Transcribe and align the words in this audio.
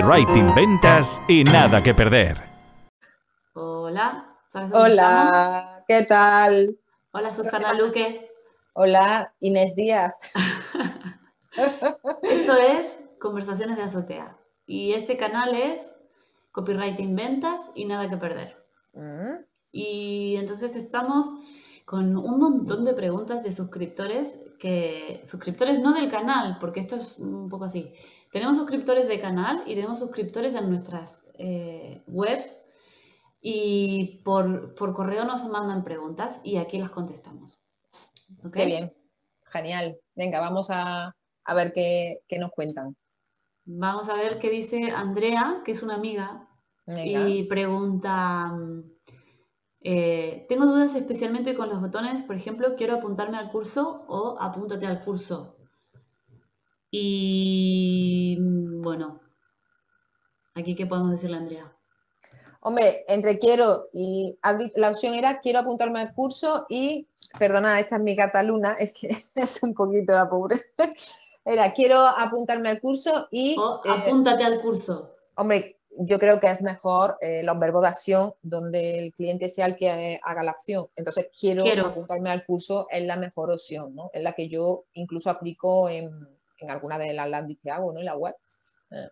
Copywriting, 0.00 0.54
ventas 0.54 1.20
y 1.28 1.44
nada 1.44 1.82
que 1.82 1.92
perder. 1.92 2.38
Hola. 3.52 4.34
Hola, 4.72 5.84
¿qué 5.86 6.04
tal? 6.04 6.78
Hola, 7.10 7.34
Susana 7.34 7.74
Luque. 7.74 8.30
Hola, 8.72 9.34
Inés 9.40 9.76
Díaz. 9.76 10.14
Esto 12.22 12.56
es 12.56 12.98
Conversaciones 13.20 13.76
de 13.76 13.82
Azotea. 13.82 14.38
Y 14.66 14.94
este 14.94 15.18
canal 15.18 15.54
es 15.54 15.92
Copywriting, 16.52 17.14
ventas 17.14 17.70
y 17.74 17.84
nada 17.84 18.08
que 18.08 18.16
perder. 18.16 18.56
Mm. 18.94 19.44
Y 19.70 20.36
entonces 20.36 20.76
estamos 20.76 21.26
con 21.84 22.16
un 22.16 22.38
montón 22.40 22.86
de 22.86 22.94
preguntas 22.94 23.42
de 23.42 23.52
suscriptores, 23.52 24.40
que 24.58 25.20
suscriptores 25.24 25.78
no 25.78 25.92
del 25.92 26.10
canal, 26.10 26.56
porque 26.58 26.80
esto 26.80 26.96
es 26.96 27.18
un 27.18 27.50
poco 27.50 27.66
así. 27.66 27.92
Tenemos 28.30 28.56
suscriptores 28.56 29.08
de 29.08 29.20
canal 29.20 29.62
y 29.66 29.74
tenemos 29.74 29.98
suscriptores 29.98 30.54
en 30.54 30.68
nuestras 30.68 31.24
eh, 31.34 32.02
webs 32.06 32.64
y 33.40 34.20
por, 34.24 34.74
correo 34.74 35.24
nos 35.24 35.44
mandan 35.48 35.82
preguntas 35.82 36.40
y 36.44 36.58
aquí 36.58 36.78
las 36.78 36.90
contestamos. 36.90 37.64
Qué 38.52 38.66
bien, 38.66 38.92
genial. 39.46 39.98
Venga, 40.14 40.38
vamos 40.40 40.68
a, 40.70 41.16
ver 41.54 41.72
qué, 41.72 42.20
nos 42.38 42.52
cuentan. 42.52 42.96
Vamos 43.64 44.08
a 44.08 44.14
ver 44.14 44.38
qué 44.38 44.50
dice 44.50 44.90
Andrea, 44.90 45.62
que 45.64 45.72
es 45.72 45.82
una 45.82 45.94
amiga, 45.94 46.48
y 46.86 47.44
pregunta... 47.44 48.52
Eh, 49.82 50.44
tengo 50.50 50.66
dudas 50.66 50.94
especialmente 50.94 51.54
con 51.54 51.70
los 51.70 51.80
botones, 51.80 52.22
por 52.22 52.36
ejemplo, 52.36 52.76
quiero 52.76 52.96
apuntarme 52.96 53.38
al 53.38 53.50
curso 53.50 54.04
o 54.08 54.36
apúntate 54.38 54.86
al 54.86 55.00
curso. 55.00 55.59
Y 56.90 58.36
bueno, 58.40 59.20
aquí 60.54 60.74
qué 60.74 60.86
podemos 60.86 61.12
decirle, 61.12 61.36
Andrea. 61.36 61.72
Hombre, 62.62 63.04
entre 63.08 63.38
quiero 63.38 63.88
y 63.92 64.38
la 64.76 64.90
opción 64.90 65.14
era 65.14 65.38
quiero 65.38 65.60
apuntarme 65.60 66.00
al 66.00 66.12
curso 66.12 66.66
y, 66.68 67.08
perdona, 67.38 67.80
esta 67.80 67.96
es 67.96 68.02
mi 68.02 68.14
Cataluna, 68.16 68.72
es 68.78 68.92
que 68.92 69.16
es 69.34 69.62
un 69.62 69.74
poquito 69.74 70.12
la 70.12 70.28
pobre. 70.28 70.62
Era 71.44 71.72
quiero 71.72 71.98
apuntarme 71.98 72.68
al 72.68 72.80
curso 72.80 73.28
y... 73.30 73.52
Eh, 73.52 73.90
apúntate 73.90 74.44
al 74.44 74.60
curso. 74.60 75.14
Hombre, 75.36 75.80
yo 75.90 76.18
creo 76.18 76.38
que 76.38 76.48
es 76.48 76.60
mejor 76.60 77.16
eh, 77.22 77.42
los 77.42 77.58
verbos 77.58 77.82
de 77.82 77.88
acción 77.88 78.34
donde 78.42 78.98
el 78.98 79.14
cliente 79.14 79.48
sea 79.48 79.66
el 79.66 79.76
que 79.76 80.20
haga 80.22 80.42
la 80.42 80.50
acción. 80.50 80.86
Entonces, 80.96 81.28
quiero, 81.38 81.64
apuntarme 81.86 82.30
al 82.30 82.44
curso 82.44 82.86
es 82.90 83.04
la 83.04 83.16
mejor 83.16 83.50
opción, 83.50 83.94
¿no? 83.94 84.10
Es 84.12 84.22
la 84.22 84.34
que 84.34 84.48
yo 84.48 84.84
incluso 84.92 85.30
aplico 85.30 85.88
en, 85.88 86.10
alguna 86.68 86.98
de 86.98 87.12
las 87.14 87.28
landing 87.28 87.58
que 87.62 87.70
hago, 87.70 87.92
¿no? 87.92 88.00
En 88.00 88.06
la 88.06 88.16
web. 88.16 88.34
Eh, 88.90 89.08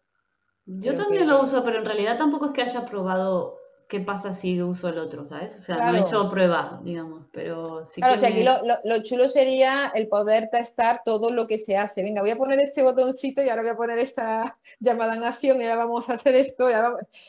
yo 0.66 0.94
también 0.94 1.26
lo 1.26 1.42
uso, 1.42 1.64
pero 1.64 1.78
en 1.78 1.84
realidad 1.84 2.18
tampoco 2.18 2.46
es 2.46 2.52
que 2.52 2.62
haya 2.62 2.84
probado 2.84 3.58
qué 3.88 4.00
pasa 4.00 4.34
si 4.34 4.60
uso 4.60 4.88
el 4.88 4.98
otro, 4.98 5.26
¿sabes? 5.26 5.56
O 5.56 5.62
sea, 5.62 5.76
no 5.76 5.96
he 5.96 6.00
hecho 6.00 6.28
prueba, 6.28 6.78
digamos, 6.84 7.24
pero 7.32 7.84
sí 7.86 8.02
Claro, 8.02 8.16
o 8.16 8.18
sea, 8.18 8.28
aquí 8.28 8.44
lo, 8.84 9.02
chulo 9.02 9.28
sería 9.28 9.90
el 9.94 10.08
poder 10.08 10.50
testar 10.50 11.00
todo 11.04 11.30
lo 11.30 11.46
que 11.46 11.58
se 11.58 11.78
hace. 11.78 12.02
Venga, 12.02 12.20
voy 12.20 12.30
a 12.30 12.36
poner 12.36 12.60
este 12.60 12.82
botoncito 12.82 13.42
y 13.42 13.48
ahora 13.48 13.62
voy 13.62 13.70
a 13.70 13.76
poner 13.76 13.98
esta 13.98 14.58
llamada 14.78 15.14
en 15.14 15.24
acción 15.24 15.60
y 15.60 15.64
ahora 15.64 15.86
vamos 15.86 16.10
a 16.10 16.14
hacer 16.14 16.34
esto 16.34 16.68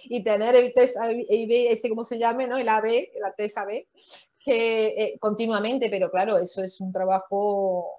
y, 0.03 0.21
tener 0.21 0.55
el 0.55 0.73
test 0.73 0.97
AB, 0.97 1.23
ese 1.29 1.87
como 1.87 2.03
se 2.03 2.19
llame, 2.19 2.45
¿no? 2.45 2.57
El 2.57 2.67
AB, 2.67 3.07
la 3.21 3.31
test 3.31 3.57
AB, 3.57 3.85
que 4.37 4.87
eh, 4.87 5.17
continuamente, 5.17 5.89
pero 5.89 6.11
claro, 6.11 6.37
eso 6.37 6.61
es 6.61 6.81
un 6.81 6.91
trabajo 6.91 7.98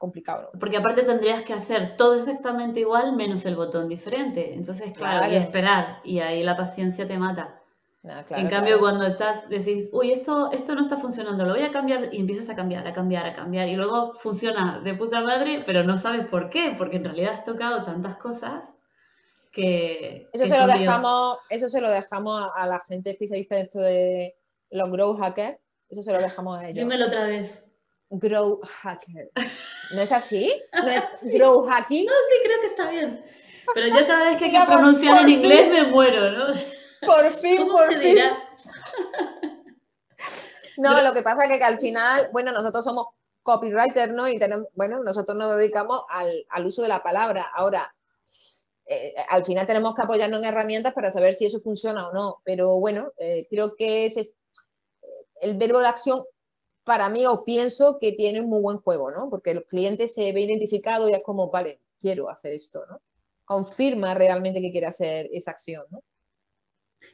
complicado. 0.00 0.50
Porque 0.58 0.78
aparte 0.78 1.04
tendrías 1.04 1.44
que 1.44 1.52
hacer 1.52 1.94
todo 1.96 2.14
exactamente 2.16 2.80
igual 2.80 3.14
menos 3.14 3.46
el 3.46 3.54
botón 3.54 3.88
diferente. 3.88 4.54
Entonces, 4.54 4.92
claro, 4.92 5.32
y 5.32 5.36
esperar, 5.36 6.00
y 6.02 6.18
ahí 6.18 6.42
la 6.42 6.56
paciencia 6.56 7.06
te 7.06 7.16
mata 7.16 7.60
en 8.02 8.48
cambio, 8.48 8.78
cuando 8.78 9.06
estás, 9.06 9.46
decís, 9.50 9.90
uy, 9.92 10.12
esto, 10.12 10.50
esto 10.52 10.74
no 10.74 10.80
está 10.80 10.96
funcionando, 10.96 11.44
lo 11.44 11.52
voy 11.52 11.64
a 11.64 11.70
cambiar 11.70 12.08
y 12.14 12.18
empiezas 12.18 12.48
a 12.48 12.56
cambiar, 12.56 12.86
a 12.86 12.94
cambiar, 12.94 13.26
a 13.26 13.34
cambiar 13.34 13.68
y 13.68 13.76
luego 13.76 14.14
funciona 14.14 14.80
de 14.82 14.94
puta 14.94 15.20
madre, 15.20 15.62
pero 15.66 15.84
no 15.84 15.98
sabes 15.98 16.26
por 16.26 16.48
qué, 16.48 16.74
porque 16.78 16.96
en 16.96 17.04
realidad 17.04 17.34
has 17.34 17.44
tocado 17.44 17.84
tantas 17.84 18.16
cosas 18.16 18.72
que... 19.52 20.30
Eso, 20.32 20.46
se, 20.46 20.58
lo 20.58 20.66
dejamos, 20.66 21.38
eso 21.50 21.68
se 21.68 21.82
lo 21.82 21.90
dejamos 21.90 22.50
a, 22.54 22.66
la 22.66 22.80
gente 22.88 23.10
especialista 23.10 23.56
en 23.56 23.66
esto 23.66 23.80
de 23.80 24.34
los 24.70 24.90
grow 24.90 25.18
hackers, 25.18 25.58
eso 25.90 26.02
se 26.02 26.12
lo 26.12 26.20
dejamos 26.20 26.58
a 26.58 26.64
ellos. 26.64 26.76
Dímelo 26.76 27.06
otra 27.06 27.24
vez. 27.26 27.69
Grow 28.10 28.60
hacker. 28.82 29.30
¿No 29.92 30.02
es 30.02 30.10
así? 30.10 30.52
¿No 30.72 30.88
es 30.88 31.08
grow 31.22 31.64
hacking? 31.66 32.06
No, 32.06 32.12
sí, 32.12 32.34
creo 32.44 32.60
que 32.60 32.66
está 32.66 32.90
bien. 32.90 33.24
Pero 33.72 33.88
yo 33.88 34.06
cada 34.06 34.24
vez 34.24 34.38
que 34.38 34.44
hay 34.46 34.52
que 34.52 34.66
pronunciar 34.66 35.22
en 35.22 35.28
inglés 35.28 35.70
me 35.70 35.86
muero, 35.86 36.30
¿no? 36.32 36.46
Por 37.06 37.30
fin, 37.32 37.66
por 37.66 37.94
fin. 37.94 38.18
No, 40.76 41.02
lo 41.02 41.14
que 41.14 41.22
pasa 41.22 41.44
es 41.44 41.58
que, 41.58 41.64
al 41.64 41.78
final, 41.78 42.28
bueno, 42.30 42.52
nosotros 42.52 42.84
somos 42.84 43.06
copywriters, 43.42 44.12
¿no? 44.12 44.28
Y 44.28 44.38
tenemos, 44.38 44.68
bueno, 44.74 45.02
nosotros 45.02 45.34
nos 45.34 45.56
dedicamos 45.56 46.02
al, 46.10 46.66
uso 46.66 46.82
de 46.82 46.88
la 46.88 47.02
palabra. 47.02 47.46
Ahora, 47.54 47.94
eh, 48.84 49.14
al 49.30 49.46
final 49.46 49.66
tenemos 49.66 49.94
que 49.94 50.02
apoyarnos 50.02 50.40
en 50.40 50.44
herramientas 50.44 50.92
para 50.92 51.10
saber 51.10 51.32
si 51.32 51.46
eso 51.46 51.58
funciona 51.58 52.06
o 52.08 52.12
no. 52.12 52.42
Pero 52.44 52.78
bueno, 52.78 53.12
eh, 53.16 53.46
creo 53.48 53.74
que 53.76 54.04
es, 54.04 54.34
el 55.40 55.56
verbo 55.56 55.78
de 55.80 55.86
acción 55.86 56.22
para 56.90 57.08
mí 57.08 57.24
o 57.24 57.44
pienso 57.44 58.00
que 58.00 58.10
tiene 58.10 58.40
un 58.40 58.48
muy 58.48 58.60
buen 58.60 58.78
juego, 58.78 59.12
¿no? 59.12 59.30
Porque 59.30 59.52
el 59.52 59.62
cliente 59.62 60.08
se 60.08 60.32
ve 60.32 60.40
identificado 60.40 61.08
y 61.08 61.12
es 61.12 61.22
como, 61.22 61.48
vale, 61.48 61.78
quiero 62.00 62.28
hacer 62.28 62.52
esto, 62.52 62.84
¿no? 62.90 63.00
Confirma 63.44 64.12
realmente 64.14 64.60
que 64.60 64.72
quiere 64.72 64.88
hacer 64.88 65.28
esa 65.32 65.52
acción, 65.52 65.84
¿no? 65.90 66.02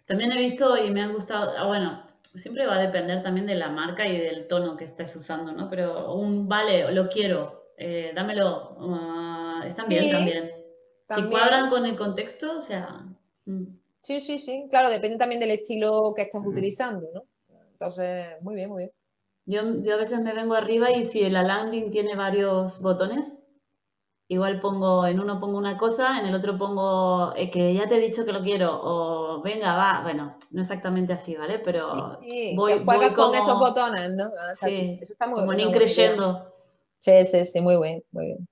También 0.06 0.32
he 0.32 0.38
visto 0.38 0.78
y 0.78 0.90
me 0.90 1.02
han 1.02 1.12
gustado, 1.12 1.52
ah, 1.58 1.66
bueno, 1.66 2.06
siempre 2.22 2.64
va 2.64 2.76
a 2.76 2.80
depender 2.80 3.22
también 3.22 3.46
de 3.46 3.54
la 3.54 3.68
marca 3.68 4.08
y 4.08 4.18
del 4.18 4.46
tono 4.46 4.78
que 4.78 4.86
estés 4.86 5.14
usando, 5.14 5.52
¿no? 5.52 5.68
Pero 5.68 6.14
un 6.14 6.48
vale, 6.48 6.90
lo 6.92 7.10
quiero, 7.10 7.72
eh, 7.76 8.12
dámelo, 8.14 8.78
uh, 8.78 9.62
están 9.66 9.90
bien 9.90 10.10
también. 10.10 10.52
Si 11.02 11.22
cuadran 11.28 11.68
con 11.68 11.84
el 11.84 11.98
contexto, 11.98 12.56
o 12.56 12.60
sea... 12.62 13.04
Mm. 13.44 13.76
Sí, 14.00 14.20
sí, 14.20 14.38
sí, 14.38 14.68
claro, 14.70 14.88
depende 14.88 15.18
también 15.18 15.42
del 15.42 15.50
estilo 15.50 16.14
que 16.16 16.22
estás 16.22 16.40
utilizando, 16.46 17.06
¿no? 17.12 17.24
Entonces, 17.72 18.40
muy 18.40 18.54
bien, 18.54 18.70
muy 18.70 18.84
bien. 18.84 18.92
Yo, 19.46 19.62
yo 19.82 19.94
a 19.94 19.96
veces 19.96 20.20
me 20.20 20.34
vengo 20.34 20.54
arriba 20.54 20.90
y 20.90 21.06
si 21.06 21.28
la 21.30 21.42
landing 21.42 21.90
tiene 21.92 22.16
varios 22.16 22.82
botones, 22.82 23.38
igual 24.28 24.60
pongo, 24.60 25.06
en 25.06 25.20
uno 25.20 25.38
pongo 25.38 25.56
una 25.56 25.78
cosa, 25.78 26.18
en 26.18 26.26
el 26.26 26.34
otro 26.34 26.58
pongo 26.58 27.32
eh, 27.36 27.48
que 27.50 27.72
ya 27.72 27.88
te 27.88 27.96
he 27.96 28.00
dicho 28.00 28.24
que 28.24 28.32
lo 28.32 28.42
quiero, 28.42 28.80
o 28.82 29.42
venga, 29.42 29.76
va, 29.76 30.02
bueno, 30.02 30.36
no 30.50 30.60
exactamente 30.60 31.12
así, 31.12 31.36
¿vale? 31.36 31.60
Pero 31.60 32.18
voy, 32.56 32.80
voy 32.80 33.10
con 33.14 33.34
esos 33.34 33.58
botones, 33.58 34.10
¿no? 34.14 34.24
Ah, 34.24 34.54
sí, 34.54 34.98
eso 35.00 35.12
está 35.12 35.28
muy 35.28 35.40
como 35.40 35.52
ni 35.52 35.70
creyendo. 35.70 36.52
Sí, 36.92 37.24
sí, 37.26 37.44
sí, 37.44 37.60
muy 37.60 37.80
bien, 37.80 38.02
muy 38.10 38.26
bien. 38.26 38.48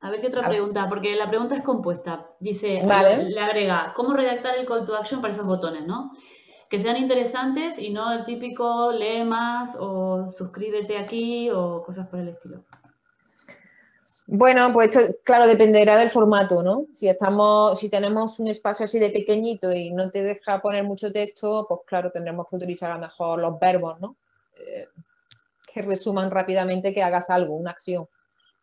A 0.00 0.10
ver 0.10 0.20
qué 0.20 0.26
otra 0.26 0.48
pregunta, 0.48 0.88
porque 0.88 1.14
la 1.14 1.28
pregunta 1.28 1.54
es 1.54 1.62
compuesta. 1.62 2.28
Dice, 2.40 2.82
le 2.82 3.40
agrega, 3.40 3.92
¿cómo 3.96 4.12
redactar 4.14 4.56
el 4.56 4.66
call 4.66 4.84
to 4.84 4.96
action 4.96 5.20
para 5.20 5.32
esos 5.32 5.46
botones, 5.46 5.86
no? 5.86 6.12
Que 6.68 6.78
sean 6.78 6.96
interesantes 6.96 7.78
y 7.78 7.90
no 7.90 8.12
el 8.12 8.24
típico 8.24 8.90
lee 8.92 9.24
más 9.24 9.76
o 9.78 10.28
suscríbete 10.28 10.98
aquí 10.98 11.50
o 11.50 11.82
cosas 11.84 12.08
por 12.08 12.18
el 12.18 12.28
estilo. 12.28 12.64
Bueno, 14.28 14.72
pues 14.72 14.90
claro, 15.22 15.46
dependerá 15.46 15.96
del 15.96 16.10
formato, 16.10 16.60
¿no? 16.64 16.86
Si 16.92 17.08
estamos, 17.08 17.78
si 17.78 17.88
tenemos 17.88 18.40
un 18.40 18.48
espacio 18.48 18.84
así 18.84 18.98
de 18.98 19.10
pequeñito 19.10 19.72
y 19.72 19.90
no 19.90 20.10
te 20.10 20.24
deja 20.24 20.60
poner 20.60 20.82
mucho 20.82 21.12
texto, 21.12 21.64
pues 21.68 21.80
claro, 21.86 22.10
tendremos 22.10 22.48
que 22.50 22.56
utilizar 22.56 22.90
a 22.90 22.94
lo 22.94 23.02
mejor 23.02 23.38
los 23.38 23.60
verbos, 23.60 24.00
¿no? 24.00 24.16
Eh, 24.58 24.88
que 25.72 25.82
resuman 25.82 26.30
rápidamente 26.30 26.92
que 26.92 27.04
hagas 27.04 27.30
algo, 27.30 27.54
una 27.54 27.70
acción. 27.70 28.08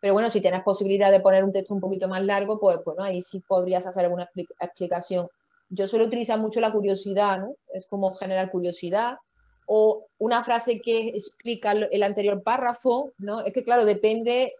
Pero 0.01 0.13
bueno, 0.13 0.29
si 0.29 0.41
tienes 0.41 0.63
posibilidad 0.63 1.11
de 1.11 1.21
poner 1.21 1.45
un 1.45 1.53
texto 1.53 1.73
un 1.73 1.79
poquito 1.79 2.09
más 2.09 2.21
largo, 2.23 2.59
pues 2.59 2.83
bueno, 2.83 3.03
ahí 3.03 3.21
sí 3.21 3.39
podrías 3.39 3.87
hacer 3.87 4.03
alguna 4.03 4.29
explicación. 4.59 5.29
Yo 5.73 5.87
suelo 5.87 6.05
utilizar 6.05 6.39
mucho 6.39 6.59
la 6.59 6.71
curiosidad, 6.71 7.39
¿no? 7.39 7.55
Es 7.73 7.87
como 7.87 8.13
generar 8.13 8.49
curiosidad 8.49 9.17
o 9.65 10.07
una 10.17 10.43
frase 10.43 10.81
que 10.81 11.09
explica 11.09 11.71
el 11.71 12.03
anterior 12.03 12.43
párrafo, 12.43 13.13
¿no? 13.17 13.41
Es 13.41 13.53
que 13.53 13.63
claro, 13.63 13.85
depende 13.85 14.51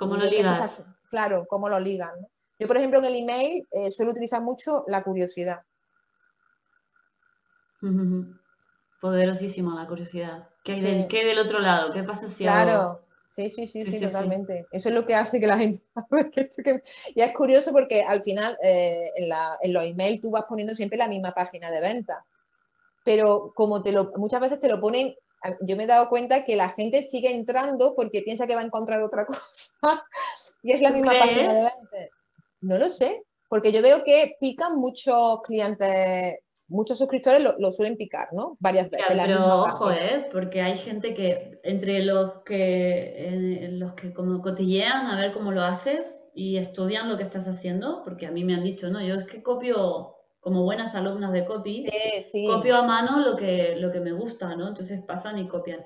¿Cómo 0.00 0.16
lo 0.16 0.24
ligas? 0.24 0.82
Claro, 1.10 1.44
cómo 1.46 1.68
lo 1.68 1.78
ligan. 1.78 2.14
Yo, 2.58 2.66
por 2.66 2.78
ejemplo, 2.78 3.00
en 3.00 3.04
el 3.04 3.16
email 3.16 3.68
eh, 3.70 3.90
suelo 3.90 4.12
utilizar 4.12 4.40
mucho 4.40 4.82
la 4.86 5.02
curiosidad. 5.02 5.60
Poderosísima 9.00 9.74
la 9.74 9.86
curiosidad. 9.86 10.48
¿Qué 10.64 10.72
hay, 10.72 10.80
del, 10.80 11.06
del, 11.08 11.38
otro 11.38 11.58
lado? 11.58 11.92
¿Qué 11.92 12.02
pasa 12.02 12.28
si 12.28 12.44
Claro, 12.44 13.02
sí, 13.30 13.48
sí, 13.48 13.66
sí, 13.66 13.86
sí, 13.86 14.00
totalmente. 14.00 14.66
Eso 14.70 14.88
es 14.88 14.94
lo 14.94 15.06
que 15.06 15.14
hace 15.14 15.40
que 15.40 15.46
la 15.46 15.58
gente... 15.58 15.82
y 17.14 17.20
es 17.20 17.32
curioso 17.32 17.72
porque 17.72 18.02
al 18.02 18.22
final 18.22 18.58
eh, 18.62 19.10
en, 19.16 19.30
en, 19.62 19.72
los 19.72 19.84
emails 19.84 20.20
tú 20.20 20.30
vas 20.30 20.44
poniendo 20.48 20.74
siempre 20.74 20.98
la 20.98 21.08
misma 21.08 21.32
página 21.32 21.70
de 21.70 21.80
venta. 21.80 22.24
Pero 23.04 23.52
como 23.54 23.82
te 23.82 23.92
lo, 23.92 24.12
muchas 24.16 24.40
veces 24.40 24.60
te 24.60 24.68
lo 24.68 24.80
ponen 24.80 25.14
yo 25.60 25.76
me 25.76 25.84
he 25.84 25.86
dado 25.86 26.08
cuenta 26.08 26.44
que 26.44 26.56
la 26.56 26.68
gente 26.68 27.02
sigue 27.02 27.32
entrando 27.32 27.94
porque 27.94 28.22
piensa 28.22 28.46
que 28.46 28.54
va 28.54 28.60
a 28.60 28.64
encontrar 28.64 29.02
otra 29.02 29.26
cosa 29.26 30.06
y 30.62 30.72
es 30.72 30.82
la 30.82 30.90
misma 30.90 31.12
página 31.12 31.52
de 31.54 31.60
venta. 31.60 32.14
No 32.60 32.78
lo 32.78 32.88
sé. 32.88 33.22
Porque 33.48 33.72
yo 33.72 33.82
veo 33.82 34.04
que 34.04 34.36
pican 34.38 34.76
muchos 34.76 35.42
clientes, 35.42 36.38
muchos 36.70 36.98
suscriptores 36.98 37.42
lo, 37.58 37.72
suelen 37.72 37.96
picar, 37.96 38.28
¿no? 38.32 38.56
Varias 38.60 38.88
veces. 38.88 39.06
pero 39.10 39.62
ojo, 39.62 39.90
¿eh? 39.90 40.28
Porque 40.32 40.62
hay 40.62 40.78
gente 40.78 41.12
que, 41.14 41.60
entre 41.64 42.04
los 42.04 42.42
que, 42.44 43.68
los 43.72 43.92
que 43.94 44.14
como 44.14 44.40
cotillean 44.40 45.06
a 45.08 45.20
ver 45.20 45.32
cómo 45.32 45.52
lo 45.52 45.62
haces 45.62 46.16
y 46.32 46.56
estudian 46.56 47.08
lo 47.08 47.16
que 47.16 47.24
estás 47.24 47.48
haciendo, 47.48 48.02
porque 48.04 48.26
a 48.26 48.30
mí 48.30 48.44
me 48.44 48.54
han 48.54 48.62
dicho, 48.62 48.88
no, 48.88 49.02
yo 49.02 49.16
es 49.16 49.26
que 49.26 49.42
copio 49.42 50.16
como 50.38 50.62
buenas 50.62 50.94
alumnas 50.94 51.32
de 51.32 51.44
copy, 51.44 51.86
copio 52.46 52.76
a 52.76 52.82
mano 52.82 53.18
lo 53.18 53.36
que, 53.36 53.76
lo 53.76 53.92
que 53.92 54.00
me 54.00 54.12
gusta, 54.12 54.54
¿no? 54.54 54.68
Entonces 54.68 55.02
pasan 55.02 55.38
y 55.38 55.48
copian. 55.48 55.84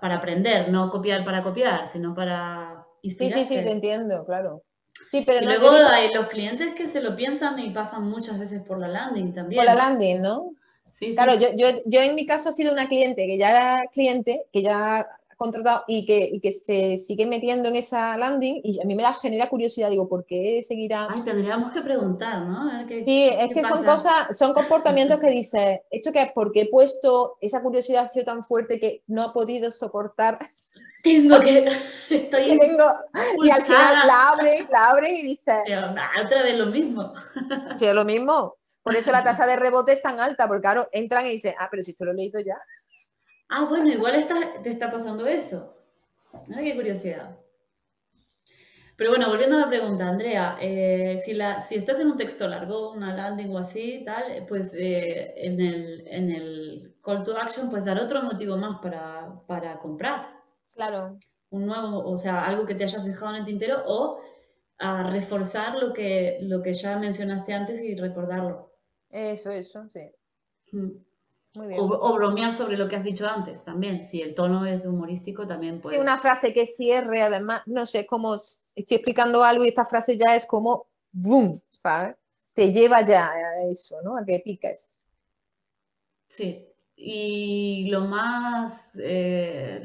Para 0.00 0.16
aprender, 0.16 0.70
no 0.70 0.90
copiar 0.90 1.24
para 1.26 1.42
copiar, 1.42 1.90
sino 1.90 2.14
para 2.14 2.86
inspirarse. 3.02 3.40
Sí, 3.40 3.46
sí, 3.46 3.58
sí, 3.58 3.64
te 3.64 3.70
entiendo, 3.70 4.24
claro. 4.24 4.62
Sí, 5.10 5.22
pero 5.26 5.42
y 5.42 5.44
luego 5.46 5.70
hay 5.70 6.12
los 6.12 6.28
clientes 6.28 6.74
que 6.74 6.86
se 6.86 7.00
lo 7.00 7.16
piensan 7.16 7.58
y 7.58 7.70
pasan 7.70 8.04
muchas 8.04 8.38
veces 8.38 8.62
por 8.62 8.78
la 8.78 8.88
landing 8.88 9.32
también. 9.32 9.58
Por 9.58 9.66
la 9.66 9.74
landing, 9.74 10.20
¿no? 10.20 10.52
Sí, 10.98 11.14
claro, 11.14 11.34
Yo, 11.34 11.48
yo, 11.56 11.68
yo 11.86 12.00
en 12.00 12.14
mi 12.14 12.26
caso 12.26 12.48
ha 12.48 12.52
sido 12.52 12.72
una 12.72 12.88
cliente 12.88 13.26
que 13.26 13.38
ya 13.38 13.50
era 13.50 13.82
cliente, 13.92 14.46
que 14.52 14.62
ya 14.62 15.06
contratado 15.38 15.84
y 15.86 16.04
que, 16.04 16.28
y 16.32 16.40
que 16.40 16.50
se 16.50 16.98
sigue 16.98 17.24
metiendo 17.24 17.68
en 17.68 17.76
esa 17.76 18.16
landing 18.18 18.60
y 18.64 18.80
a 18.80 18.84
mí 18.84 18.96
me 18.96 19.04
da 19.04 19.14
genera 19.14 19.48
curiosidad, 19.48 19.88
digo, 19.88 20.08
¿por 20.08 20.26
qué 20.26 20.60
seguirá? 20.66 21.06
Ay, 21.08 21.22
tendríamos 21.22 21.72
que 21.72 21.80
preguntar, 21.80 22.42
¿no? 22.42 22.68
sí, 22.88 23.30
es 23.32 23.54
que 23.54 23.62
son 23.62 23.84
cosas, 23.84 24.36
son 24.36 24.52
comportamientos 24.52 25.20
que 25.20 25.30
dices, 25.30 25.80
¿esto 25.92 26.10
qué 26.10 26.22
es? 26.22 26.32
Porque 26.34 26.62
he 26.62 26.68
puesto 26.68 27.38
esa 27.40 27.62
curiosidad 27.62 28.02
ha 28.04 28.08
sido 28.08 28.24
tan 28.24 28.42
fuerte 28.42 28.80
que 28.80 29.02
no 29.06 29.22
ha 29.22 29.32
podido 29.32 29.70
soportar. 29.70 30.40
Tengo 31.02 31.40
que, 31.40 31.66
estoy 32.10 32.58
tengo, 32.58 32.84
y 33.42 33.50
al 33.50 33.62
final 33.62 34.06
la 34.06 34.30
abren, 34.30 34.66
la 34.70 34.90
abren 34.90 35.14
y 35.14 35.22
dice 35.22 35.62
otra 36.24 36.42
vez 36.42 36.58
lo 36.58 36.66
mismo. 36.66 37.12
Sí, 37.78 37.86
es 37.86 37.94
lo 37.94 38.04
mismo. 38.04 38.56
Por 38.82 38.96
eso 38.96 39.12
la 39.12 39.22
tasa 39.22 39.46
de 39.46 39.56
rebote 39.56 39.92
es 39.92 40.02
tan 40.02 40.18
alta, 40.18 40.48
porque 40.48 40.62
claro, 40.62 40.88
entran 40.92 41.26
y 41.26 41.30
dicen, 41.30 41.54
ah, 41.58 41.68
pero 41.70 41.82
si 41.82 41.90
esto 41.90 42.04
lo 42.04 42.12
he 42.12 42.14
leído 42.14 42.40
ya. 42.40 42.58
Ah, 43.50 43.64
bueno, 43.64 43.88
igual 43.88 44.26
te 44.62 44.70
está 44.70 44.90
pasando 44.90 45.26
eso. 45.26 45.76
Ay, 46.54 46.64
qué 46.64 46.74
curiosidad. 46.74 47.36
Pero 48.96 49.10
bueno, 49.10 49.28
volviendo 49.28 49.56
a 49.56 49.60
la 49.60 49.68
pregunta, 49.68 50.08
Andrea, 50.08 50.56
eh, 50.60 51.20
si, 51.24 51.32
la, 51.32 51.60
si 51.60 51.76
estás 51.76 52.00
en 52.00 52.08
un 52.08 52.16
texto 52.16 52.48
largo, 52.48 52.90
una 52.90 53.14
landing 53.14 53.54
o 53.54 53.58
así, 53.58 54.02
tal, 54.04 54.44
pues 54.48 54.74
eh, 54.74 55.34
en, 55.36 55.60
el, 55.60 56.04
en 56.08 56.30
el 56.32 56.96
call 57.02 57.22
to 57.22 57.38
action, 57.38 57.70
pues 57.70 57.84
dar 57.84 58.00
otro 58.00 58.22
motivo 58.22 58.56
más 58.56 58.80
para, 58.80 59.40
para 59.46 59.78
comprar. 59.78 60.37
Claro. 60.78 61.18
Un 61.50 61.66
nuevo, 61.66 62.08
o 62.08 62.16
sea, 62.16 62.46
algo 62.46 62.64
que 62.64 62.76
te 62.76 62.84
hayas 62.84 63.04
dejado 63.04 63.32
en 63.32 63.40
el 63.40 63.46
tintero 63.46 63.82
o 63.84 64.20
a 64.78 65.10
reforzar 65.10 65.74
lo 65.74 65.92
que, 65.92 66.38
lo 66.42 66.62
que 66.62 66.72
ya 66.72 66.96
mencionaste 66.96 67.52
antes 67.52 67.82
y 67.82 67.96
recordarlo. 67.96 68.70
Eso, 69.10 69.50
eso, 69.50 69.88
sí. 69.88 70.08
Mm. 70.70 70.90
O, 71.76 72.14
bromear 72.14 72.54
sobre 72.54 72.76
lo 72.76 72.88
que 72.88 72.94
has 72.94 73.02
dicho 73.02 73.26
antes 73.26 73.64
también. 73.64 74.04
Si 74.04 74.22
el 74.22 74.36
tono 74.36 74.66
es 74.66 74.86
humorístico, 74.86 75.48
también 75.48 75.80
puede. 75.80 76.00
Una 76.00 76.16
frase 76.16 76.52
que 76.52 76.64
cierre, 76.64 77.22
además, 77.22 77.62
no 77.66 77.84
sé, 77.84 78.06
cómo 78.06 78.36
estoy 78.36 78.98
explicando 78.98 79.42
algo 79.42 79.64
y 79.64 79.68
esta 79.68 79.84
frase 79.84 80.16
ya 80.16 80.36
es 80.36 80.46
como 80.46 80.86
boom, 81.10 81.60
¿sabes? 81.70 82.14
Te 82.54 82.72
lleva 82.72 83.04
ya 83.04 83.32
a 83.32 83.68
eso, 83.68 84.00
¿no? 84.02 84.16
A 84.16 84.24
que 84.24 84.38
piques. 84.44 85.00
Sí. 86.28 86.68
Y 86.94 87.88
lo 87.90 88.02
más. 88.02 88.90
Eh, 88.94 89.80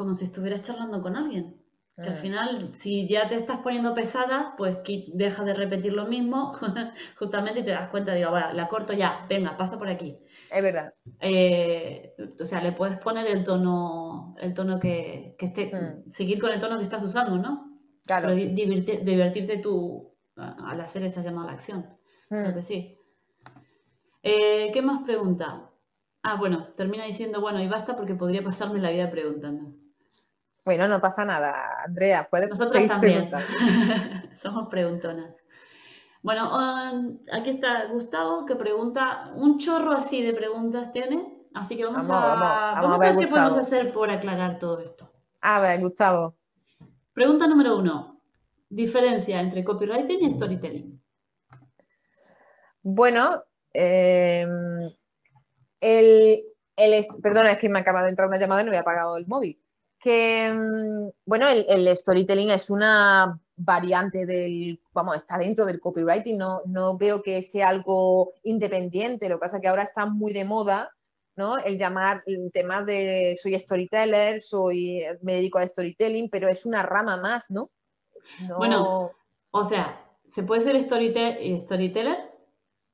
como 0.00 0.14
si 0.14 0.24
estuvieras 0.24 0.62
charlando 0.62 1.02
con 1.02 1.14
alguien. 1.14 1.60
al 1.98 2.08
ah. 2.08 2.12
final, 2.12 2.70
si 2.72 3.06
ya 3.06 3.28
te 3.28 3.34
estás 3.34 3.58
poniendo 3.58 3.92
pesada, 3.92 4.54
pues 4.56 4.78
deja 5.12 5.44
de 5.44 5.52
repetir 5.52 5.92
lo 5.92 6.06
mismo, 6.06 6.52
justamente 7.18 7.60
y 7.60 7.64
te 7.64 7.72
das 7.72 7.88
cuenta, 7.88 8.14
digo, 8.14 8.30
bueno, 8.30 8.50
la 8.54 8.66
corto 8.66 8.94
ya, 8.94 9.26
venga, 9.28 9.58
pasa 9.58 9.78
por 9.78 9.90
aquí. 9.90 10.18
Es 10.50 10.62
verdad. 10.62 10.90
Eh, 11.20 12.14
o 12.40 12.44
sea, 12.46 12.62
le 12.62 12.72
puedes 12.72 12.96
poner 12.96 13.26
el 13.26 13.44
tono, 13.44 14.34
el 14.40 14.54
tono 14.54 14.80
que, 14.80 15.36
esté, 15.38 15.66
hmm. 15.66 16.10
seguir 16.10 16.40
con 16.40 16.50
el 16.50 16.60
tono 16.60 16.78
que 16.78 16.84
estás 16.84 17.02
usando, 17.02 17.36
¿no? 17.36 17.78
Claro. 18.06 18.34
divertirte 18.34 19.58
tú 19.58 20.16
al 20.36 20.80
hacer 20.80 21.02
esa 21.02 21.20
llamada 21.20 21.48
a 21.48 21.50
la 21.50 21.56
acción. 21.58 21.86
Creo 22.30 22.54
que 22.54 22.62
sí. 22.62 22.96
Eh, 24.22 24.70
¿Qué 24.72 24.80
más 24.80 25.02
pregunta? 25.02 25.70
Ah, 26.22 26.36
bueno, 26.36 26.68
termina 26.74 27.04
diciendo, 27.04 27.42
bueno, 27.42 27.60
y 27.60 27.68
basta 27.68 27.96
porque 27.96 28.14
podría 28.14 28.42
pasarme 28.42 28.80
la 28.80 28.88
vida 28.88 29.10
preguntando. 29.10 29.79
Bueno, 30.64 30.88
no 30.88 31.00
pasa 31.00 31.24
nada, 31.24 31.82
Andrea, 31.84 32.28
puedes 32.30 32.48
Nosotros 32.50 32.86
también. 32.86 33.30
Somos 34.36 34.68
preguntonas. 34.68 35.38
Bueno, 36.22 36.50
um, 36.54 37.18
aquí 37.32 37.50
está 37.50 37.86
Gustavo 37.86 38.44
que 38.44 38.54
pregunta, 38.54 39.32
un 39.34 39.58
chorro 39.58 39.92
así 39.92 40.22
de 40.22 40.34
preguntas 40.34 40.92
tiene, 40.92 41.46
así 41.54 41.76
que 41.76 41.84
vamos, 41.84 42.04
a, 42.10 42.98
ver, 42.98 43.16
qué 43.16 43.26
podemos 43.26 43.56
hacer 43.56 43.92
por 43.92 44.10
aclarar 44.10 44.58
todo 44.58 44.80
esto. 44.80 45.10
A 45.40 45.60
ver, 45.60 45.80
Gustavo. 45.80 46.36
Pregunta 47.14 47.46
número 47.46 47.78
uno, 47.78 48.20
diferencia 48.68 49.40
entre 49.40 49.64
copywriting 49.64 50.20
y 50.20 50.30
storytelling. 50.30 51.02
Bueno, 52.82 53.42
em, 53.72 54.90
el, 55.80 56.38
perdona, 57.22 57.52
es 57.52 57.58
que 57.58 57.68
me 57.68 57.78
acaba 57.78 58.02
de 58.02 58.10
entrar 58.10 58.28
una 58.28 58.38
llamada 58.38 58.60
y 58.60 58.64
no 58.64 58.70
había 58.70 58.80
apagado 58.80 59.16
el 59.16 59.26
móvil. 59.26 59.59
Que, 60.00 60.46
em, 60.46 61.10
bueno, 61.26 61.46
el 61.48 61.94
storytelling 61.96 62.50
es 62.50 62.70
una 62.70 63.38
variante 63.62 64.24
del, 64.24 64.80
vamos, 64.92 65.16
está 65.16 65.36
dentro 65.36 65.66
del 65.66 65.80
copywriting, 65.80 66.38
no, 66.38 66.60
no 66.66 66.96
veo 66.96 67.22
que 67.22 67.42
sea 67.42 67.68
algo 67.68 68.32
independiente, 68.42 69.28
lo 69.28 69.36
que 69.36 69.40
pasa 69.40 69.56
es 69.56 69.62
que 69.62 69.68
ahora 69.68 69.82
está 69.82 70.06
muy 70.06 70.32
de 70.32 70.46
moda, 70.46 70.90
¿no? 71.36 71.58
El 71.58 71.76
llamar 71.76 72.22
el 72.26 72.50
tema 72.52 72.82
de 72.82 73.36
soy 73.40 73.58
storyteller, 73.58 74.40
soy, 74.40 75.02
me 75.22 75.34
dedico 75.34 75.58
al 75.58 75.68
storytelling, 75.68 76.30
pero 76.30 76.48
es 76.48 76.64
una 76.64 76.82
rama 76.82 77.18
más, 77.18 77.50
¿no? 77.50 77.68
Bueno, 78.56 79.12
o 79.50 79.64
sea, 79.64 80.06
se 80.26 80.42
puede 80.42 80.62
ser 80.62 80.80
storyteller, 80.80 82.16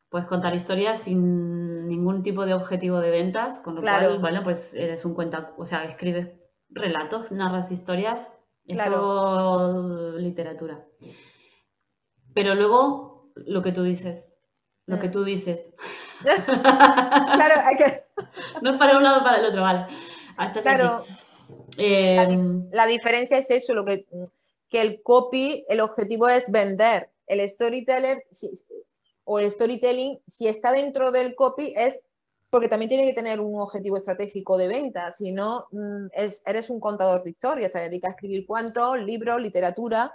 puedes 0.08 0.26
contar 0.26 0.54
historias 0.54 1.00
sin 1.00 1.86
ningún 1.86 2.22
tipo 2.22 2.44
de 2.44 2.54
objetivo 2.54 2.98
de 2.98 3.10
ventas, 3.10 3.60
con 3.60 3.76
lo 3.76 3.82
cual, 3.82 4.18
bueno, 4.20 4.42
pues 4.42 4.74
eres 4.74 5.04
un 5.04 5.14
cuenta, 5.14 5.54
o 5.56 5.64
sea, 5.64 5.84
escribes 5.84 6.28
relatos, 6.70 7.32
narras 7.32 7.70
historias 7.70 8.32
es 8.66 8.76
claro. 8.76 10.18
literatura. 10.18 10.84
Pero 12.34 12.54
luego, 12.54 13.32
lo 13.34 13.62
que 13.62 13.72
tú 13.72 13.82
dices, 13.82 14.38
lo 14.86 14.98
que 14.98 15.08
mm. 15.08 15.12
tú 15.12 15.24
dices. 15.24 15.60
claro, 16.46 17.54
hay 17.64 17.76
que... 17.76 18.00
no 18.62 18.72
es 18.72 18.78
para 18.78 18.96
un 18.96 19.02
lado 19.02 19.22
para 19.22 19.38
el 19.38 19.46
otro, 19.46 19.62
vale. 19.62 19.86
claro. 20.60 21.04
Em, 21.78 22.68
la, 22.72 22.86
diferencia 22.86 23.38
es 23.38 23.50
eso, 23.50 23.74
lo 23.74 23.84
que, 23.84 24.06
que 24.68 24.80
el 24.80 25.02
copy, 25.02 25.64
el 25.68 25.80
objetivo 25.80 26.28
es 26.28 26.50
vender. 26.50 27.10
El 27.26 27.46
storyteller 27.48 28.24
o 29.24 29.38
el 29.38 29.50
storytelling, 29.50 30.20
si 30.26 30.48
está 30.48 30.72
dentro 30.72 31.10
del 31.10 31.34
copy, 31.34 31.72
es 31.76 32.05
porque 32.50 32.68
también 32.68 32.88
tiene 32.88 33.06
que 33.06 33.14
tener 33.14 33.40
un 33.40 33.58
objetivo 33.58 33.96
estratégico 33.96 34.56
de 34.56 34.68
venta, 34.68 35.10
si 35.12 35.32
no, 35.32 35.66
mm, 35.72 36.06
eres 36.46 36.70
un 36.70 36.80
contador 36.80 37.22
de 37.22 37.30
historias, 37.30 37.72
te 37.72 37.80
dedicas 37.80 38.10
a 38.10 38.14
escribir 38.14 38.46
cuentos, 38.46 39.00
libros, 39.00 39.42
literatura, 39.42 40.12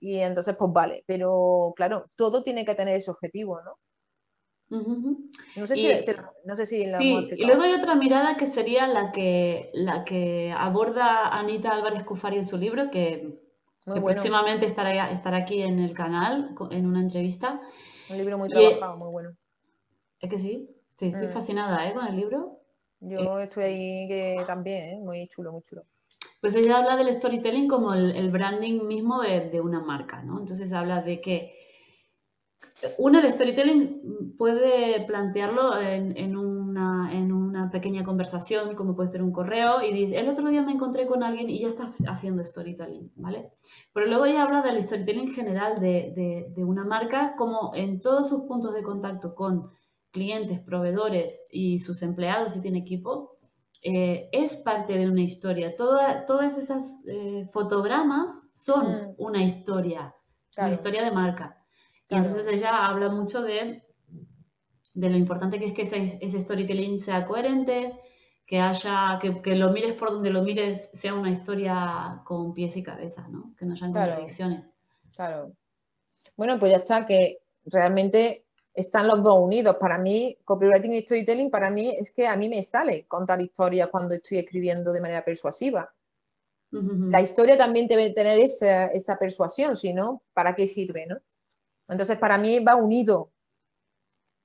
y 0.00 0.18
entonces 0.18 0.56
pues 0.58 0.72
vale, 0.72 1.04
pero 1.06 1.72
claro, 1.76 2.06
todo 2.16 2.42
tiene 2.42 2.64
que 2.64 2.74
tener 2.74 2.96
ese 2.96 3.10
objetivo, 3.10 3.60
¿no? 3.62 3.76
No 5.56 5.66
sé, 5.66 5.76
si, 5.76 6.86
la 6.86 6.98
sí, 6.98 7.28
y 7.36 7.44
luego 7.44 7.62
hay 7.62 7.74
otra 7.74 7.94
mirada 7.94 8.36
que 8.36 8.46
sería 8.46 8.86
la 8.86 9.12
que, 9.12 9.70
la 9.72 10.04
que 10.04 10.52
aborda 10.56 11.28
Anita 11.28 11.70
Álvarez 11.70 12.02
Cufari 12.02 12.38
en 12.38 12.46
su 12.46 12.56
libro, 12.56 12.90
que, 12.90 13.38
próximamente 13.84 14.66
estará, 14.66 15.10
estará 15.10 15.38
aquí 15.38 15.62
en 15.62 15.78
el 15.78 15.94
canal 15.94 16.56
en 16.70 16.86
una 16.86 17.00
entrevista. 17.00 17.60
Un 18.10 18.16
libro 18.16 18.38
muy 18.38 18.48
trabajado, 18.48 18.96
muy 18.96 19.12
bueno. 19.12 19.36
Es 20.18 20.30
que 20.30 20.38
sí, 20.38 20.74
Sí, 20.96 21.06
estoy 21.06 21.28
mm. 21.28 21.32
fascinada 21.32 21.88
¿eh? 21.88 21.94
con 21.94 22.06
el 22.06 22.16
libro. 22.16 22.60
Yo 23.00 23.38
eh, 23.38 23.44
estoy 23.44 23.64
ahí 23.64 24.08
que 24.08 24.44
también, 24.46 24.84
¿eh? 24.84 24.98
muy 24.98 25.28
chulo, 25.28 25.52
muy 25.52 25.62
chulo. 25.62 25.84
Pues 26.40 26.54
ella 26.54 26.78
habla 26.78 26.96
del 26.96 27.12
storytelling 27.12 27.68
como 27.68 27.94
el, 27.94 28.30
branding 28.30 28.86
mismo 28.86 29.22
de, 29.22 29.60
una 29.60 29.80
marca, 29.80 30.22
¿no? 30.22 30.38
Entonces 30.38 30.72
habla 30.72 31.02
de 31.02 31.20
que 31.20 31.54
uno, 32.98 33.18
el 33.18 33.30
storytelling 33.30 34.36
puede 34.36 35.04
plantearlo 35.06 35.80
en, 35.80 36.36
una, 36.36 37.10
en, 37.12 37.32
una, 37.32 37.70
pequeña 37.70 38.04
conversación, 38.04 38.74
como 38.74 38.94
puede 38.94 39.08
ser 39.08 39.22
un 39.22 39.32
correo, 39.32 39.80
y 39.80 39.92
dice, 39.94 40.18
el 40.18 40.28
otro 40.28 40.48
día 40.48 40.60
me 40.60 40.72
encontré 40.72 41.06
con 41.06 41.22
alguien 41.22 41.48
y 41.48 41.60
ya 41.60 41.68
estás 41.68 41.96
haciendo 42.06 42.44
storytelling, 42.44 43.10
¿vale? 43.16 43.52
Pero 43.94 44.06
luego 44.06 44.26
ella 44.26 44.42
habla 44.42 44.60
del 44.60 44.82
storytelling 44.82 45.30
general 45.30 45.80
de, 45.80 46.52
de 46.54 46.64
una 46.64 46.84
marca 46.84 47.36
como 47.36 47.72
en 47.74 48.02
todos 48.02 48.28
sus 48.28 48.42
puntos 48.42 48.74
de 48.74 48.82
contacto 48.82 49.34
con 49.34 49.70
clientes, 50.14 50.60
proveedores 50.60 51.44
y 51.50 51.80
sus 51.80 52.00
empleados 52.02 52.52
si 52.52 52.62
tiene 52.62 52.78
equipo, 52.78 53.36
eh, 53.82 54.30
es 54.32 54.54
parte 54.56 54.96
de 54.96 55.06
una 55.10 55.22
historia. 55.22 55.74
todas 55.76 56.56
esas 56.56 57.02
eh, 57.06 57.46
fotogramas 57.52 58.46
son 58.52 58.86
mm. 58.86 59.14
una 59.18 59.42
historia, 59.42 60.14
una 60.56 60.70
historia 60.70 61.04
de 61.04 61.10
marca. 61.10 61.58
Y 62.08 62.14
entonces 62.14 62.46
ella 62.46 62.86
habla 62.86 63.08
mucho 63.08 63.42
de, 63.42 63.82
de 64.94 65.10
lo 65.10 65.16
importante 65.16 65.58
que 65.58 65.66
es 65.66 65.72
que 65.72 65.82
ese, 65.82 66.40
storytelling 66.40 67.00
sea 67.00 67.26
coherente, 67.26 67.92
que 68.46 68.60
haya, 68.60 69.18
que, 69.20 69.54
lo 69.56 69.72
mires 69.72 69.94
por 69.94 70.12
donde 70.12 70.30
lo 70.30 70.42
mires, 70.42 70.90
sea 70.92 71.12
una 71.12 71.30
historia 71.30 72.22
con 72.24 72.54
pies 72.54 72.76
y 72.76 72.82
cabeza, 72.82 73.26
¿no? 73.28 73.54
Que 73.58 73.66
no 73.66 73.72
haya 73.72 73.86
contradicciones. 73.86 74.74
Claro. 75.16 75.52
Bueno, 76.36 76.58
pues 76.58 76.72
ya 76.72 76.78
está, 76.78 77.06
que 77.06 77.38
realmente 77.64 78.43
están 78.74 79.06
los 79.06 79.22
dos 79.22 79.38
unidos. 79.38 79.76
Para 79.78 79.98
mí, 79.98 80.36
copywriting 80.44 80.92
y 80.92 81.00
storytelling, 81.02 81.50
para 81.50 81.70
mí 81.70 81.90
es 81.90 82.12
que 82.12 82.26
a 82.26 82.36
mí 82.36 82.48
me 82.48 82.62
sale 82.62 83.06
contar 83.06 83.40
historias 83.40 83.88
cuando 83.88 84.14
estoy 84.14 84.38
escribiendo 84.38 84.92
de 84.92 85.00
manera 85.00 85.24
persuasiva. 85.24 85.92
La 86.70 87.20
historia 87.20 87.56
también 87.56 87.86
debe 87.86 88.10
tener 88.10 88.36
esa, 88.40 88.86
esa, 88.86 89.16
persuasión, 89.16 89.76
si 89.76 89.94
no, 89.94 90.22
¿para 90.32 90.56
qué 90.56 90.66
sirve? 90.66 91.06
¿no? 91.06 91.18
Entonces, 91.88 92.18
para 92.18 92.36
mí 92.36 92.58
va 92.58 92.74
unido. 92.74 93.30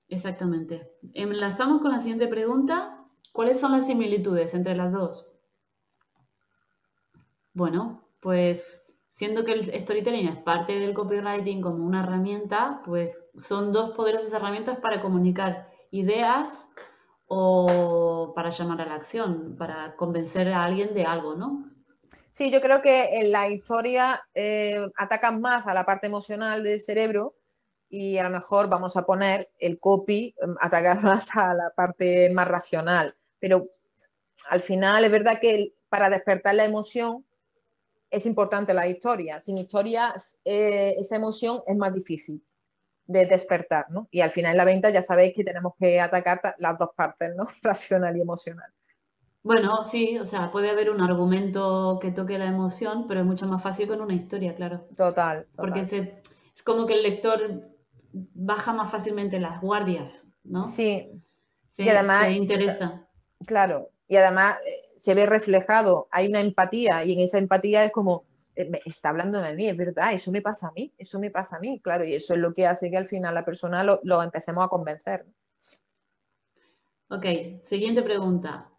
Exactamente. 0.10 0.92
Enlazamos 1.14 1.82
con 1.82 1.92
la 1.92 1.98
siguiente 1.98 2.28
pregunta. 2.28 3.04
¿Cuáles 3.34 3.60
son 3.60 3.72
las 3.72 3.88
similitudes 3.88 4.54
entre 4.54 4.76
las 4.76 4.92
dos? 4.92 5.36
Bueno, 7.54 8.08
pues 8.20 8.84
siendo 9.12 9.44
que 9.44 9.54
el 9.54 9.82
storytelling 9.82 10.28
es 10.28 10.38
parte 10.38 10.74
del 10.74 10.94
copywriting 10.94 11.62
como 11.62 11.86
una 11.86 12.04
herramienta, 12.04 12.82
pues 12.86 13.12
son 13.36 13.72
dos 13.72 13.92
poderosas 13.92 14.32
herramientas 14.32 14.80
para 14.80 15.02
comunicar 15.02 15.70
ideas 15.92 16.68
o 17.28 18.34
para 18.36 18.50
llamar 18.50 18.82
a 18.82 18.86
la 18.86 18.96
acción, 18.96 19.56
para 19.58 19.96
convencer 19.96 20.48
a 20.50 20.64
alguien 20.64 20.94
de 20.94 21.06
algo, 21.06 21.36
¿no? 21.36 21.70
Sí, 22.32 22.52
yo 22.52 22.62
creo 22.62 22.82
que 22.82 23.20
en 23.20 23.32
la 23.32 23.50
historia 23.50 24.24
eh, 24.34 24.88
atacan 24.98 25.42
más 25.42 25.68
a 25.68 25.74
la 25.74 25.86
parte 25.86 26.08
emocional 26.08 26.64
del 26.64 26.82
cerebro 26.82 27.36
y 27.90 28.18
a 28.18 28.24
lo 28.24 28.30
mejor 28.30 28.70
vamos 28.70 28.96
a 28.96 29.06
poner 29.06 29.50
el 29.60 29.80
copy, 29.80 30.36
em, 30.42 30.56
atacar 30.62 31.02
más 31.04 31.36
a 31.36 31.54
la 31.54 31.72
parte 31.76 32.30
más 32.32 32.48
racional. 32.48 33.16
Pero 33.40 33.68
al 34.50 34.62
final 34.62 35.04
es 35.04 35.12
verdad 35.12 35.40
que 35.42 35.74
para 35.90 36.10
despertar 36.10 36.56
la 36.56 36.66
emoción 36.66 37.26
es 38.10 38.26
importante 38.26 38.74
la 38.74 38.88
historia. 38.88 39.40
Sin 39.40 39.58
historia, 39.58 40.14
eh, 40.46 40.96
esa 40.98 41.16
emoción 41.16 41.62
es 41.68 41.78
más 41.78 41.94
difícil 41.94 42.44
de 43.06 43.26
despertar, 43.26 43.88
¿no? 43.90 44.08
Y 44.12 44.22
al 44.22 44.30
final 44.30 44.52
en 44.52 44.58
la 44.58 44.66
venta 44.66 44.90
ya 44.92 45.02
sabéis 45.02 45.34
que 45.36 45.44
tenemos 45.44 45.74
que 45.80 46.00
atacar 46.00 46.56
las 46.60 46.78
dos 46.78 46.90
partes, 46.96 47.32
¿no? 47.36 47.46
Racional 47.64 48.16
y 48.18 48.22
emocional. 48.22 48.72
Bueno, 49.42 49.84
sí, 49.84 50.20
o 50.20 50.26
sea, 50.26 50.52
puede 50.52 50.70
haber 50.70 50.90
un 50.90 51.02
argumento 51.02 51.98
que 52.02 52.12
toque 52.12 52.38
la 52.38 52.46
emoción, 52.46 53.08
pero 53.08 53.22
es 53.22 53.26
mucho 53.26 53.48
más 53.48 53.64
fácil 53.64 53.88
con 53.88 54.02
una 54.02 54.14
historia, 54.14 54.54
claro. 54.54 54.88
Total. 54.96 55.48
Porque 55.56 55.80
es 55.80 56.64
como 56.64 56.86
que 56.86 56.94
el 56.94 57.04
lector 57.04 57.70
baja 58.12 58.74
más 58.74 58.92
fácilmente 58.92 59.40
las 59.40 59.62
guardias, 59.62 60.26
¿no? 60.44 60.64
Sí. 60.64 61.10
Y 61.78 61.90
además, 61.90 62.26
se 62.26 62.34
interesa. 62.34 63.08
Claro, 63.48 63.92
y 64.08 64.18
además 64.18 64.58
eh, 64.66 64.89
se 65.00 65.14
ve 65.14 65.26
reflejado, 65.26 66.10
hay 66.12 66.28
una 66.28 66.42
empatía 66.42 67.06
y 67.06 67.14
en 67.14 67.22
esa 67.22 67.38
empatía 67.38 67.86
es 67.86 67.92
como, 67.94 68.26
eh, 68.58 68.70
está 68.84 69.10
hablando 69.10 69.42
de 69.42 69.56
mí, 69.56 69.66
es 69.68 69.78
verdad, 69.78 70.12
eso 70.12 70.30
me 70.30 70.42
pasa 70.42 70.68
a 70.68 70.72
mí, 70.74 70.92
eso 70.98 71.20
me 71.22 71.32
pasa 71.32 71.56
a 71.56 71.60
mí, 71.60 71.80
claro, 71.80 72.04
y 72.04 72.14
eso 72.14 72.34
es 72.34 72.40
lo 72.40 72.54
que 72.54 72.68
hace 72.68 72.92
que 72.92 72.98
al 72.98 73.06
final 73.06 73.34
la 73.34 73.46
persona 73.46 73.82
lo, 73.82 74.02
lo 74.04 74.22
empecemos 74.22 74.64
a 74.64 74.68
convencer. 74.68 75.26
Ok, 77.08 77.26
siguiente 77.62 78.04
pregunta. 78.04 78.70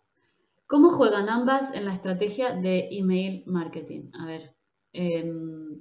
¿Cómo 0.67 0.91
juegan 0.91 1.31
ambas 1.31 1.75
en 1.75 1.87
la 1.87 1.93
estrategia 1.93 2.53
de 2.53 2.89
email 2.93 3.43
marketing? 3.47 4.11
A 4.13 4.27
ver, 4.27 4.55
em, 4.93 5.81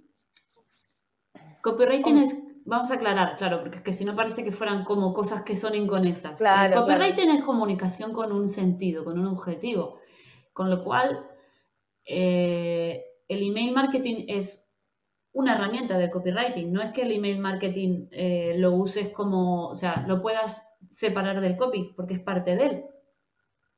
copywriting 1.61 2.17
es, 2.17 2.35
vamos 2.63 2.89
a 2.91 2.93
aclarar, 2.93 3.37
claro, 3.37 3.59
porque 3.59 3.77
es 3.77 3.83
que 3.83 3.93
si 3.93 4.05
no 4.05 4.15
parece 4.15 4.45
que 4.45 4.53
fueran 4.53 4.85
como 4.85 5.13
cosas 5.13 5.43
que 5.43 5.57
son 5.57 5.75
inconexas. 5.75 6.37
Claro, 6.37 6.79
copywriting 6.79 7.29
es 7.29 7.43
comunicación 7.43 8.13
con 8.13 8.31
un 8.31 8.47
sentido, 8.47 9.03
con 9.03 9.19
un 9.19 9.27
objetivo, 9.27 9.98
con 10.59 10.69
lo 10.69 10.83
cual 10.83 11.25
eh, 12.03 13.01
el 13.29 13.47
email 13.47 13.71
marketing 13.71 14.25
es 14.27 14.61
una 15.31 15.55
herramienta 15.55 15.97
de 15.97 16.11
copywriting, 16.11 16.69
no 16.69 16.81
es 16.81 16.91
que 16.91 17.03
el 17.03 17.13
email 17.13 17.39
marketing 17.39 18.07
eh, 18.11 18.55
lo 18.57 18.73
uses 18.73 19.07
como, 19.13 19.69
o 19.69 19.75
sea, 19.75 20.03
lo 20.05 20.21
puedas 20.21 20.61
separar 20.89 21.39
del 21.39 21.55
copy, 21.55 21.93
porque 21.95 22.15
es 22.15 22.19
parte 22.19 22.57
de 22.57 22.65
él. 22.65 22.85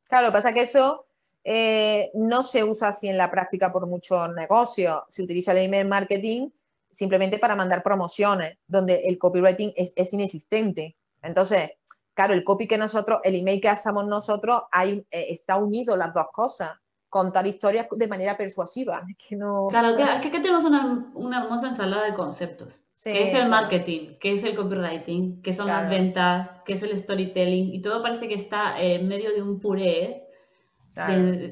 Claro, 0.06 0.32
pasa 0.32 0.54
que 0.54 0.62
eso 0.62 1.06
eh, 1.44 2.10
no 2.16 2.42
se 2.42 2.64
usa 2.64 2.88
así 2.88 3.08
en 3.08 3.18
la 3.18 3.30
práctica 3.30 3.72
por 3.72 3.86
muchos 3.86 4.34
negocios. 4.34 5.04
Se 5.08 5.22
utiliza 5.22 5.52
el 5.52 5.60
email 5.60 5.88
marketing 5.88 6.50
simplemente 6.90 7.38
para 7.38 7.56
mandar 7.56 7.84
promociones, 7.84 8.58
donde 8.66 9.02
el 9.06 9.20
copywriting 9.20 9.72
es, 9.76 10.14
inexistente. 10.14 10.98
Entonces, 11.22 11.74
claro, 12.14 12.34
el 12.34 12.44
copy 12.44 12.68
que 12.68 12.78
nosotros, 12.78 13.20
el 13.24 13.36
email 13.36 13.62
que 13.62 13.70
hacemos 13.70 14.06
nosotros, 14.08 14.64
hay, 14.72 15.06
eh, 15.12 15.28
está 15.30 15.58
unido 15.58 15.96
las 15.98 16.14
dos 16.14 16.28
cosas. 16.32 16.72
Contar 17.10 17.46
historias 17.46 17.88
de 17.92 18.08
manera 18.08 18.38
persuasiva. 18.38 19.06
Claro, 19.70 19.98
que, 19.98 20.04
es 20.04 20.32
que 20.32 20.40
tenemos 20.40 20.64
una, 20.64 21.44
hermosa 21.44 21.68
ensalada 21.68 22.06
de 22.06 22.14
conceptos. 22.14 22.86
¿Qué 23.04 23.28
es 23.28 23.34
el 23.34 23.50
marketing? 23.50 24.18
¿Qué 24.18 24.36
es 24.36 24.44
el 24.46 24.56
copywriting? 24.56 25.42
¿Qué 25.42 25.54
son 25.54 25.68
las 25.68 25.90
ventas? 25.90 26.50
¿Qué 26.64 26.72
es 26.72 26.84
el 26.84 26.98
storytelling? 26.98 27.74
Y 27.74 27.82
todo 27.82 28.02
parece 28.02 28.30
que 28.30 28.36
está 28.36 28.80
en 28.80 29.10
medio 29.10 29.34
de 29.34 29.42
un 29.42 29.60
puré 29.60 30.26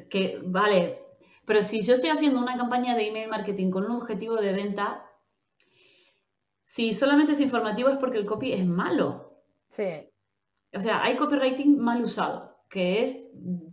que, 0.09 0.39
vale, 0.43 1.01
pero 1.45 1.63
si 1.63 1.81
yo 1.81 1.93
estoy 1.93 2.09
haciendo 2.09 2.39
una 2.39 2.57
campaña 2.57 2.95
de 2.95 3.07
email 3.07 3.29
marketing 3.29 3.71
con 3.71 3.85
un 3.85 3.91
objetivo 3.91 4.35
de 4.35 4.53
venta, 4.53 5.05
si 6.65 6.93
solamente 6.93 7.33
es 7.33 7.39
informativo 7.39 7.89
es 7.89 7.97
porque 7.97 8.17
el 8.17 8.25
copy 8.25 8.53
es 8.53 8.65
malo. 8.65 9.41
Sí. 9.69 10.08
O 10.73 10.79
sea, 10.79 11.03
hay 11.03 11.15
copywriting 11.17 11.79
mal 11.79 12.03
usado, 12.03 12.57
que 12.69 13.03
es 13.03 13.25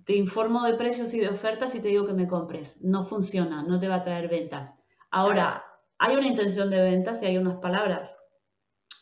te 0.04 0.16
informo 0.16 0.64
de 0.64 0.74
precios 0.74 1.12
y 1.14 1.20
de 1.20 1.28
ofertas 1.28 1.74
y 1.74 1.80
te 1.80 1.88
digo 1.88 2.06
que 2.06 2.14
me 2.14 2.28
compres. 2.28 2.80
No 2.80 3.04
funciona, 3.04 3.62
no 3.62 3.78
te 3.78 3.88
va 3.88 3.96
a 3.96 4.04
traer 4.04 4.28
ventas. 4.28 4.74
Ahora, 5.10 5.64
hay 5.98 6.16
una 6.16 6.28
intención 6.28 6.70
de 6.70 6.80
ventas 6.80 7.22
y 7.22 7.26
hay 7.26 7.38
unas 7.38 7.56
palabras. 7.56 8.16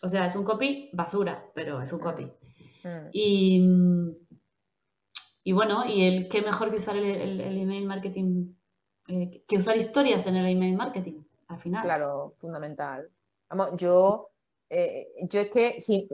O 0.03 0.09
sea, 0.09 0.27
es 0.27 0.35
un 0.35 0.45
copy 0.45 0.91
basura, 0.93 1.51
pero 1.55 1.81
es 1.81 1.93
un 1.93 2.01
copy. 2.01 2.25
Mm. 2.83 3.09
Y 3.13 4.15
y 5.47 5.53
bueno, 5.53 5.85
y 5.87 6.07
el 6.07 6.29
qué 6.29 6.41
mejor 6.41 6.71
que 6.71 6.79
usar 6.79 6.97
el, 6.97 7.41
email 7.41 7.85
marketing, 7.85 8.55
eh, 9.09 9.45
que 9.47 9.59
usar 9.59 9.77
historias 9.77 10.27
en 10.27 10.37
el 10.37 10.47
email 10.47 10.75
marketing, 10.75 11.23
al 11.49 11.59
final. 11.61 11.83
Claro, 11.83 12.35
fundamental. 12.39 13.11
Vamos, 13.51 13.73
yo, 13.77 14.31
eh, 14.71 15.07
yo 15.29 15.41
es 15.41 15.51
que, 15.51 15.81
si, 15.83 16.09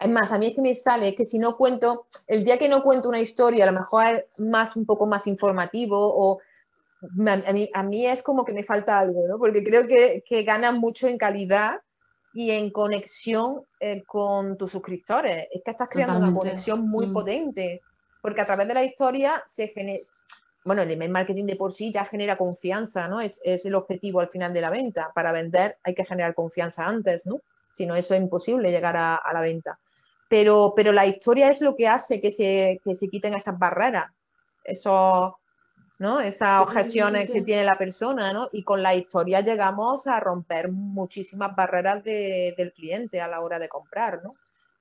es 0.00 0.08
más, 0.08 0.32
a 0.32 0.38
mí 0.38 0.46
es 0.46 0.54
que 0.54 0.62
me 0.62 0.74
sale, 0.74 1.14
que 1.14 1.24
si 1.24 1.38
no 1.38 1.56
cuento, 1.56 2.06
el 2.26 2.44
día 2.44 2.58
que 2.58 2.68
no 2.68 2.82
cuento 2.82 3.08
una 3.08 3.20
historia, 3.20 3.64
a 3.64 3.70
lo 3.70 3.78
mejor 3.78 4.26
es 4.32 4.40
más, 4.40 4.76
un 4.76 4.86
poco 4.86 5.06
más 5.06 5.26
informativo 5.26 5.96
o 5.98 6.40
a 7.02 7.52
mí, 7.52 7.70
a 7.72 7.82
mí 7.82 8.06
es 8.06 8.22
como 8.22 8.44
que 8.44 8.52
me 8.52 8.64
falta 8.64 8.98
algo, 8.98 9.26
¿no? 9.28 9.38
Porque 9.38 9.62
creo 9.62 9.86
que, 9.86 10.24
que 10.26 10.42
gana 10.42 10.72
mucho 10.72 11.06
en 11.06 11.18
calidad 11.18 11.80
y 12.34 12.50
en 12.50 12.70
conexión 12.70 13.62
eh, 13.78 14.02
con 14.04 14.58
tus 14.58 14.72
suscriptores. 14.72 15.46
Es 15.52 15.62
que 15.64 15.70
estás 15.70 15.88
creando 15.88 16.18
una 16.18 16.34
conexión 16.34 16.88
muy 16.88 17.06
mm. 17.06 17.12
potente 17.12 17.82
porque 18.20 18.40
a 18.40 18.46
través 18.46 18.66
de 18.66 18.74
la 18.74 18.82
historia 18.82 19.42
se 19.46 19.68
genera, 19.68 20.02
bueno, 20.64 20.82
el 20.82 20.90
email 20.90 21.10
marketing 21.10 21.44
de 21.44 21.56
por 21.56 21.72
sí 21.72 21.92
ya 21.92 22.04
genera 22.04 22.36
confianza, 22.36 23.06
¿no? 23.06 23.20
Es, 23.20 23.40
el 23.44 23.74
objetivo 23.74 24.20
al 24.20 24.28
final 24.28 24.52
de 24.52 24.62
la 24.62 24.70
venta. 24.70 25.12
Para 25.14 25.30
vender 25.30 25.78
hay 25.84 25.94
que 25.94 26.04
generar 26.04 26.34
confianza 26.34 26.86
antes, 26.86 27.24
¿no? 27.26 27.40
Si 27.74 27.86
no, 27.86 27.96
eso 27.96 28.14
es 28.14 28.20
imposible 28.20 28.70
llegar 28.70 28.96
a, 28.96 29.20
la 29.32 29.40
venta. 29.40 29.78
Pero, 30.28 30.72
pero 30.74 30.92
la 30.92 31.06
historia 31.06 31.50
es 31.50 31.60
lo 31.60 31.74
que 31.74 31.88
hace 31.88 32.20
que 32.20 32.30
se, 32.30 32.80
que 32.84 32.94
se 32.94 33.08
quiten 33.08 33.34
esas 33.34 33.58
barreras, 33.58 34.10
eso, 34.62 35.38
¿no? 35.98 36.20
esas 36.20 36.62
objeciones 36.62 37.30
que 37.30 37.42
tiene 37.42 37.64
la 37.64 37.76
persona, 37.76 38.32
¿no? 38.32 38.48
Y 38.52 38.62
con 38.62 38.82
la 38.82 38.94
historia 38.94 39.40
llegamos 39.40 40.06
a 40.06 40.20
romper 40.20 40.70
muchísimas 40.70 41.54
barreras 41.54 42.02
del 42.04 42.72
cliente 42.72 43.20
a 43.20 43.28
la 43.28 43.40
hora 43.40 43.58
de 43.58 43.68
comprar, 43.68 44.22
¿no? 44.22 44.32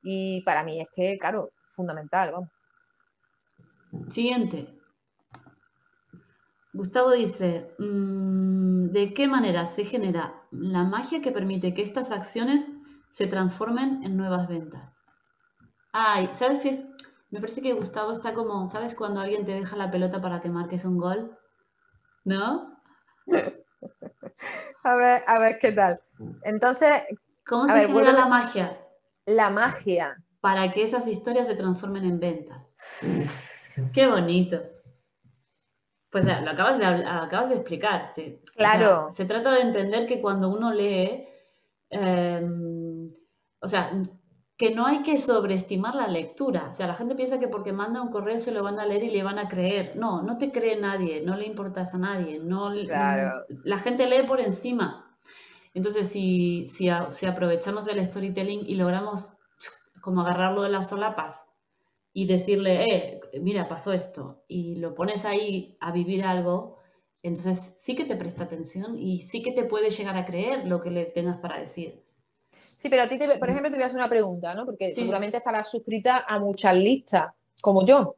Y 0.03 0.41
para 0.41 0.63
mí 0.63 0.79
es 0.79 0.87
que, 0.93 1.17
claro, 1.17 1.51
fundamental, 1.63 2.31
vamos. 2.31 2.49
Siguiente. 4.09 4.67
Gustavo 6.73 7.11
dice, 7.11 7.71
mm, 7.77 8.87
¿de 8.87 9.13
qué 9.13 9.27
manera 9.27 9.67
se 9.67 9.83
genera 9.83 10.33
la 10.51 10.83
magia 10.83 11.21
que 11.21 11.31
permite 11.31 11.73
que 11.73 11.83
estas 11.83 12.11
acciones 12.11 12.67
se 13.13 13.27
transformen 13.27 14.01
en 14.03 14.17
nuevas 14.17 14.47
ventas? 14.47 14.97
Ay, 15.91 16.31
¿sabes 16.33 16.59
qué? 16.63 16.83
Me 17.29 17.39
parece 17.39 17.61
que 17.61 17.73
Gustavo 17.73 18.11
está 18.11 18.33
como, 18.33 18.67
¿sabes 18.67 18.95
cuando 18.95 19.21
alguien 19.21 19.45
te 19.45 19.51
deja 19.51 19.77
la 19.77 19.91
pelota 19.91 20.19
para 20.19 20.41
que 20.41 20.49
marques 20.49 20.83
un 20.83 20.97
gol? 20.97 21.37
¿No? 22.25 22.75
a 24.83 24.95
ver, 24.95 25.21
a 25.27 25.39
ver 25.39 25.59
qué 25.61 25.71
tal. 25.71 26.01
Entonces, 26.41 27.03
¿cómo 27.45 27.67
se 27.67 27.87
genera 27.87 28.13
la 28.13 28.25
magia? 28.25 28.79
La 29.27 29.51
magia. 29.51 30.17
Para 30.41 30.71
que 30.71 30.81
esas 30.81 31.05
historias 31.05 31.45
se 31.45 31.55
transformen 31.55 32.05
en 32.05 32.19
ventas. 32.19 32.73
Qué 33.93 34.07
bonito. 34.07 34.59
Pues 36.09 36.25
lo 36.25 36.49
acabas 36.49 36.79
de, 36.79 36.85
acabas 36.85 37.49
de 37.49 37.55
explicar. 37.57 38.11
Sí. 38.15 38.41
Claro. 38.55 39.11
se 39.11 39.25
trata 39.25 39.51
de 39.51 39.61
entender 39.61 40.07
que 40.07 40.19
cuando 40.19 40.49
uno 40.49 40.73
lee, 40.73 41.27
em, 41.91 42.72
o 43.63 43.67
sea, 43.67 43.91
que 44.57 44.71
no 44.75 44.85
hay 44.85 45.01
que 45.03 45.17
sobreestimar 45.17 45.95
la 45.95 46.07
lectura. 46.07 46.67
O 46.69 46.73
sea, 46.73 46.87
la 46.87 46.95
gente 46.95 47.15
piensa 47.15 47.39
que 47.39 47.47
porque 47.47 47.73
manda 47.73 48.01
un 48.01 48.11
correo 48.11 48.39
se 48.39 48.51
lo 48.51 48.63
van 48.63 48.79
a 48.79 48.85
leer 48.85 49.03
y 49.03 49.09
le 49.09 49.23
van 49.23 49.39
a 49.39 49.49
creer. 49.49 49.95
No, 49.95 50.21
no 50.21 50.37
te 50.37 50.51
cree 50.51 50.79
nadie, 50.79 51.21
no 51.21 51.35
le 51.35 51.45
importas 51.47 51.95
a 51.95 51.97
nadie. 51.97 52.39
No, 52.39 52.71
La 53.63 53.79
gente 53.79 54.07
lee 54.07 54.27
por 54.27 54.39
encima. 54.39 55.17
Entonces, 55.73 56.07
si, 56.07 56.67
si, 56.67 56.89
si 57.09 57.25
aprovechamos 57.25 57.87
el 57.87 58.05
storytelling 58.05 58.63
y 58.67 58.75
logramos 58.75 59.33
como 60.01 60.21
agarrarlo 60.21 60.61
de 60.61 60.69
las 60.69 60.89
solapas 60.89 61.43
y 62.13 62.27
decirle, 62.27 62.83
eh, 62.95 63.21
mira, 63.41 63.67
pasó 63.67 63.91
esto, 63.91 64.43
y 64.47 64.75
lo 64.75 64.93
pones 64.93 65.25
ahí 65.25 65.77
a 65.79 65.91
vivir 65.91 66.23
algo, 66.23 66.77
entonces 67.23 67.73
sí 67.77 67.95
que 67.95 68.05
te 68.05 68.15
presta 68.15 68.43
atención 68.43 68.97
y 68.97 69.21
sí 69.21 69.41
que 69.41 69.53
te 69.53 69.63
puede 69.63 69.89
llegar 69.89 70.17
a 70.17 70.25
creer 70.25 70.67
lo 70.67 70.81
que 70.81 70.91
le 70.91 71.05
tengas 71.05 71.37
para 71.37 71.59
decir. 71.59 72.03
Sí, 72.77 72.89
pero 72.89 73.03
a 73.03 73.07
ti, 73.07 73.17
por 73.17 73.49
ejemplo, 73.49 73.69
te 73.69 73.75
voy 73.75 73.83
a 73.83 73.85
hacer 73.87 73.97
una 73.97 74.09
pregunta, 74.09 74.53
¿no? 74.53 74.65
Porque 74.65 74.93
seguramente 74.93 75.37
estarás 75.37 75.69
suscrita 75.69 76.25
a 76.27 76.39
muchas 76.39 76.75
listas, 76.75 77.33
como 77.61 77.85
yo. 77.85 78.15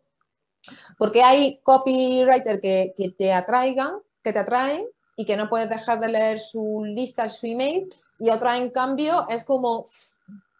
Porque 0.97 1.21
hay 1.21 1.59
copywriters 1.61 2.61
que, 2.61 2.93
que, 2.97 3.09
te 3.09 3.33
atraigan, 3.33 3.99
que 4.23 4.33
te 4.33 4.39
atraen 4.39 4.87
y 5.15 5.25
que 5.25 5.37
no 5.37 5.49
puedes 5.49 5.69
dejar 5.69 5.99
de 5.99 6.09
leer 6.09 6.39
su 6.39 6.83
lista, 6.85 7.29
su 7.29 7.45
email, 7.45 7.87
y 8.19 8.29
otra 8.29 8.57
en 8.57 8.69
cambio 8.69 9.27
es 9.29 9.43
como, 9.43 9.85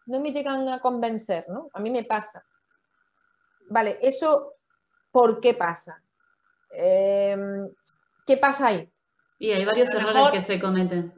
no 0.05 0.19
me 0.19 0.31
llegan 0.31 0.67
a 0.69 0.79
convencer, 0.79 1.45
¿no? 1.49 1.69
A 1.73 1.79
mí 1.79 1.89
me 1.89 2.03
pasa. 2.03 2.45
Vale, 3.69 3.97
eso, 4.01 4.53
¿por 5.11 5.39
qué 5.39 5.53
pasa? 5.53 6.01
Em, 6.71 7.69
¿Qué 8.25 8.37
pasa 8.37 8.67
ahí? 8.67 8.91
Y 9.39 9.51
hay 9.51 9.65
varios 9.65 9.89
errores 9.89 10.29
que 10.31 10.41
se 10.41 10.59
cometen. 10.59 11.13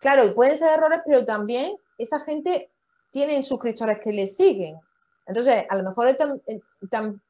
Claro, 0.00 0.34
pueden 0.34 0.58
ser 0.58 0.78
errores, 0.78 1.00
pero 1.04 1.24
también 1.24 1.76
esa 2.02 2.20
gente 2.20 2.70
tiene 3.10 3.42
suscriptores 3.42 3.98
que 3.98 4.12
le 4.12 4.26
siguen. 4.26 4.78
Entonces, 5.26 5.64
a 5.68 5.76
lo 5.76 5.84
mejor 5.84 6.08
eh, 6.08 6.60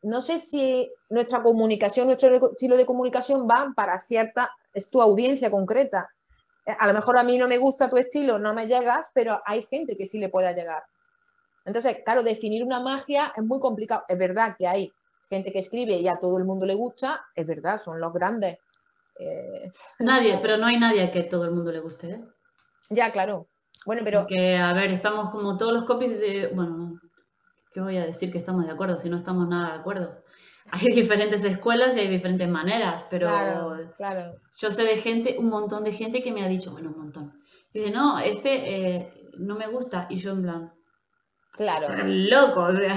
no 0.03 0.21
sé 0.21 0.39
si 0.39 0.91
nuestra 1.11 1.43
comunicación, 1.43 2.07
nuestro 2.07 2.35
estilo 2.53 2.77
de 2.77 2.87
comunicación 2.87 3.47
va 3.47 3.73
para 3.75 3.99
cierta, 3.99 4.51
es 4.73 4.89
tu 4.89 5.03
audiencia 5.03 5.51
concreta. 5.51 6.09
Eh, 6.65 6.75
a 6.79 6.87
lo 6.87 6.95
mejor 6.95 7.19
a 7.19 7.25
mí 7.25 7.37
no 7.37 7.49
me 7.49 7.59
gusta 7.59 7.91
tu 7.91 7.97
estilo, 7.97 8.39
no 8.39 8.55
me 8.55 8.67
llegas, 8.67 9.11
pero 9.13 9.41
hay 9.45 9.63
gente 9.63 9.97
que 9.97 10.07
sí 10.07 10.19
le 10.19 10.29
pueda 10.29 10.53
llegar. 10.53 10.83
Entonces, 11.65 11.99
claro, 12.05 12.23
definir 12.23 12.65
una 12.65 12.81
magia 12.81 13.33
es 13.37 13.45
muy 13.45 13.61
complicado. 13.61 14.05
Es 14.09 14.19
verdad 14.19 14.57
que 14.59 14.67
hay 14.67 14.91
gente 15.29 15.53
que 15.53 15.59
escribe 15.59 15.95
y 15.95 16.09
a 16.09 16.19
todo 16.19 16.39
el 16.39 16.45
mundo 16.45 16.67
le 16.67 16.75
gusta, 16.75 17.25
es 17.35 17.47
verdad, 17.47 17.79
son 17.79 18.01
los 18.01 18.13
grandes. 18.13 18.59
Eh, 19.19 19.71
nadie, 19.99 20.39
pero 20.43 20.57
no 20.57 20.67
hay 20.67 20.79
nadie 20.79 21.03
a 21.03 21.11
que 21.11 21.23
todo 21.25 21.45
el 21.45 21.53
mundo 21.53 21.71
le 21.71 21.81
guste. 21.81 22.11
¿eh? 22.11 22.25
Ya, 22.89 23.13
claro. 23.13 23.47
Bueno, 23.87 24.03
pero. 24.05 24.27
Que, 24.27 24.57
a 24.57 24.73
ver, 24.73 24.91
estamos 24.91 25.31
como 25.31 25.57
todos 25.57 25.73
los 25.73 25.85
copies 25.85 26.21
de. 26.21 26.49
Bueno, 26.55 27.01
¿qué 27.73 27.81
voy 27.81 27.97
a 27.97 28.07
decir 28.07 28.31
que 28.31 28.39
estamos 28.39 28.67
de 28.67 28.73
acuerdo 28.73 28.99
si 28.99 29.09
no 29.09 29.17
estamos 29.17 29.49
nada 29.49 29.75
de 29.75 29.81
acuerdo? 29.81 30.23
Hay 30.73 30.87
diferentes 30.95 31.43
escuelas 31.43 31.97
y 31.97 32.01
hay 32.01 32.07
diferentes 32.07 32.49
maneras, 32.49 33.05
pero 33.11 33.29
claro, 33.97 34.37
yo 34.57 34.71
sé 34.71 34.85
de 34.85 34.99
gente, 34.99 35.37
un 35.37 35.49
montón 35.49 35.83
de 35.83 35.91
gente 35.91 36.23
que 36.23 36.31
me 36.31 36.45
ha 36.45 36.49
dicho, 36.49 36.71
bueno, 36.71 36.91
un 36.91 36.99
montón. 36.99 37.43
Dice, 37.73 37.91
no, 37.91 38.21
este 38.21 38.97
eh, 38.97 39.31
no 39.39 39.57
me 39.57 39.67
gusta. 39.67 40.07
Y 40.11 40.19
yo 40.19 40.31
en 40.31 40.43
plan, 40.43 40.73
Claro. 41.53 41.89
Loco, 42.07 42.63
o 42.63 42.75
sea. 42.75 42.97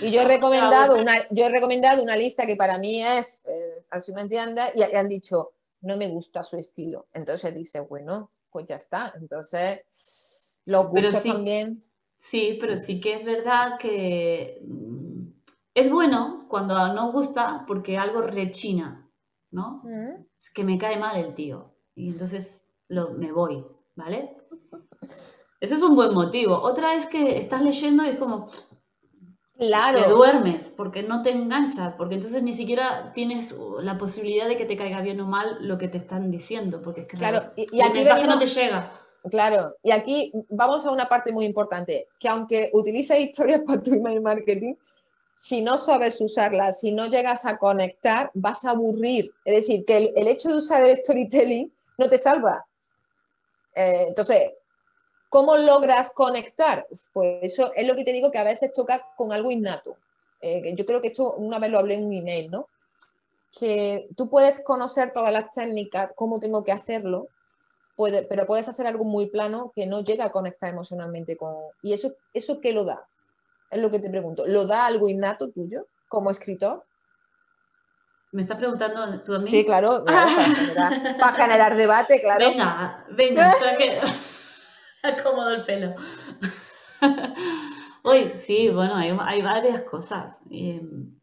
Y 0.00 0.10
yo 0.10 0.22
he 0.22 0.24
recomendado 0.28 1.00
una, 1.00 1.24
yo 1.30 1.46
he 1.46 1.48
recomendado 1.48 2.02
una 2.02 2.16
lista 2.16 2.46
que 2.46 2.56
para 2.56 2.78
mí 2.78 3.02
es, 3.02 3.44
eh, 3.46 3.82
así 3.90 4.12
me 4.12 4.22
entiendes, 4.22 4.70
y, 4.74 4.82
han 4.82 5.08
dicho, 5.08 5.52
no 5.82 5.96
me 5.96 6.08
gusta 6.08 6.42
su 6.42 6.56
estilo. 6.56 7.06
Entonces 7.14 7.54
dice, 7.54 7.80
bueno, 7.80 8.30
pues 8.50 8.66
ya 8.66 8.76
está. 8.76 9.12
Entonces, 9.16 10.58
los 10.64 10.88
gustos 10.88 11.22
también. 11.22 11.82
Sí, 12.18 12.58
pero 12.60 12.76
sí 12.76 13.00
que 13.00 13.14
es 13.14 13.24
verdad 13.24 13.78
que 13.78 14.60
mm, 14.66 15.28
es 15.74 15.90
bueno 15.90 16.46
cuando 16.48 16.74
no 16.92 17.12
gusta 17.12 17.64
porque 17.66 17.96
algo 17.96 18.20
rechina, 18.20 19.10
¿no? 19.50 19.82
Es 20.34 20.50
que 20.52 20.64
me 20.64 20.78
cae 20.78 20.98
mal 20.98 21.16
el 21.16 21.34
tío. 21.34 21.74
Y 21.94 22.10
entonces 22.10 22.66
lo, 22.88 23.12
me 23.12 23.32
voy, 23.32 23.64
¿vale? 23.94 24.36
Eso 25.60 25.74
es 25.74 25.82
un 25.82 25.94
buen 25.94 26.14
motivo. 26.14 26.58
Otra 26.58 26.94
es 26.94 27.06
que 27.06 27.38
estás 27.38 27.62
leyendo 27.62 28.04
y 28.04 28.10
es 28.10 28.16
como... 28.16 28.48
Claro. 29.60 30.02
Te 30.02 30.08
duermes 30.08 30.70
porque 30.74 31.02
no 31.02 31.22
te 31.22 31.30
engancha, 31.30 31.94
porque 31.98 32.14
entonces 32.14 32.42
ni 32.42 32.54
siquiera 32.54 33.12
tienes 33.12 33.54
la 33.82 33.98
posibilidad 33.98 34.48
de 34.48 34.56
que 34.56 34.64
te 34.64 34.74
caiga 34.74 35.02
bien 35.02 35.20
o 35.20 35.26
mal 35.26 35.58
lo 35.60 35.76
que 35.76 35.88
te 35.88 35.98
están 35.98 36.30
diciendo, 36.30 36.80
porque 36.80 37.02
es 37.02 37.06
que 37.06 37.18
claro, 37.18 37.52
y, 37.56 37.66
y 37.70 37.82
aquí 37.82 38.26
no 38.26 38.38
te 38.38 38.46
llega. 38.46 38.98
Claro, 39.30 39.76
y 39.82 39.90
aquí 39.90 40.32
vamos 40.48 40.86
a 40.86 40.90
una 40.90 41.10
parte 41.10 41.30
muy 41.30 41.44
importante, 41.44 42.08
que 42.18 42.28
aunque 42.28 42.70
utilices 42.72 43.20
historias 43.20 43.60
para 43.66 43.82
tu 43.82 43.92
email 43.92 44.22
marketing, 44.22 44.74
si 45.34 45.60
no 45.60 45.76
sabes 45.76 46.18
usarlas, 46.22 46.80
si 46.80 46.92
no 46.92 47.06
llegas 47.08 47.44
a 47.44 47.58
conectar, 47.58 48.30
vas 48.32 48.64
a 48.64 48.70
aburrir. 48.70 49.30
Es 49.44 49.56
decir, 49.56 49.84
que 49.84 50.12
el, 50.16 50.28
hecho 50.28 50.48
de 50.48 50.56
usar 50.56 50.82
el 50.82 50.96
storytelling 50.98 51.70
no 51.98 52.08
te 52.08 52.16
salva. 52.16 52.64
Eh, 53.74 54.06
entonces, 54.08 54.52
¿Cómo 55.30 55.56
logras 55.56 56.12
conectar? 56.12 56.84
Pues 57.12 57.38
eso 57.42 57.72
es 57.74 57.86
lo 57.86 57.94
que 57.94 58.04
te 58.04 58.12
digo 58.12 58.32
que 58.32 58.38
a 58.38 58.44
veces 58.44 58.72
toca 58.72 59.06
con 59.16 59.32
algo 59.32 59.52
innato. 59.52 59.96
Eh, 60.40 60.74
yo 60.74 60.84
creo 60.84 61.00
que 61.00 61.08
esto 61.08 61.34
una 61.34 61.60
vez 61.60 61.70
lo 61.70 61.78
hablé 61.78 61.94
en 61.94 62.06
un 62.06 62.12
email, 62.12 62.50
¿no? 62.50 62.66
Que 63.56 64.08
tú 64.16 64.28
puedes 64.28 64.62
conocer 64.64 65.12
todas 65.12 65.32
las 65.32 65.52
técnicas, 65.52 66.10
cómo 66.16 66.40
tengo 66.40 66.64
que 66.64 66.72
hacerlo, 66.72 67.28
puede, 67.94 68.24
pero 68.24 68.44
puedes 68.44 68.68
hacer 68.68 68.88
algo 68.88 69.04
muy 69.04 69.26
plano 69.26 69.72
que 69.76 69.86
no 69.86 70.02
llega 70.02 70.24
a 70.24 70.32
conectar 70.32 70.68
emocionalmente 70.68 71.36
con... 71.36 71.54
¿Y 71.80 71.92
eso, 71.92 72.10
eso 72.34 72.60
qué 72.60 72.72
lo 72.72 72.84
da? 72.84 73.06
Es 73.70 73.80
lo 73.80 73.90
que 73.90 74.00
te 74.00 74.10
pregunto. 74.10 74.46
¿Lo 74.46 74.66
da 74.66 74.86
algo 74.86 75.08
innato 75.08 75.50
tuyo 75.50 75.86
como 76.08 76.30
escritor? 76.30 76.82
¿Me 78.32 78.42
estás 78.42 78.58
preguntando 78.58 79.22
tú 79.22 79.34
a 79.34 79.38
mí? 79.38 79.48
Sí, 79.48 79.64
claro, 79.64 80.04
para, 80.04 81.32
generar, 81.34 81.76
debate, 81.76 82.20
claro. 82.20 82.48
Venga, 82.48 83.04
venga, 83.10 83.54
acomodo 85.02 85.50
el 85.50 85.64
pelo. 85.64 85.94
Hoy 88.02 88.32
sí, 88.34 88.68
bueno, 88.70 88.94
hay, 88.96 89.42
varias 89.42 89.82
cosas. 89.82 90.42
Em, 90.50 91.18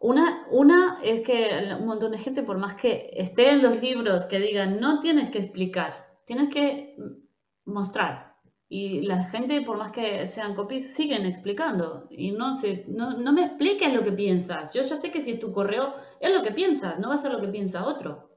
una, 0.00 0.46
una 0.50 0.98
es 1.02 1.20
que 1.20 1.76
un 1.78 1.86
montón 1.86 2.12
de 2.12 2.18
gente, 2.18 2.42
por 2.42 2.58
más 2.58 2.74
que 2.74 3.10
esté 3.12 3.50
en 3.50 3.62
los 3.62 3.80
libros 3.80 4.24
que 4.26 4.40
digan, 4.40 4.80
no 4.80 5.00
tienes 5.00 5.30
que 5.30 5.38
explicar, 5.38 6.06
tienes 6.26 6.48
que 6.48 6.96
mostrar. 7.64 8.32
Y 8.68 9.02
la 9.02 9.24
gente, 9.24 9.60
por 9.60 9.76
más 9.76 9.92
que 9.92 10.26
sean 10.28 10.54
copies, 10.54 10.94
siguen 10.94 11.26
explicando. 11.26 12.06
Y 12.10 12.32
no, 12.32 12.54
se, 12.54 12.86
no, 12.88 13.18
no 13.18 13.32
me 13.32 13.44
expliques 13.44 13.92
lo 13.92 14.02
que 14.02 14.12
piensas. 14.12 14.72
Yo 14.72 14.80
ya 14.82 14.96
sé 14.96 15.10
que 15.10 15.20
si 15.20 15.32
es 15.32 15.40
tu 15.40 15.52
correo, 15.52 15.94
es 16.20 16.32
lo 16.32 16.42
que 16.42 16.52
piensas, 16.52 16.98
no 16.98 17.08
va 17.08 17.14
a 17.16 17.18
ser 17.18 17.32
lo 17.32 17.40
que 17.42 17.48
piensa 17.48 17.86
otro. 17.86 18.30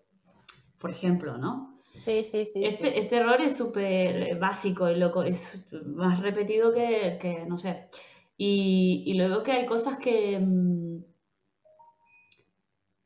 Por 0.77 0.91
ejemplo, 0.91 1.37
¿no? 1.37 1.74
Sí, 2.03 2.23
sí, 2.23 2.45
sí. 2.45 2.63
Este, 2.63 2.99
este 2.99 3.17
error 3.17 3.41
es 3.41 3.57
súper 3.57 4.37
básico 4.37 4.89
y 4.89 4.95
loco, 4.95 5.23
es 5.23 5.65
más 5.85 6.21
repetido 6.21 6.73
que, 6.73 7.45
no 7.47 7.57
sé. 7.57 7.89
Y, 8.37 9.13
luego 9.17 9.43
que 9.43 9.53
hay 9.53 9.65
cosas 9.65 9.97
que, 9.97 10.39
mm, 10.39 11.03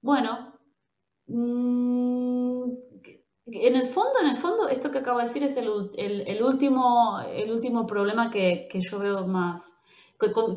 bueno, 0.02 0.54
mm, 1.28 2.72
en 3.48 3.76
el 3.76 3.88
fondo, 3.88 4.20
en 4.22 4.28
el 4.28 4.38
fondo, 4.38 4.68
esto 4.68 4.92
que 4.92 5.00
acabo 5.00 5.20
de 5.20 5.26
decir 5.26 5.44
es 5.44 5.56
el, 5.58 5.70
último, 6.44 7.20
el 7.22 7.52
último 7.52 7.88
problema 7.88 8.30
que, 8.30 8.70
yo 8.74 9.00
veo 9.00 9.28
más, 9.28 9.72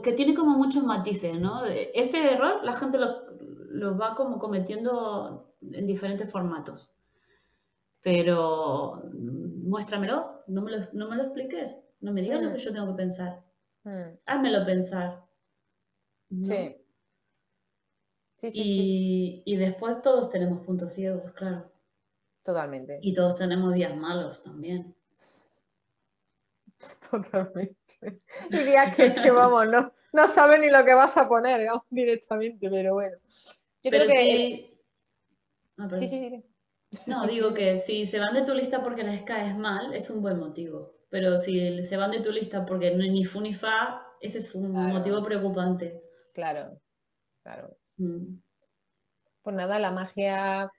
que, 0.03 0.13
tiene 0.13 0.35
como 0.35 0.57
muchos 0.57 0.85
matices, 0.85 1.41
¿no? 1.41 1.65
Este 1.67 2.33
error 2.35 2.65
la 2.65 2.75
gente 2.75 2.99
lo, 2.99 3.31
lo 3.71 3.97
va 3.97 4.15
como 4.15 4.39
cometiendo 4.39 5.55
en 5.63 5.87
diferentes 5.87 6.31
formatos 6.31 6.93
pero 8.03 9.03
muéstramelo, 9.13 10.43
no 10.49 10.63
me 10.63 10.73
lo, 10.73 10.79
no 10.93 11.09
me 11.09 11.17
lo 11.17 11.23
expliques, 11.25 11.77
no 12.01 12.13
me 12.13 12.21
digas 12.21 12.43
lo 12.43 12.51
mm. 12.51 12.53
que 12.55 12.59
yo 12.59 12.73
tengo 12.73 12.87
que 12.89 13.03
pensar. 13.03 13.43
Mm. 13.85 14.19
Házmelo 14.27 14.67
pensar. 14.67 15.25
Sí. 16.43 16.77
Sí, 18.37 18.51
sí, 18.51 18.63
y, 18.65 19.43
y, 19.45 19.57
después 19.57 20.03
todos 20.03 20.31
tenemos 20.31 20.67
puntos 20.67 20.95
ciegos, 20.95 21.31
claro. 21.33 21.71
Totalmente. 22.43 22.99
Y 23.01 23.15
todos 23.15 23.37
tenemos 23.37 23.73
días 23.73 23.97
malos 23.97 24.43
también. 24.43 24.97
Totalmente. 27.11 28.19
Y 28.51 28.57
días 28.57 28.97
que, 28.97 29.15
que 29.15 29.31
vamos, 29.31 29.69
no, 29.69 29.93
no 30.13 30.27
sabes 30.27 30.59
ni 30.59 30.71
lo 30.71 30.85
que 30.85 30.95
vas 30.95 31.17
a 31.17 31.29
poner 31.29 31.69
directamente, 31.89 32.69
pero 32.69 32.95
bueno. 32.95 33.17
Yo 33.85 33.91
creo 33.91 34.07
que. 34.09 34.77
Ah, 35.79 35.89
sí, 35.99 36.09
sí, 36.09 36.31
sí. 36.31 36.52
No, 37.07 37.27
digo 37.27 37.55
que 37.55 37.79
si 37.79 38.07
se 38.07 38.19
van 38.19 38.35
de 38.35 38.43
tu 38.43 38.55
lista 38.55 38.83
porque 38.83 39.03
les 39.03 39.23
caes 39.23 39.57
mal, 39.57 39.95
es 39.95 40.11
un 40.11 40.23
buen 40.23 40.39
motivo. 40.39 40.93
Pero 41.09 41.37
si 41.39 41.85
se 41.85 41.97
van 41.97 42.11
de 42.11 42.21
tu 42.21 42.31
lista 42.31 42.65
porque 42.65 42.91
no 42.91 43.05
ni 43.05 43.25
fu 43.25 43.41
ni 43.41 43.55
fa, 43.55 44.07
ese 44.21 44.39
es 44.39 44.55
un 44.55 44.73
motivo 44.73 45.23
preocupante. 45.23 46.01
Claro, 46.33 46.81
claro. 47.43 47.77
Mm. 47.97 48.39
Pues 49.43 49.57
nada, 49.57 49.79
la 49.79 49.91
magia. 49.91 50.71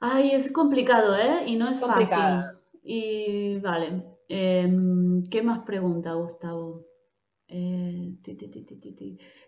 Ay, 0.00 0.30
es 0.30 0.50
complicado, 0.52 1.16
¿eh? 1.16 1.44
Y 1.46 1.56
no 1.56 1.68
es 1.68 1.80
fácil. 1.80 2.58
Y 2.82 3.58
vale. 3.58 4.02
Em, 4.28 5.22
¿Qué 5.30 5.42
más 5.42 5.60
pregunta, 5.60 6.12
Gustavo? 6.14 6.84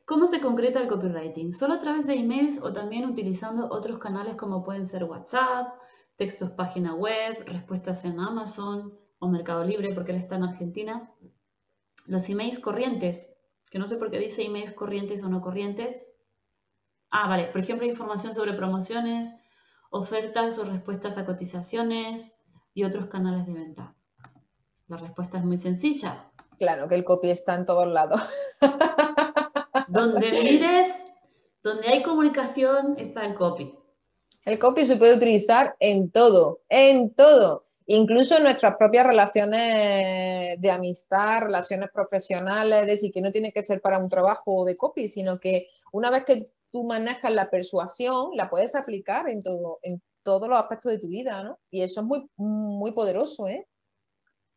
¿Cómo 0.05 0.27
se 0.27 0.41
concreta 0.41 0.83
el 0.83 0.89
copywriting? 0.89 1.53
¿Solo 1.53 1.75
a 1.75 1.79
través 1.79 2.07
de 2.07 2.15
emails 2.15 2.61
o 2.63 2.73
también 2.73 3.07
utilizando 3.07 3.69
otros 3.71 3.99
canales 3.99 4.37
como 4.37 4.63
pueden 4.63 4.87
ser 4.87 5.05
WhatsApp, 5.05 5.73
textos 6.17 6.51
página 6.51 6.95
web, 6.95 7.43
respuestas 7.47 8.05
en 8.05 8.21
Amazon 8.21 8.93
o 9.19 9.29
Mercado 9.29 9.65
Libre, 9.65 9.95
porque 9.95 10.13
él 10.13 10.19
está 10.19 10.37
en 10.37 10.45
Argentina? 10.45 11.11
Los 12.07 12.29
emails 12.29 12.59
corrientes, 12.59 13.35
que 13.71 13.79
no 13.79 13.87
sé 13.87 13.97
por 13.97 14.11
qué 14.11 14.19
dice 14.19 14.45
emails 14.45 14.73
corrientes 14.73 15.23
o 15.23 15.31
no 15.31 15.41
corrientes. 15.41 16.07
Ah, 17.11 17.27
vale, 17.27 17.47
por 17.47 17.63
ejemplo, 17.63 17.87
información 17.87 18.35
sobre 18.35 18.53
promociones, 18.53 19.35
ofertas 19.91 20.59
o 20.59 20.65
respuestas 20.65 21.17
a 21.17 21.25
cotizaciones 21.25 22.37
y 22.75 22.85
otros 22.85 23.07
canales 23.07 23.47
de 23.47 23.55
venta. 23.55 23.97
La 24.89 24.99
respuesta 24.99 25.39
es 25.39 25.45
muy 25.45 25.57
sencilla. 25.57 26.34
Claro, 26.59 26.89
que 26.89 26.95
el 26.95 27.05
copy 27.05 27.31
está 27.31 27.55
en 27.55 27.67
todos 27.67 27.87
lados. 27.87 28.21
Donde 29.89 30.31
mires, 30.31 30.95
donde 31.63 31.89
hay 31.89 32.03
comunicación, 32.03 32.97
está 32.99 33.25
el 33.25 33.35
copy. 33.35 33.75
El 34.45 34.59
copy 34.59 34.87
se 34.87 34.97
puede 34.97 35.15
utilizar 35.15 35.77
en 35.81 36.11
todo, 36.11 36.61
en 36.69 37.15
todo. 37.15 37.67
Incluso 37.87 38.37
en 38.37 38.45
nuestras 38.45 38.77
propias 38.77 39.07
relaciones 39.07 40.61
de 40.61 40.71
amistad, 40.71 41.43
relaciones 41.43 41.91
profesionales, 41.93 42.83
es 42.83 42.87
decir, 42.87 43.13
que 43.13 43.21
no 43.21 43.31
tiene 43.31 43.53
que 43.53 43.63
ser 43.63 43.81
para 43.81 43.99
un 43.99 44.09
trabajo 44.09 44.65
de 44.65 44.77
copy, 44.77 45.09
sino 45.09 45.39
que 45.39 45.69
una 45.93 46.11
vez 46.11 46.25
que 46.25 46.51
tú 46.71 46.85
manejas 46.85 47.33
la 47.33 47.51
persuasión, 47.51 48.31
la 48.35 48.49
puedes 48.49 48.75
aplicar 48.75 49.29
en 49.29 49.43
todo, 49.43 49.81
en 49.83 50.03
todos 50.23 50.49
los 50.49 50.59
aspectos 50.59 50.93
de 50.93 50.99
tu 50.99 51.09
vida, 51.09 51.43
¿no? 51.43 51.59
Y 51.71 51.83
eso 51.83 52.01
es 52.01 52.07
muy, 52.07 52.27
muy 52.37 52.93
poderoso, 52.93 53.49
¿eh? 53.49 53.67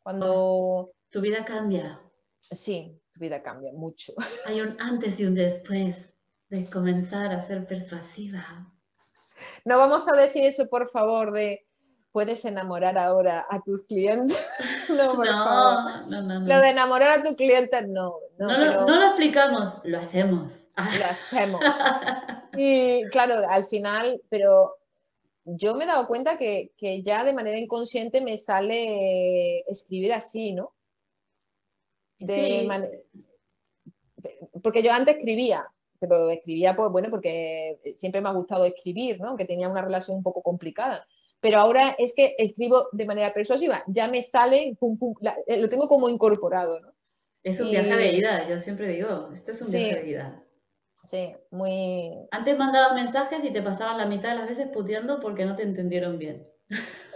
Cuando... 0.02 0.92
Tu 1.10 1.22
vida 1.22 1.46
cambia. 1.46 2.02
Sí, 2.40 3.00
tu 3.12 3.20
vida 3.20 3.42
cambia 3.42 3.72
mucho. 3.74 4.14
Hay 4.48 4.62
un 4.62 4.80
antes 4.80 5.20
y 5.20 5.26
un 5.26 5.36
después 5.36 6.14
de 6.50 6.70
comenzar 6.70 7.32
a 7.34 7.46
ser 7.46 7.66
persuasiva. 7.66 8.72
No 9.66 9.78
vamos 9.78 10.08
a 10.08 10.14
decir 10.14 10.46
eso, 10.46 10.68
por 10.68 10.90
favor, 10.90 11.32
de 11.32 11.68
puedes 12.12 12.46
enamorar 12.46 12.98
ahora 12.98 13.46
a 13.50 13.62
tus 13.62 13.84
clientes. 13.84 14.50
no, 14.90 15.16
por 15.16 15.26
no, 15.26 15.98
no, 16.10 16.22
no, 16.22 16.40
Lo 16.48 16.62
de 16.62 16.70
enamorar 16.70 17.20
a 17.20 17.24
tus 17.24 17.36
clientes, 17.36 17.88
no. 17.88 18.16
No, 18.40 18.48
no, 18.48 18.88
lo 18.88 19.06
explicamos, 19.06 19.76
lo 19.84 20.00
hacemos. 20.00 20.52
Lo 20.76 21.06
hacemos. 21.06 21.62
Y 22.60 23.04
claro, 23.12 23.48
al 23.48 23.66
final, 23.66 24.20
pero 24.30 24.78
yo 25.46 25.76
me 25.76 25.84
he 25.84 25.88
dado 25.88 26.08
cuenta 26.08 26.40
que, 26.40 26.72
que, 26.76 27.04
ya 27.04 27.24
de 27.24 27.34
manera 27.34 27.60
inconsciente 27.60 28.20
me 28.22 28.36
sale 28.40 29.60
escribir 29.70 30.14
así, 30.14 30.54
¿no? 30.54 30.74
Porque 34.62 34.84
yo 34.84 34.92
antes 34.92 35.16
escribía, 35.16 35.66
pero 36.00 36.30
escribía, 36.30 36.76
pues 36.76 36.92
bueno, 36.92 37.10
porque 37.10 37.80
siempre 37.96 38.22
me 38.22 38.30
ha 38.30 38.34
gustado 38.34 38.66
escribir, 38.66 39.20
¿no? 39.20 39.36
Que 39.36 39.46
tenía 39.46 39.70
una 39.70 39.82
relación 39.82 40.18
un 40.18 40.24
poco 40.24 40.42
complicada. 40.42 41.08
Pero 41.40 41.60
ahora 41.60 41.96
es 41.98 42.14
que 42.16 42.36
escribo 42.38 42.90
de 42.92 43.06
manera 43.06 43.34
persuasiva, 43.34 43.84
ya 43.88 44.08
me 44.08 44.22
sale, 44.22 44.76
pum, 44.80 44.98
pum, 44.98 45.14
eh, 45.46 45.58
lo 45.58 45.70
tengo 45.70 45.88
como 45.88 46.10
incorporado, 46.10 46.80
¿no? 46.80 46.94
Es 47.44 47.60
un 47.60 47.70
viaje 47.70 47.96
de 47.96 48.14
ida, 48.14 48.50
yo 48.50 48.60
siempre 48.60 48.88
digo, 48.90 49.30
esto 49.32 49.52
es 49.52 49.62
un 49.62 49.72
viaje 49.72 50.02
de 50.02 50.10
ida. 50.10 50.44
Sí, 50.94 51.36
muy... 51.52 52.28
Antes 52.32 52.58
mandabas 52.58 52.94
mensajes 52.94 53.44
y 53.44 53.54
te 53.54 53.62
pasaban 53.62 53.98
la 53.98 54.06
mitad 54.06 54.30
de 54.30 54.36
las 54.36 54.50
veces 54.50 54.68
puteando 54.68 55.20
porque 55.22 55.46
no 55.46 55.56
te 55.56 55.64
entendieron 55.64 56.18
bien. 56.18 56.46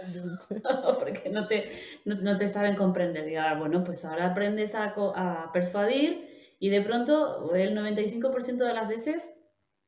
porque 0.98 1.28
no 1.30 1.46
te, 1.46 1.72
no, 2.04 2.38
te 2.38 2.48
saben 2.48 2.76
comprender. 2.76 3.28
Y 3.28 3.36
ahora, 3.36 3.58
bueno, 3.58 3.84
pues 3.84 4.04
ahora 4.04 4.26
aprendes 4.26 4.74
a, 4.74 4.94
a 4.96 5.50
persuadir 5.52 6.56
y 6.58 6.68
de 6.68 6.82
pronto 6.82 7.54
el 7.54 7.76
95% 7.76 8.56
de 8.56 8.74
las 8.74 8.88
veces 8.88 9.34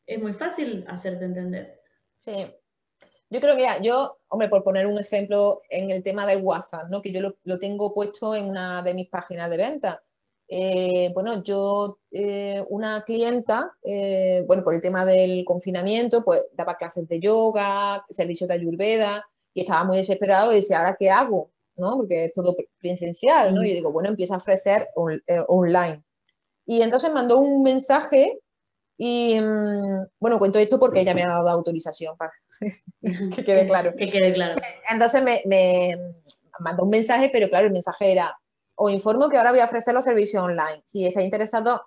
es 0.06 0.20
muy 0.20 0.32
fácil 0.32 0.84
hacerte 0.88 1.24
entender. 1.24 1.80
Sí. 2.20 2.46
Yo 3.30 3.40
creo 3.40 3.56
que 3.56 3.66
yo, 3.82 4.18
hombre, 4.28 4.48
por 4.48 4.62
poner 4.62 4.86
un 4.86 4.98
ejemplo 4.98 5.60
en 5.68 5.90
el 5.90 6.02
tema 6.02 6.26
del 6.26 6.42
WhatsApp, 6.42 6.88
¿no? 6.88 7.02
que 7.02 7.10
yo 7.10 7.20
lo, 7.42 7.58
tengo 7.58 7.92
puesto 7.92 8.34
en 8.34 8.46
una 8.46 8.82
de 8.82 8.94
mis 8.94 9.08
páginas 9.08 9.50
de 9.50 9.56
venta. 9.56 10.02
Eh, 10.46 11.10
bueno, 11.14 11.42
yo, 11.42 11.96
eh, 12.10 12.62
una 12.68 13.02
clienta, 13.02 13.72
eh, 13.82 14.44
bueno, 14.46 14.62
por 14.62 14.74
el 14.74 14.82
tema 14.82 15.04
del 15.04 15.44
confinamiento, 15.44 16.24
pues 16.24 16.42
daba 16.52 16.76
clases 16.76 17.08
de 17.08 17.18
yoga, 17.18 18.04
servicio 18.08 18.46
de 18.46 18.54
ayurveda, 18.54 19.26
y 19.54 19.60
estaba 19.60 19.84
muy 19.84 19.96
desesperado 19.96 20.52
y 20.52 20.56
decía, 20.56 20.80
¿ahora 20.80 20.96
qué 20.98 21.10
hago? 21.10 21.50
¿no? 21.76 21.96
Porque 21.96 22.26
es 22.26 22.32
todo 22.32 22.54
presencial, 22.78 23.54
¿no? 23.54 23.62
Y 23.62 23.70
yo 23.70 23.74
digo, 23.74 23.92
bueno, 23.92 24.08
empieza 24.08 24.34
a 24.34 24.38
ofrecer 24.38 24.86
eh, 25.26 25.40
online. 25.48 26.02
Y 26.66 26.82
entonces 26.82 27.12
mandó 27.12 27.38
un 27.38 27.62
mensaje 27.62 28.40
y, 28.96 29.40
mm, 29.40 30.06
bueno, 30.20 30.38
cuento 30.38 30.58
esto 30.58 30.78
porque 30.78 31.00
ella 31.00 31.14
me 31.14 31.22
ha 31.22 31.28
dado 31.28 31.48
autorización 31.48 32.16
para 32.16 32.32
que 33.02 33.44
quede 33.44 33.66
claro. 33.66 33.94
Que 33.96 34.08
quede 34.08 34.32
claro. 34.32 34.54
Entonces 34.90 35.22
me, 35.22 35.42
me, 35.46 35.98
mandó 36.60 36.84
un 36.84 36.90
mensaje, 36.90 37.28
pero 37.32 37.48
claro, 37.48 37.66
el 37.66 37.72
mensaje 37.72 38.12
era, 38.12 38.36
os 38.76 38.92
informo 38.92 39.28
que 39.28 39.36
ahora 39.36 39.50
voy 39.50 39.60
a 39.60 39.66
ofrecer 39.66 39.94
los 39.94 40.04
servicios 40.04 40.42
online. 40.42 40.82
Si 40.84 41.04
está 41.04 41.22
interesado, 41.22 41.82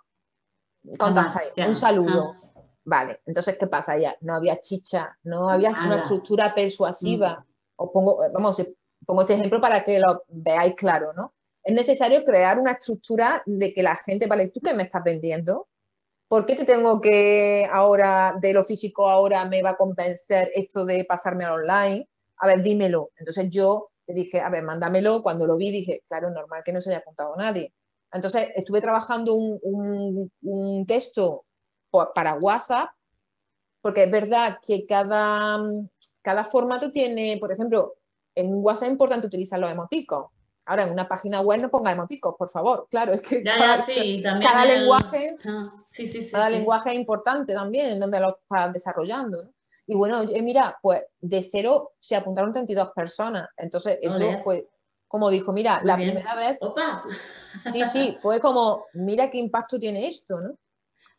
contactáis. 0.98 1.52
Un 1.66 1.76
saludo. 1.76 2.36
Vale, 2.84 3.20
entonces, 3.26 3.58
¿qué 3.58 3.68
pasa? 3.68 3.98
Ya 3.98 4.16
no 4.22 4.36
había 4.36 4.62
chicha, 4.62 5.18
no 5.24 5.50
había 5.50 5.72
una 5.72 5.98
estructura 5.98 6.56
persuasiva. 6.56 7.40
Mm 7.40 7.57
os 7.78 7.90
pongo, 7.92 8.20
vamos, 8.34 8.62
pongo 9.06 9.22
este 9.22 9.36
ejemplo 9.36 9.62
para 9.62 9.84
que 9.84 10.00
lo 10.00 10.24
veáis 10.28 10.76
claro, 10.76 11.14
¿no? 11.14 11.34
Es 11.64 11.76
necesario 11.76 12.24
crear 12.24 12.60
una 12.60 12.72
estructura 12.72 13.44
de 13.46 13.74
que 13.74 13.84
la 13.84 13.96
gente, 13.96 14.28
vale, 14.28 14.50
¿tú 14.50 14.60
qué 14.62 14.74
me 14.74 14.84
estás 14.84 15.04
vendiendo? 15.04 15.68
¿Por 16.28 16.46
qué 16.46 16.56
te 16.56 16.66
tengo 16.66 17.00
que 17.00 17.68
ahora, 17.72 18.36
de 18.40 18.54
lo 18.54 18.64
físico 18.64 19.10
ahora 19.10 19.46
me 19.46 19.62
va 19.62 19.72
a 19.72 19.78
convencer 19.78 20.52
esto 20.56 20.86
de 20.86 21.06
pasarme 21.06 21.46
al 21.46 21.54
online? 21.54 22.08
A 22.38 22.48
ver, 22.48 22.62
dímelo. 22.62 23.12
Entonces 23.18 23.50
yo 23.50 23.90
le 24.08 24.14
dije, 24.14 24.42
a 24.42 24.50
ver, 24.50 24.64
mándamelo. 24.64 25.24
Cuando 25.24 25.48
lo 25.48 25.58
vi 25.58 25.72
dije, 25.72 26.04
claro, 26.08 26.30
normal 26.30 26.64
que 26.64 26.74
no 26.74 26.82
se 26.82 26.90
haya 26.90 27.00
apuntado 27.00 27.36
nadie. 27.36 27.74
Entonces 28.12 28.50
estuve 28.56 28.82
trabajando 28.82 29.36
un, 29.36 30.32
un 30.42 30.86
texto 30.86 31.42
para 32.14 32.36
WhatsApp, 32.36 32.90
porque 33.82 34.04
es 34.04 34.12
verdad 34.12 34.60
que 34.66 34.86
cada, 34.86 35.60
cada 36.28 36.44
formato 36.44 36.92
tiene, 36.92 37.38
por 37.40 37.54
ejemplo, 37.54 37.96
en 38.36 38.56
WhatsApp 38.56 38.88
es 38.88 38.92
importante 38.92 39.28
utilizar 39.28 39.60
los 39.60 39.72
emoticos. 39.72 40.26
Ahora, 40.66 40.84
en 40.84 40.92
una 40.92 41.08
página 41.08 41.40
web 41.40 41.62
no 41.62 41.70
ponga 41.70 41.94
emoticos, 41.94 42.36
por 42.38 42.50
favor. 42.50 42.86
Claro, 42.92 43.14
es 43.14 43.22
que 43.22 43.42
cada, 43.42 43.78
lenguaje, 44.66 45.38
cada 46.30 46.50
lenguaje 46.50 46.90
es 46.90 46.96
importante 46.98 47.54
también 47.54 47.92
en 47.92 48.00
donde 48.02 48.20
lo 48.20 48.40
estás 48.42 48.74
desarrollando. 48.74 49.38
Y 49.86 49.96
bueno, 49.96 50.22
mira, 50.44 50.78
pues 50.82 51.02
de 51.22 51.42
cero 51.42 51.94
se 51.98 52.18
apuntaron 52.18 52.52
32 52.52 52.92
personas. 52.92 53.48
Entonces, 53.56 53.98
eso 54.02 54.20
fue, 54.44 54.68
como 55.08 55.30
dijo, 55.30 55.54
mira, 55.54 55.80
la 55.86 55.96
primera 55.96 56.36
vez. 56.36 56.58
Opa. 56.60 57.04
Sí, 57.72 57.86
sí, 57.86 58.18
fue 58.22 58.42
como, 58.42 58.84
mira 58.96 59.32
qué 59.32 59.38
impacto 59.38 59.80
tiene 59.80 60.06
esto, 60.10 60.42
¿no? 60.42 60.58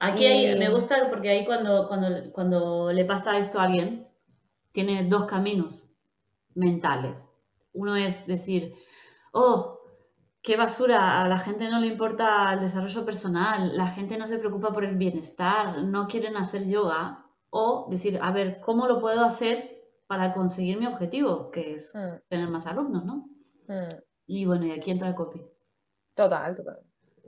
Aquí 0.00 0.54
me 0.58 0.68
gusta 0.68 1.08
porque 1.08 1.30
ahí 1.30 1.46
cuando, 1.46 1.88
cuando, 1.88 2.30
cuando 2.30 2.92
le 2.92 3.06
pasa 3.06 3.38
esto 3.38 3.58
a 3.58 3.64
alguien, 3.64 4.07
tiene 4.72 5.08
dos 5.08 5.26
caminos 5.26 5.92
mentales. 6.54 7.30
Uno 7.72 7.96
es 7.96 8.26
decir, 8.26 8.74
oh, 9.32 9.80
qué 10.42 10.56
basura, 10.56 11.22
a 11.22 11.28
la 11.28 11.38
gente 11.38 11.68
no 11.68 11.80
le 11.80 11.88
importa 11.88 12.52
el 12.54 12.60
desarrollo 12.60 13.04
personal, 13.04 13.76
la 13.76 13.88
gente 13.88 14.16
no 14.16 14.26
se 14.26 14.38
preocupa 14.38 14.72
por 14.72 14.84
el 14.84 14.96
bienestar, 14.96 15.82
no 15.84 16.08
quieren 16.08 16.36
hacer 16.36 16.66
yoga. 16.66 17.24
O 17.50 17.86
decir, 17.90 18.18
a 18.22 18.30
ver, 18.30 18.60
¿cómo 18.60 18.86
lo 18.86 19.00
puedo 19.00 19.24
hacer 19.24 19.78
para 20.08 20.32
conseguir 20.32 20.78
mi 20.78 20.86
objetivo, 20.86 21.50
que 21.50 21.74
es 21.74 21.94
mm. 21.94 22.28
tener 22.28 22.48
más 22.48 22.66
alumnos, 22.66 23.04
¿no? 23.04 23.28
Mm. 23.68 23.94
Y 24.26 24.46
bueno, 24.46 24.66
y 24.66 24.72
aquí 24.72 24.90
entra 24.90 25.08
el 25.08 25.14
copy. 25.14 25.40
Total, 26.16 26.54
total. 26.56 26.80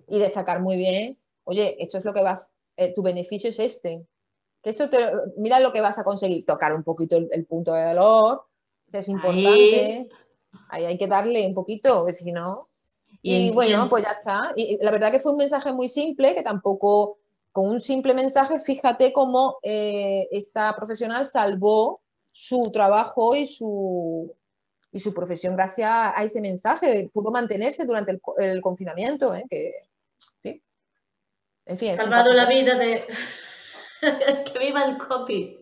Y 0.08 0.18
destacar 0.18 0.60
muy 0.60 0.76
bien, 0.76 1.18
oye, 1.44 1.76
esto 1.82 1.98
es 1.98 2.04
lo 2.04 2.12
que 2.12 2.22
vas, 2.22 2.54
eh, 2.76 2.92
tu 2.94 3.02
beneficio 3.02 3.50
es 3.50 3.58
este, 3.60 4.06
que 4.62 4.70
esto 4.70 4.90
te, 4.90 4.98
mira 5.36 5.60
lo 5.60 5.72
que 5.72 5.80
vas 5.80 5.98
a 5.98 6.04
conseguir, 6.04 6.44
tocar 6.44 6.74
un 6.74 6.82
poquito 6.82 7.16
el, 7.16 7.46
punto 7.46 7.72
de 7.72 7.84
dolor, 7.84 8.44
que 8.90 8.98
es 8.98 9.08
importante. 9.08 10.08
Ahí. 10.68 10.84
hay 10.84 10.98
que 10.98 11.06
darle 11.06 11.46
un 11.46 11.54
poquito, 11.54 12.06
si 12.12 12.32
no. 12.32 12.60
Y, 13.22 13.50
bueno, 13.52 13.88
pues 13.88 14.04
ya 14.04 14.12
está. 14.12 14.52
Y 14.56 14.78
la 14.82 14.90
verdad 14.90 15.12
que 15.12 15.18
fue 15.18 15.32
un 15.32 15.38
mensaje 15.38 15.72
muy 15.72 15.88
simple, 15.88 16.34
que 16.34 16.42
tampoco, 16.42 17.18
con 17.52 17.68
un 17.68 17.80
simple 17.80 18.14
mensaje, 18.14 18.58
fíjate 18.58 19.12
cómo 19.12 19.58
eh, 19.62 20.28
esta 20.30 20.74
profesional 20.74 21.26
salvó 21.26 22.00
su 22.32 22.70
trabajo 22.72 23.34
y 23.34 23.46
su, 23.46 24.32
y 24.92 25.00
su 25.00 25.12
profesión 25.12 25.56
gracias 25.56 25.90
a 25.90 26.24
ese 26.24 26.40
mensaje. 26.40 27.10
Pudo 27.12 27.30
mantenerse 27.30 27.84
durante 27.84 28.18
el, 28.38 28.62
confinamiento. 28.62 29.34
¿eh? 29.34 29.44
Que, 29.50 30.62
En 31.66 31.78
fin, 31.78 31.96
Salvado 31.96 32.32
la 32.32 32.46
vida 32.46 32.74
de 32.74 33.04
que 34.52 34.58
viva 34.58 34.84
el 34.84 34.98
copy. 34.98 35.58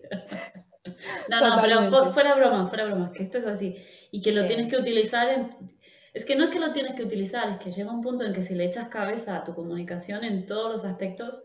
no, 1.28 1.40
no, 1.40 1.60
pero 1.60 2.12
fuera 2.12 2.34
broma, 2.34 2.68
fuera 2.68 2.84
broma, 2.84 3.12
que 3.12 3.22
esto 3.22 3.38
es 3.38 3.46
así. 3.46 3.76
Y 4.10 4.22
que 4.22 4.32
lo 4.32 4.46
tienes 4.46 4.68
que 4.68 4.76
utilizar 4.76 5.28
en... 5.28 5.78
Es 6.14 6.24
que 6.24 6.36
no 6.36 6.44
es 6.44 6.50
que 6.50 6.58
lo 6.58 6.72
tienes 6.72 6.94
que 6.94 7.04
utilizar, 7.04 7.48
es 7.50 7.58
que 7.58 7.70
llega 7.70 7.92
un 7.92 8.00
punto 8.00 8.24
en 8.24 8.32
que 8.32 8.42
si 8.42 8.54
le 8.54 8.64
echas 8.64 8.88
cabeza 8.88 9.36
a 9.36 9.44
tu 9.44 9.54
comunicación 9.54 10.24
en 10.24 10.46
todos 10.46 10.72
los 10.72 10.84
aspectos, 10.84 11.44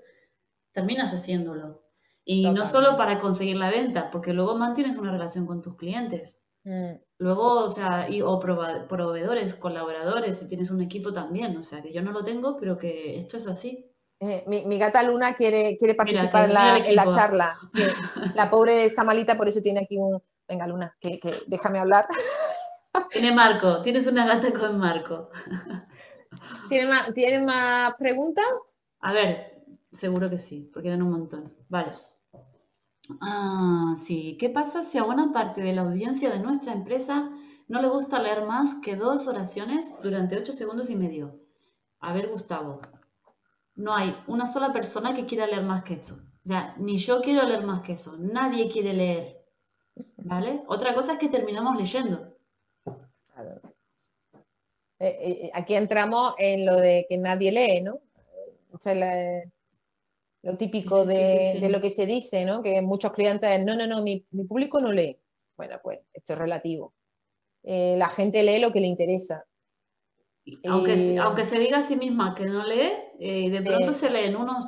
terminas 0.71 1.13
haciendo 1.13 1.83
Y 2.25 2.49
no 2.49 2.65
solo 2.65 2.97
para 2.97 3.19
conseguir 3.19 3.57
la 3.57 3.69
venta, 3.69 4.09
porque 4.09 4.33
luego 4.33 4.55
mantienes 4.55 4.97
una 4.97 5.11
relación 5.11 5.45
con 5.45 5.61
tus 5.61 5.75
clientes. 5.75 6.41
Mm. 6.63 6.93
Luego, 7.17 7.65
o 7.65 7.69
sea, 7.69 8.09
y, 8.09 8.21
o 8.21 8.39
proveedores, 8.39 9.55
colaboradores, 9.55 10.39
si 10.39 10.47
tienes 10.47 10.71
un 10.71 10.81
equipo 10.81 11.13
también. 11.13 11.55
O 11.57 11.63
sea, 11.63 11.81
que 11.81 11.93
yo 11.93 12.01
no 12.01 12.11
lo 12.11 12.23
tengo, 12.23 12.57
pero 12.57 12.77
que 12.77 13.17
esto 13.17 13.37
es 13.37 13.47
así. 13.47 13.92
Eh, 14.25 14.43
mi, 14.47 14.77
gata 14.77 15.03
Luna 15.03 15.35
quiere, 15.35 15.75
quiere 15.77 15.95
participar 15.95 16.45
en, 16.45 16.53
la, 16.95 17.09
charla. 17.09 17.59
La 18.35 18.49
pobre 18.49 18.85
está 18.85 19.03
malita, 19.03 19.35
por 19.35 19.49
eso 19.49 19.61
tiene 19.61 19.81
aquí 19.81 19.97
un... 19.97 20.21
Venga, 20.47 20.65
Luna, 20.65 20.95
que, 20.99 21.19
déjame 21.47 21.79
hablar. 21.79 22.07
Tiene 23.11 23.33
Marco, 23.33 23.81
tienes 23.81 24.07
una 24.07 24.25
gata 24.25 24.53
con 24.53 24.77
Marco. 24.77 25.29
¿Tiene 26.69 26.87
más, 26.87 27.13
¿Tiene 27.13 27.43
más 27.43 27.95
preguntas? 27.95 28.45
A 29.01 29.11
ver, 29.11 29.61
seguro 29.91 30.29
que 30.29 30.39
sí, 30.39 30.69
porque 30.73 30.87
eran 30.87 31.01
un 31.01 31.11
montón. 31.11 31.53
Vale. 31.67 31.91
Ah, 33.19 33.95
sí. 33.97 34.37
¿Qué 34.39 34.49
pasa 34.49 34.83
si 34.83 34.97
a 34.97 35.03
buena 35.03 35.33
parte 35.33 35.61
de 35.61 35.73
la 35.73 35.81
audiencia 35.81 36.29
de 36.29 36.39
nuestra 36.39 36.71
empresa 36.71 37.29
no 37.67 37.81
le 37.81 37.89
gusta 37.89 38.21
leer 38.21 38.45
más 38.45 38.75
que 38.75 38.95
dos 38.95 39.27
oraciones 39.27 39.95
durante 40.01 40.37
ocho 40.37 40.53
segundos 40.53 40.89
y 40.89 40.95
medio? 40.95 41.39
A 41.99 42.13
ver, 42.13 42.29
Gustavo. 42.29 42.81
No 43.75 43.95
hay 43.95 44.15
una 44.27 44.45
sola 44.45 44.71
persona 44.71 45.15
que 45.15 45.25
quiera 45.25 45.47
leer 45.47 45.63
más 45.63 45.83
que 45.83 45.95
eso. 45.95 46.15
O 46.43 46.47
sea, 46.47 46.75
ni 46.77 46.97
yo 46.97 47.21
quiero 47.21 47.43
leer 47.47 47.63
más 47.63 47.81
que 47.81 47.93
eso. 47.93 48.17
Nadie 48.17 48.69
quiere 48.69 48.93
leer. 48.93 49.43
¿Vale? 50.17 50.63
Otra 50.67 50.93
cosa 50.93 51.13
es 51.13 51.19
que 51.19 51.29
terminamos 51.29 51.77
leyendo. 51.77 52.33
Eh, 54.99 55.17
eh, 55.19 55.51
aquí 55.53 55.75
entramos 55.75 56.33
en 56.37 56.65
lo 56.65 56.75
de 56.77 57.05
que 57.09 57.17
nadie 57.17 57.51
lee, 57.51 57.81
¿no? 57.81 57.99
O 58.71 58.77
sea, 58.79 58.95
la, 58.95 59.43
lo 60.43 60.57
típico 60.57 61.05
de, 61.05 61.67
lo 61.69 61.81
que 61.81 61.89
se 61.89 62.05
dice, 62.05 62.45
¿no? 62.45 62.61
Que 62.61 62.81
muchos 62.81 63.13
clientes, 63.13 63.65
no, 63.65 63.75
no, 63.75 63.87
no, 63.87 64.01
mi, 64.01 64.25
público 64.47 64.81
no 64.81 64.91
lee. 64.91 65.17
Bueno, 65.57 65.79
pues 65.81 65.99
esto 66.13 66.33
es 66.33 66.39
relativo. 66.39 66.93
Eh, 67.63 67.95
la 67.97 68.09
gente 68.09 68.43
lee 68.43 68.59
lo 68.59 68.71
que 68.71 68.81
le 68.81 68.87
interesa. 68.87 69.45
Aunque, 70.67 71.17
aunque 71.19 71.45
se 71.45 71.57
diga 71.57 71.79
a 71.79 71.87
sí 71.87 71.95
misma 71.95 72.35
que 72.35 72.45
no 72.45 72.65
lee, 72.65 72.91
eh, 73.19 73.49
de 73.49 73.61
pronto 73.61 73.93
se 73.93 74.09
leen 74.09 74.35
unos 74.35 74.65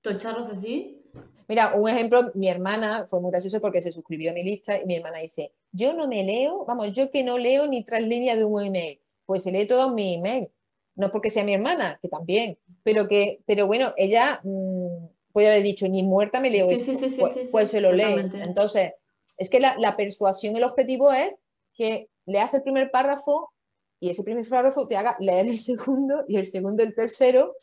tocharros 0.00 0.48
así. 0.48 1.02
Mira, 1.48 1.74
un 1.74 1.88
ejemplo, 1.88 2.30
mi 2.34 2.48
hermana 2.48 3.06
fue 3.08 3.20
muy 3.20 3.30
gracioso 3.30 3.60
porque 3.60 3.80
se 3.80 3.92
suscribió 3.92 4.30
a 4.30 4.34
mi 4.34 4.44
lista 4.44 4.80
y 4.80 4.86
mi 4.86 4.94
hermana 4.94 5.18
dice, 5.18 5.52
yo 5.72 5.92
no 5.92 6.06
me 6.06 6.24
leo, 6.24 6.64
vamos, 6.64 6.92
yo 6.92 7.10
que 7.10 7.24
no 7.24 7.36
leo 7.36 7.66
ni 7.66 7.84
tras 7.84 8.02
líneas 8.02 8.38
de 8.38 8.44
un 8.44 8.62
email, 8.62 9.00
pues 9.26 9.42
se 9.42 9.52
lee 9.52 9.66
todo 9.66 9.92
mi 9.92 10.14
email. 10.14 10.48
No 10.96 11.10
porque 11.10 11.30
sea 11.30 11.42
mi 11.42 11.54
hermana, 11.54 11.98
que 12.00 12.08
también, 12.08 12.56
pero 12.84 13.08
que, 13.08 13.40
pero 13.46 13.66
bueno, 13.66 13.92
ella 13.96 14.40
mm, 14.44 15.06
puede 15.32 15.50
haber 15.50 15.64
dicho, 15.64 15.88
ni 15.88 16.04
muerta 16.04 16.38
me 16.38 16.50
leo 16.50 16.70
esto, 16.70 16.92
pues, 16.92 17.48
pues, 17.50 17.70
se 17.70 17.80
lo 17.80 17.90
lee. 17.90 18.30
Entonces, 18.44 18.92
es 19.36 19.50
que 19.50 19.58
la, 19.58 19.76
la, 19.78 19.96
persuasión, 19.96 20.54
el 20.54 20.62
objetivo 20.62 21.12
es 21.12 21.34
que 21.74 22.08
leas 22.26 22.54
el 22.54 22.62
primer 22.62 22.92
párrafo 22.92 23.53
y 24.00 24.10
ese 24.10 24.22
primer 24.22 24.46
párrafo 24.48 24.86
te 24.86 24.96
haga 24.96 25.16
leer 25.20 25.46
el 25.46 25.58
segundo 25.58 26.24
y 26.28 26.36
el 26.36 26.46
segundo 26.46 26.82
el 26.82 26.94
tercero 26.94 27.54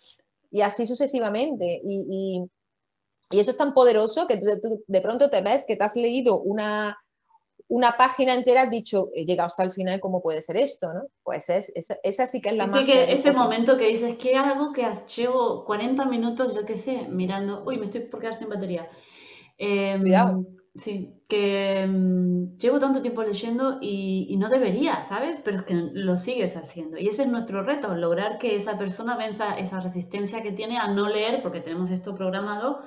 y 0.50 0.62
así 0.62 0.86
sucesivamente. 0.88 1.82
Y, 1.84 2.06
y, 2.10 3.36
y 3.36 3.40
eso 3.40 3.52
es 3.52 3.58
tan 3.58 3.74
poderoso 3.74 4.28
que 4.28 4.38
tú, 4.38 4.84
de 4.86 5.02
pronto 5.02 5.30
te 5.30 5.42
ves 5.42 5.66
que 5.66 5.76
te 5.76 5.84
has 5.84 5.96
leído 5.96 6.42
una, 6.42 6.98
una 7.68 7.92
página 7.94 8.34
entera 8.34 8.64
has 8.64 8.70
dicho, 8.70 9.10
he 9.16 9.26
llegado 9.26 9.48
hasta 9.48 9.64
el 9.64 9.72
final, 9.72 10.02
¿cómo 10.02 10.22
puede 10.22 10.42
ser 10.42 10.58
esto? 10.58 10.94
¿no? 10.94 11.04
Pues 11.24 11.50
es, 11.50 11.72
esa 12.04 12.28
sí 12.28 12.42
que 12.42 12.50
es 12.50 12.58
la 12.58 12.68
más... 12.68 12.86
que 12.86 13.14
ese 13.14 13.32
momento 13.32 13.78
que 13.78 13.88
dices, 13.88 14.18
¿qué 14.18 14.36
hago? 14.36 14.74
Que 14.74 14.86
llevo 15.16 15.64
40 15.64 16.06
minutos, 16.06 16.54
yo 16.54 16.66
qué 16.66 16.76
sé, 16.76 17.08
mirando, 17.08 17.64
uy, 17.66 17.78
me 17.78 17.86
estoy 17.86 18.02
por 18.02 18.20
quedar 18.20 18.36
sin 18.36 18.50
batería. 18.50 18.90
Em, 19.58 20.02
Cuidado. 20.02 20.46
Sí, 20.74 21.22
que 21.28 21.82
em, 21.82 22.58
llevo 22.58 22.80
tanto 22.80 23.02
tiempo 23.02 23.24
leyendo 23.24 23.80
y, 23.82 24.36
no 24.38 24.48
debería, 24.50 25.04
¿sabes? 25.06 25.42
Pero 25.44 25.58
es 25.58 25.64
que 25.64 25.74
lo 25.76 26.16
sigues 26.16 26.56
haciendo. 26.56 26.98
Y 26.98 27.08
ese 27.10 27.24
es 27.24 27.28
nuestro 27.28 27.64
reto, 27.64 27.94
lograr 27.96 28.38
que 28.40 28.56
esa 28.56 28.78
persona 28.78 29.18
venza 29.18 29.58
esa 29.58 29.82
resistencia 29.82 30.42
que 30.42 30.54
tiene 30.54 30.78
a 30.78 30.88
no 30.88 31.10
leer, 31.10 31.42
porque 31.42 31.60
tenemos 31.60 31.92
esto 31.92 32.16
programado 32.16 32.82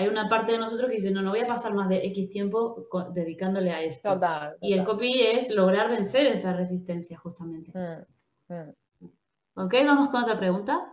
hay 0.00 0.08
una 0.08 0.30
parte 0.30 0.52
de 0.52 0.58
nosotros 0.58 0.88
que 0.88 0.96
dice, 0.96 1.10
no, 1.10 1.20
no 1.20 1.28
voy 1.28 1.40
a 1.40 1.46
pasar 1.46 1.74
más 1.74 1.90
de 1.90 2.06
X 2.06 2.30
tiempo 2.30 2.88
dedicándole 3.12 3.70
a 3.70 3.82
esto. 3.82 4.14
Total, 4.14 4.56
Y 4.62 4.72
el 4.72 4.82
copy 4.86 5.20
es 5.20 5.50
lograr 5.50 5.90
vencer 5.90 6.26
esa 6.26 6.54
resistencia, 6.54 7.18
justamente. 7.18 7.70
Mm, 7.74 8.54
mm. 8.54 9.10
Ok, 9.56 9.74
vamos 9.84 10.08
con 10.08 10.22
otra 10.22 10.38
pregunta 10.38 10.90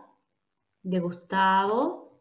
de 0.82 1.00
Gustavo, 1.00 2.20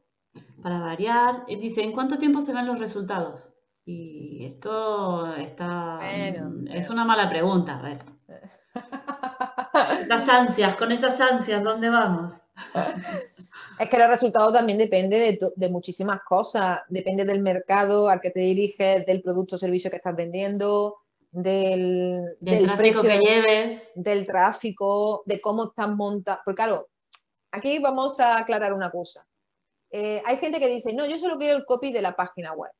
para 0.63 0.79
variar. 0.79 1.45
Dice, 1.47 1.83
¿en 1.83 1.91
cuánto 1.91 2.19
tiempo 2.19 2.39
se 2.39 2.53
ven 2.53 2.65
los 2.65 2.79
resultados? 2.79 3.53
Y 3.89 4.43
esto 4.45 5.33
está... 5.37 5.97
Mm, 5.97 6.67
es 6.67 6.89
una 6.89 7.05
mala 7.05 7.29
pregunta, 7.29 7.79
a 7.79 7.81
ver. 7.81 8.03
Las 10.09 10.27
ansias, 10.27 10.75
con 10.75 10.91
esas 10.91 11.19
ansias, 11.21 11.63
¿dónde 11.63 11.89
vamos? 11.89 12.35
Es 13.79 13.89
que 13.89 13.99
los 13.99 14.09
resultados 14.09 14.51
también 14.51 14.79
depende 14.79 15.39
de, 15.55 15.69
muchísimas 15.69 16.21
cosas. 16.23 16.79
Depende 16.89 17.25
del 17.25 17.43
mercado 17.43 18.09
al 18.09 18.19
que 18.19 18.31
te 18.31 18.39
diriges, 18.39 19.05
del 19.05 19.21
producto 19.21 19.55
o 19.55 19.59
servicio 19.59 19.91
que 19.91 19.97
estás 19.97 20.15
vendiendo, 20.15 20.95
del, 21.29 22.35
del, 22.39 22.63
tráfico 22.65 23.03
que 23.03 23.19
lleves. 23.19 23.91
Del 23.93 24.25
tráfico, 24.25 25.21
de 25.27 25.39
cómo 25.39 25.65
estás 25.65 25.89
montado. 25.89 26.39
Porque 26.43 26.63
claro, 26.63 26.87
aquí 27.51 27.77
vamos 27.77 28.19
a 28.19 28.39
aclarar 28.39 28.73
una 28.73 28.89
cosa. 28.89 29.27
Eh, 29.91 30.23
hay 30.25 30.37
gente 30.37 30.59
que 30.59 30.69
dice, 30.69 30.93
no, 30.93 31.05
yo 31.05 31.19
solo 31.19 31.37
quiero 31.37 31.55
el 31.55 31.65
copy 31.65 31.93
de 31.93 32.01
la 32.01 32.15
página 32.15 32.53
web. 32.53 32.71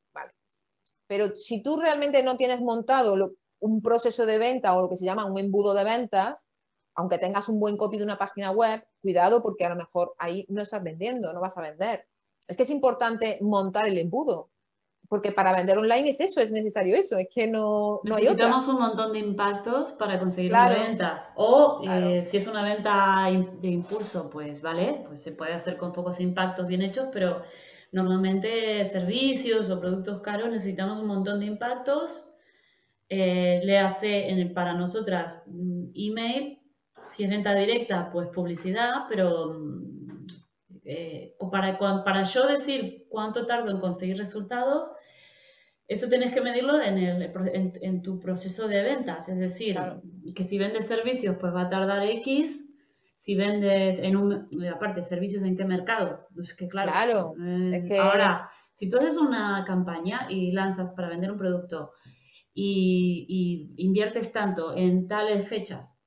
Pero 1.08 1.34
si 1.34 1.62
tú 1.62 1.80
realmente 1.80 2.22
no 2.22 2.36
tienes 2.36 2.60
montado 2.60 3.16
un 3.58 3.82
proceso 3.82 4.26
de 4.26 4.38
venta 4.38 4.76
o 4.76 4.82
lo 4.82 4.88
que 4.88 4.96
se 4.96 5.06
llama 5.06 5.24
un 5.24 5.38
embudo 5.38 5.74
de 5.74 5.82
ventas, 5.82 6.46
aunque 6.94 7.18
tengas 7.18 7.48
un 7.48 7.58
buen 7.58 7.76
copy 7.76 7.98
de 7.98 8.04
una 8.04 8.18
página 8.18 8.50
web, 8.50 8.86
cuidado 9.00 9.42
porque 9.42 9.64
a 9.64 9.70
lo 9.70 9.76
mejor 9.76 10.14
ahí 10.18 10.44
no 10.48 10.62
estás 10.62 10.84
vendiendo, 10.84 11.32
no 11.32 11.40
vas 11.40 11.56
a 11.56 11.62
vender. 11.62 12.06
Es 12.46 12.56
que 12.56 12.62
es 12.62 12.70
importante 12.70 13.38
montar 13.40 13.88
el 13.88 13.98
embudo, 13.98 14.50
porque 15.08 15.32
para 15.32 15.54
vender 15.54 15.78
online 15.78 16.10
es 16.10 16.20
eso, 16.20 16.40
es 16.40 16.52
necesario 16.52 16.94
eso, 16.94 17.16
es 17.16 17.28
que 17.34 17.46
no, 17.46 18.00
no 18.04 18.16
hay 18.16 18.26
otra. 18.26 18.46
Necesitamos 18.46 18.68
un 18.68 18.78
montón 18.78 19.12
de 19.12 19.20
impactos 19.20 19.92
para 19.92 20.18
conseguir 20.20 20.50
una 20.50 20.68
venta. 20.68 21.32
O 21.36 21.80
eh, 21.88 22.26
si 22.30 22.36
es 22.36 22.46
una 22.46 22.62
venta 22.62 23.26
de 23.60 23.68
impulso, 23.68 24.28
pues 24.28 24.60
vale, 24.60 25.04
pues 25.08 25.22
se 25.22 25.32
puede 25.32 25.54
hacer 25.54 25.78
con 25.78 25.92
pocos 25.92 26.20
impactos 26.20 26.66
bien 26.66 26.82
hechos, 26.82 27.08
pero 27.12 27.42
normalmente 27.92 28.84
servicios 28.86 29.70
o 29.70 29.80
productos 29.80 30.20
caros 30.20 30.50
necesitamos 30.50 31.00
un 31.00 31.06
montón 31.06 31.40
de 31.40 31.46
impactos. 31.46 32.32
Eh, 33.10 33.60
le 33.64 33.78
hace 33.78 34.28
en 34.28 34.52
para 34.52 34.74
nosotras 34.74 35.44
mm, 35.46 35.92
email 35.94 36.58
si 37.10 37.24
es 37.24 37.30
venta 37.30 37.54
directa, 37.54 38.10
pues 38.12 38.28
publicidad, 38.28 39.06
pero 39.08 39.54
mm, 39.54 40.26
eh, 40.84 41.34
para, 41.50 41.78
para 41.78 42.22
yo 42.24 42.46
decir 42.46 43.06
cuánto 43.08 43.46
tardo 43.46 43.70
en 43.70 43.80
conseguir 43.80 44.16
resultados, 44.16 44.92
eso 45.86 46.08
tienes 46.08 46.34
que 46.34 46.40
medirlo 46.40 46.80
en, 46.82 46.98
el, 46.98 47.32
en, 47.80 48.02
tu 48.02 48.20
proceso 48.20 48.68
de 48.68 48.82
ventas. 48.82 49.28
Es 49.28 49.38
decir, 49.38 49.78
que 50.34 50.44
si 50.44 50.58
vendes 50.58 50.86
servicios, 50.86 51.36
pues 51.40 51.54
va 51.54 51.62
a 51.62 51.70
tardar 51.70 52.02
X. 52.02 52.67
Si 53.18 53.34
vendes 53.34 53.98
en 53.98 54.16
un, 54.16 54.48
aparte, 54.74 55.02
servicios 55.02 55.42
en 55.42 55.56
qué 55.56 55.64
mercado, 55.64 56.26
pues 56.34 56.54
que 56.54 56.66
claro. 56.66 57.34
Eh, 57.44 57.98
ahora, 58.00 58.50
si 58.72 58.88
tú 58.88 58.96
haces 58.96 59.18
una 59.18 59.64
campaña 59.66 60.26
y 60.30 60.52
lanzas 60.52 60.92
para 60.94 61.10
vender 61.10 61.30
un 61.30 61.38
producto 61.38 61.92
y, 62.54 63.26
y 63.76 63.84
inviertes 63.84 64.32
tanto 64.32 64.74
en 64.74 65.06
tales 65.06 65.46
fechas 65.46 65.98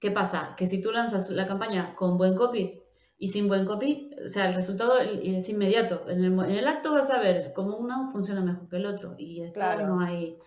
¿Qué 0.00 0.10
pasa? 0.10 0.54
Que 0.56 0.66
si 0.66 0.80
tú 0.80 0.90
lanzas 0.90 1.28
la 1.30 1.46
campaña 1.46 1.94
con 1.94 2.16
buen 2.16 2.34
copy 2.34 2.82
y 3.18 3.28
sin 3.28 3.48
buen 3.48 3.66
copy, 3.66 4.10
o 4.24 4.28
sea, 4.30 4.48
el 4.48 4.54
resultado 4.54 4.98
es 4.98 5.46
inmediato. 5.50 6.08
En 6.08 6.24
el, 6.24 6.66
acto 6.66 6.94
vas 6.94 7.10
a 7.10 7.20
ver 7.20 7.52
cómo 7.54 7.76
uno 7.76 8.08
funciona 8.10 8.40
mejor 8.40 8.66
que 8.68 8.76
el 8.76 8.86
otro. 8.86 9.14
Y 9.18 9.42
esto 9.42 9.60
no 9.60 10.00
hay. 10.00 10.38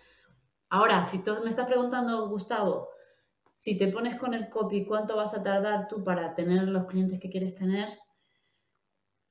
Ahora, 0.70 1.06
si 1.06 1.22
tú 1.22 1.36
me 1.44 1.50
estás 1.50 1.68
preguntando, 1.68 2.28
Gustavo, 2.28 2.88
si 3.56 3.78
te 3.78 3.88
pones 3.88 4.16
con 4.16 4.34
el 4.34 4.48
copy, 4.50 4.84
¿cuánto 4.84 5.16
vas 5.16 5.34
a 5.34 5.42
tardar 5.42 5.88
tú 5.88 6.04
para 6.04 6.34
tener 6.34 6.62
los 6.64 6.86
clientes 6.86 7.20
que 7.20 7.30
quieres 7.30 7.54
tener? 7.54 7.88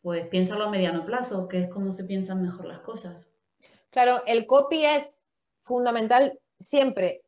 Pues 0.01 0.27
piénsalo 0.27 0.65
a 0.65 0.69
mediano 0.69 1.05
plazo, 1.05 1.47
que 1.47 1.61
es 1.61 1.69
como 1.69 1.91
se 1.91 2.05
piensan 2.05 2.41
mejor 2.41 2.65
las 2.65 2.79
cosas. 2.79 3.31
Claro, 3.89 4.21
el 4.25 4.45
copy 4.47 4.85
es 4.85 5.21
fundamental 5.61 6.39
siempre 6.59 7.21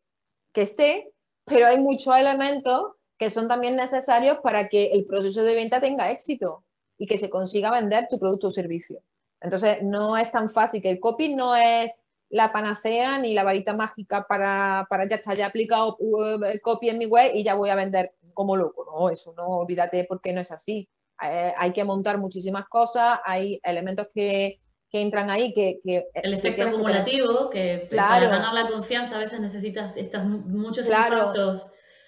que 0.51 0.63
esté 0.63 1.15
pero 1.45 1.67
hay 1.67 1.79
muchos 1.79 2.15
elementos 2.17 2.93
que 3.17 3.29
son 3.29 3.47
también 3.47 3.75
necesarios 3.75 4.39
para 4.39 4.67
que 4.67 4.91
el 4.91 5.05
proceso 5.05 5.43
de 5.43 5.55
venta 5.55 5.79
tenga 5.79 6.11
éxito 6.11 6.65
y 6.97 7.07
que 7.07 7.17
se 7.17 7.29
consiga 7.29 7.71
vender 7.71 8.07
tu 8.09 8.17
producto 8.17 8.47
o 8.47 8.51
servicio. 8.51 9.01
Entonces, 9.39 9.83
no 9.83 10.17
es 10.17 10.31
tan 10.31 10.49
fácil, 10.49 10.81
que 10.81 10.89
el 10.89 10.99
copy 10.99 11.35
no 11.35 11.55
es 11.55 11.91
la 12.29 12.51
panacea 12.51 13.17
ni 13.19 13.33
la 13.33 13.43
varita 13.43 13.75
mágica 13.75 14.25
para, 14.27 14.87
para 14.89 15.07
ya 15.07 15.17
estar 15.17 15.35
ya 15.35 15.47
aplicado 15.47 15.95
uh, 15.99 16.39
copy 16.61 16.89
en 16.89 16.97
mi 16.97 17.05
web 17.05 17.31
y 17.33 17.43
ya 17.43 17.55
voy 17.55 17.69
a 17.69 17.75
vender 17.75 18.13
como 18.33 18.55
loco. 18.55 18.85
No, 18.85 19.09
eso 19.09 19.33
no, 19.37 19.47
olvídate 19.47 20.05
porque 20.07 20.33
no 20.33 20.41
es 20.41 20.51
así. 20.51 20.89
Eh, 21.23 21.53
hay 21.57 21.71
que 21.71 21.83
montar 21.83 22.17
muchísimas 22.17 22.65
cosas, 22.65 23.19
hay 23.23 23.59
elementos 23.63 24.09
que, 24.13 24.59
que 24.89 25.01
entran 25.01 25.29
ahí 25.29 25.53
que... 25.53 25.79
que 25.81 26.07
el 26.13 26.33
efecto 26.33 26.63
acumulativo, 26.63 27.49
que, 27.49 27.87
para 27.95 28.27
ganar 28.27 28.53
la 28.53 28.67
confianza 28.67 29.15
a 29.15 29.19
veces 29.19 29.39
necesitas 29.39 29.95
estos 29.95 30.23
muchos 30.25 30.87
claro, 30.87 31.31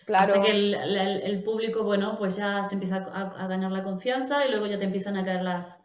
Claro. 0.05 0.35
Hasta 0.35 0.45
que 0.45 0.51
el, 0.51 0.73
el, 0.73 1.43
público, 1.43 1.83
bueno, 1.83 2.17
pues 2.17 2.37
ya 2.37 2.65
se 2.69 2.75
empieza 2.75 2.95
a, 3.11 3.43
a, 3.43 3.47
ganar 3.47 3.73
la 3.73 3.83
confianza 3.83 4.45
y 4.45 4.51
luego 4.51 4.65
ya 4.65 4.79
te 4.79 4.85
empiezan 4.85 5.17
a 5.17 5.25
caer 5.25 5.41
las, 5.41 5.77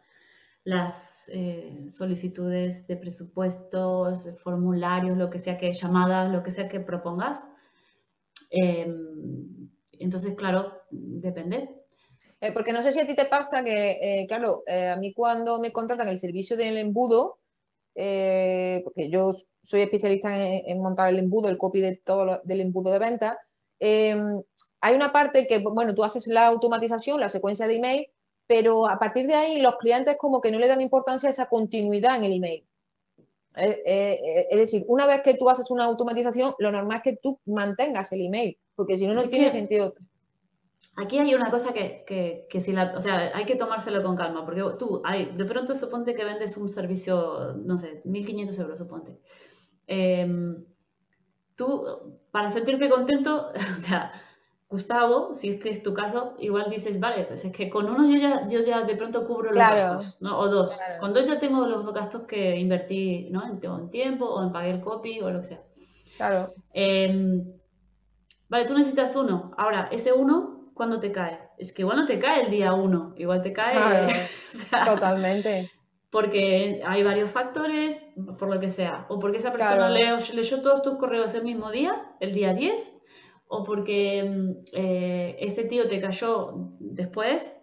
las 0.63 1.29
eh, 1.29 1.85
solicitudes 1.89 2.87
de 2.87 2.95
presupuestos, 2.95 4.29
formularios, 4.41 5.17
lo 5.17 5.29
que 5.29 5.39
sea 5.39 5.57
que 5.57 5.73
llamadas, 5.73 6.31
lo 6.31 6.41
que 6.41 6.51
sea 6.51 6.69
que 6.69 6.79
propongas. 6.79 7.39
Em, 8.49 9.69
entonces, 9.93 10.35
claro, 10.35 10.71
depende. 10.91 11.69
Eh, 12.39 12.51
porque 12.51 12.73
no 12.73 12.81
sé 12.81 12.93
si 12.93 12.99
a 12.99 13.07
ti 13.07 13.15
te 13.15 13.25
pasa 13.25 13.63
que, 13.63 13.99
eh, 14.01 14.25
claro, 14.27 14.63
a 14.67 14.97
mí 14.97 15.13
cuando 15.13 15.59
me 15.59 15.71
contratan 15.71 16.07
el 16.07 16.19
servicio 16.19 16.57
del 16.57 16.77
embudo, 16.77 17.39
porque 17.93 19.09
yo 19.09 19.31
soy 19.61 19.81
especialista 19.81 20.29
en, 20.35 20.81
montar 20.81 21.09
el 21.09 21.19
embudo, 21.19 21.49
el 21.49 21.57
copy 21.57 21.79
de 21.79 21.97
todo 21.97 22.41
del 22.43 22.61
embudo 22.61 22.91
de 22.91 22.99
venta, 22.99 23.39
em, 23.79 24.41
hay 24.81 24.95
una 24.95 25.11
parte 25.13 25.47
que, 25.47 25.59
bueno, 25.59 25.95
tú 25.95 26.03
haces 26.03 26.27
la 26.27 26.47
automatización, 26.47 27.19
la 27.19 27.29
secuencia 27.29 27.67
de 27.67 27.75
email, 27.75 28.07
pero 28.53 28.87
a 28.87 28.99
partir 28.99 29.25
de 29.25 29.33
ahí 29.33 29.59
los 29.59 29.77
clientes 29.77 30.15
como 30.15 30.39
que 30.39 30.51
no 30.51 30.59
le 30.59 30.67
dan 30.67 30.79
importancia 30.79 31.27
a 31.27 31.31
esa 31.31 31.47
continuidad 31.47 32.17
en 32.17 32.25
el 32.25 32.33
email. 32.33 32.63
Eh, 33.57 33.81
eh, 33.83 34.19
eh, 34.23 34.47
es 34.51 34.59
decir, 34.59 34.83
una 34.87 35.07
vez 35.07 35.23
que 35.23 35.33
tú 35.33 35.49
haces 35.49 35.71
una 35.71 35.85
automatización, 35.85 36.53
lo 36.59 36.71
normal 36.71 36.97
es 36.97 37.03
que 37.03 37.17
tú 37.19 37.39
mantengas 37.47 38.11
el 38.11 38.21
email, 38.21 38.55
porque 38.75 38.95
si 38.95 39.07
no, 39.07 39.15
no 39.15 39.23
tiene 39.23 39.49
sentido. 39.49 39.95
Aquí 40.97 41.17
hay 41.17 41.33
una 41.33 41.49
cosa 41.49 41.73
que, 41.73 42.05
que, 42.47 42.61
si 42.61 42.73
la, 42.73 42.93
o 42.95 43.01
sea, 43.01 43.31
hay 43.33 43.45
que 43.45 43.55
tomárselo 43.55 44.03
con 44.03 44.15
calma, 44.15 44.45
porque 44.45 44.61
tú, 44.77 45.01
hay, 45.03 45.31
de 45.35 45.45
pronto 45.45 45.73
suponte 45.73 46.13
que 46.13 46.23
vendes 46.23 46.55
un 46.55 46.69
servicio, 46.69 47.55
no 47.55 47.79
sé, 47.79 48.03
1.500 48.05 48.59
euros, 48.59 48.77
suponte. 48.77 49.17
Em, 49.87 50.63
tú, 51.55 52.19
para 52.29 52.51
sentirte 52.51 52.87
contento, 52.87 53.49
o 53.79 53.81
sea, 53.81 54.11
Gustavo, 54.73 55.35
si 55.35 55.49
es 55.49 55.61
que 55.61 55.69
es 55.69 55.83
tu 55.83 55.93
caso, 55.93 56.33
igual 56.39 56.67
dices, 56.71 56.99
vale, 56.99 57.25
pues 57.25 57.45
es 57.45 57.51
que 57.51 57.69
con 57.69 57.87
uno 57.87 58.09
yo 58.09 58.17
ya, 58.17 58.49
yo 58.49 58.59
ya 58.61 58.81
de 58.81 58.95
pronto 58.95 59.23
cubro 59.23 59.51
los 59.51 59.59
gastos, 59.59 60.17
¿no? 60.19 60.39
O 60.39 60.47
dos. 60.47 60.79
Con 60.99 61.13
dos 61.13 61.27
ya 61.27 61.37
tengo 61.37 61.67
los 61.67 61.85
gastos 61.93 62.23
que 62.23 62.57
invertí, 62.57 63.29
¿no? 63.29 63.43
En, 63.45 63.91
tiempo 63.91 64.25
o 64.25 64.41
en 64.41 64.51
pagar 64.51 64.69
el 64.71 64.81
copy 64.81 65.19
o 65.21 65.29
lo 65.29 65.41
que 65.41 65.45
sea. 65.45 65.61
Claro. 66.17 66.55
Em, 66.73 67.43
vale, 68.49 68.65
tú 68.65 68.73
necesitas 68.73 69.15
uno. 69.15 69.51
Ahora, 69.57 69.89
ese 69.91 70.11
uno, 70.11 70.71
¿cuándo 70.73 70.99
te 70.99 71.11
cae? 71.11 71.37
Es 71.59 71.71
que 71.71 71.83
igual 71.83 71.97
no 71.97 72.07
te 72.07 72.17
cae 72.17 72.45
el 72.45 72.49
día 72.49 72.73
uno, 72.73 73.13
igual 73.15 73.43
te 73.43 73.53
cae... 73.53 74.07
totalmente. 74.85 75.69
Porque 76.09 76.81
hay 76.83 77.03
varios 77.03 77.29
factores, 77.29 78.03
por 78.39 78.51
lo 78.51 78.59
que 78.59 78.71
sea. 78.71 79.05
O 79.09 79.19
porque 79.19 79.37
esa 79.37 79.51
persona 79.51 79.91
leyó, 79.91 80.17
leyó 80.33 80.61
todos 80.63 80.81
tus 80.81 80.97
correos 80.97 81.35
el 81.35 81.43
mismo 81.43 81.69
día, 81.69 81.93
el 82.19 82.33
día 82.33 82.53
10, 82.53 82.93
o 83.53 83.63
porque 83.63 84.23
mm, 84.23 84.51
eh, 84.73 85.35
ese 85.39 85.63
tío 85.65 85.87
te 85.87 86.01
cayó 86.01 86.53
después, 86.79 87.55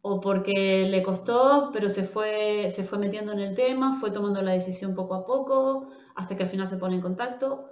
o 0.00 0.20
porque 0.20 0.86
le 0.88 1.02
costó, 1.02 1.70
pero 1.72 1.88
se 1.90 2.04
fue, 2.04 2.70
se 2.70 2.84
fue 2.84 2.98
metiendo 2.98 3.32
en 3.32 3.40
el 3.40 3.54
tema, 3.54 3.98
fue 4.00 4.10
tomando 4.12 4.40
la 4.42 4.52
decisión 4.52 4.94
poco 4.94 5.14
a 5.14 5.26
poco, 5.26 5.90
hasta 6.14 6.36
que 6.36 6.44
al 6.44 6.48
final 6.48 6.66
se 6.68 6.78
pone 6.78 6.94
en 6.96 7.02
contacto. 7.02 7.70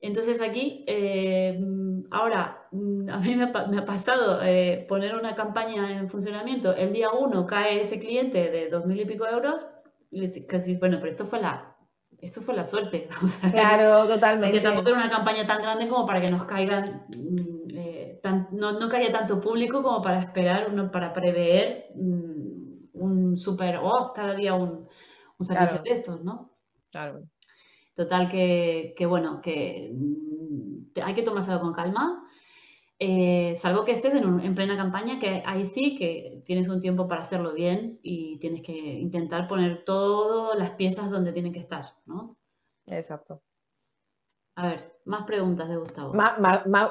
Entonces 0.00 0.40
aquí, 0.40 0.84
eh, 0.88 1.56
mm, 1.60 2.06
ahora, 2.10 2.66
mm, 2.72 3.08
a 3.10 3.18
mí 3.18 3.36
me 3.36 3.44
ha, 3.78 3.84
pasado 3.84 4.42
eh, 4.42 4.84
poner 4.88 5.14
una 5.14 5.34
campaña 5.36 5.98
en 5.98 6.08
funcionamiento, 6.10 6.74
el 6.74 6.92
día 6.92 7.12
uno 7.12 7.46
cae 7.46 7.80
ese 7.82 8.00
cliente 8.00 8.50
de 8.50 8.68
dos 8.70 8.86
mil 8.86 9.00
y 9.00 9.04
pico 9.04 9.26
euros, 9.26 9.66
y 10.10 10.46
casi, 10.46 10.76
bueno, 10.78 10.98
pero 11.00 11.12
esto 11.12 11.26
fue 11.26 11.40
la 11.40 11.71
esto 12.22 12.40
fue 12.40 12.54
la 12.54 12.64
suerte. 12.64 13.08
claro, 13.50 14.06
totalmente. 14.06 14.46
Porque 14.46 14.60
tampoco 14.60 14.88
era 14.90 14.98
una 14.98 15.10
campaña 15.10 15.44
tan 15.44 15.60
grande 15.60 15.88
como 15.88 16.06
para 16.06 16.20
que 16.20 16.28
nos 16.28 16.44
caigan, 16.44 17.04
mm, 17.08 17.76
eh, 17.76 18.20
no, 18.52 18.78
no 18.78 18.88
caiga 18.88 19.12
tanto 19.12 19.40
público 19.40 19.82
como 19.82 20.00
para 20.00 20.20
esperar, 20.20 20.70
uno, 20.70 20.90
para 20.90 21.12
prever 21.12 21.88
mm, 21.96 22.90
un 22.94 23.36
super, 23.36 23.80
oh, 23.82 24.12
cada 24.14 24.34
día 24.34 24.54
un, 24.54 24.88
un 25.36 25.46
servicio 25.46 25.82
de 25.82 25.90
estos, 25.90 26.22
¿no? 26.22 26.52
Claro. 26.92 27.24
Total 27.94 28.30
que, 28.30 28.94
que 28.96 29.04
bueno, 29.04 29.40
que 29.42 29.92
mm, 29.92 31.00
hay 31.02 31.14
que 31.14 31.22
tomárselo 31.22 31.58
con 31.58 31.72
calma 31.72 32.24
eh, 33.04 33.56
salvo 33.56 33.84
que 33.84 33.90
estés 33.90 34.14
en, 34.14 34.54
plena 34.54 34.76
campaña, 34.76 35.18
que 35.18 35.42
ahí 35.44 35.66
sí 35.66 35.96
que 35.96 36.40
tienes 36.46 36.68
un 36.68 36.80
tiempo 36.80 37.08
para 37.08 37.22
hacerlo 37.22 37.52
bien 37.52 37.98
y 38.00 38.38
tienes 38.38 38.62
que 38.62 38.72
intentar 38.72 39.48
poner 39.48 39.84
todas 39.84 40.56
las 40.56 40.70
piezas 40.70 41.10
donde 41.10 41.32
tienen 41.32 41.52
que 41.52 41.58
estar, 41.58 41.96
¿no? 42.06 42.36
Exacto. 42.86 43.42
A 44.54 44.68
ver, 44.68 45.00
más 45.04 45.24
preguntas 45.24 45.68
de 45.68 45.78
Gustavo. 45.78 46.12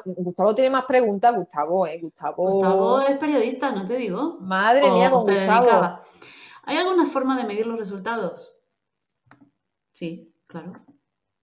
Gustavo 0.03 0.53
tiene 0.53 0.69
más 0.69 0.83
preguntas, 0.83 1.33
Gustavo, 1.33 1.87
¿eh? 1.87 1.97
Gustavo... 2.01 2.43
Gustavo 2.43 3.01
es 3.03 3.17
periodista, 3.17 3.71
no 3.71 3.85
te 3.85 3.95
digo. 3.95 4.37
Madre 4.41 4.91
mía, 4.91 5.09
con 5.09 5.23
Gustavo. 5.23 5.99
¿Hay 6.63 6.75
alguna 6.75 7.05
forma 7.07 7.37
de 7.37 7.45
medir 7.45 7.65
los 7.67 7.79
resultados? 7.79 8.53
Sí, 9.93 10.33
claro 10.45 10.73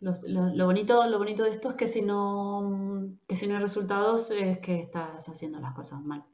lo, 0.00 0.66
bonito, 0.66 1.06
lo 1.06 1.18
bonito 1.18 1.42
de 1.42 1.50
esto 1.50 1.70
es 1.70 1.74
que 1.76 1.86
si 1.86 2.02
no, 2.02 3.10
que 3.26 3.36
si 3.36 3.46
no 3.46 3.54
hay 3.54 3.60
resultados 3.60 4.30
es 4.30 4.58
que 4.58 4.80
estás 4.80 5.28
haciendo 5.28 5.58
las 5.60 5.74
cosas 5.74 6.02
mal. 6.02 6.24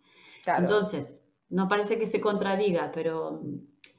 Entonces, 0.47 1.27
no 1.49 1.69
parece 1.69 1.99
que 1.99 2.07
se 2.07 2.21
contradiga, 2.21 2.91
pero 2.93 3.43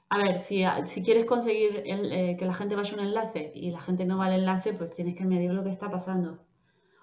a 0.10 0.17
ver, 0.19 0.43
si, 0.43 0.63
si 0.86 1.04
quieres 1.04 1.25
conseguir 1.25 1.84
eh, 1.86 2.36
que 2.38 2.45
la 2.45 2.54
gente 2.54 2.75
vaya 2.75 2.91
a 2.91 2.95
un 2.95 3.08
enlace 3.08 3.51
y 3.56 3.71
la 3.71 3.82
gente 3.82 4.06
no 4.06 4.17
va 4.17 4.25
al 4.28 4.34
enlace, 4.34 4.73
pues 4.73 4.93
tienes 4.93 5.15
que 5.15 5.25
medir 5.25 5.51
lo 5.51 5.63
que 5.63 5.71
está 5.71 5.89
pasando. 5.89 6.38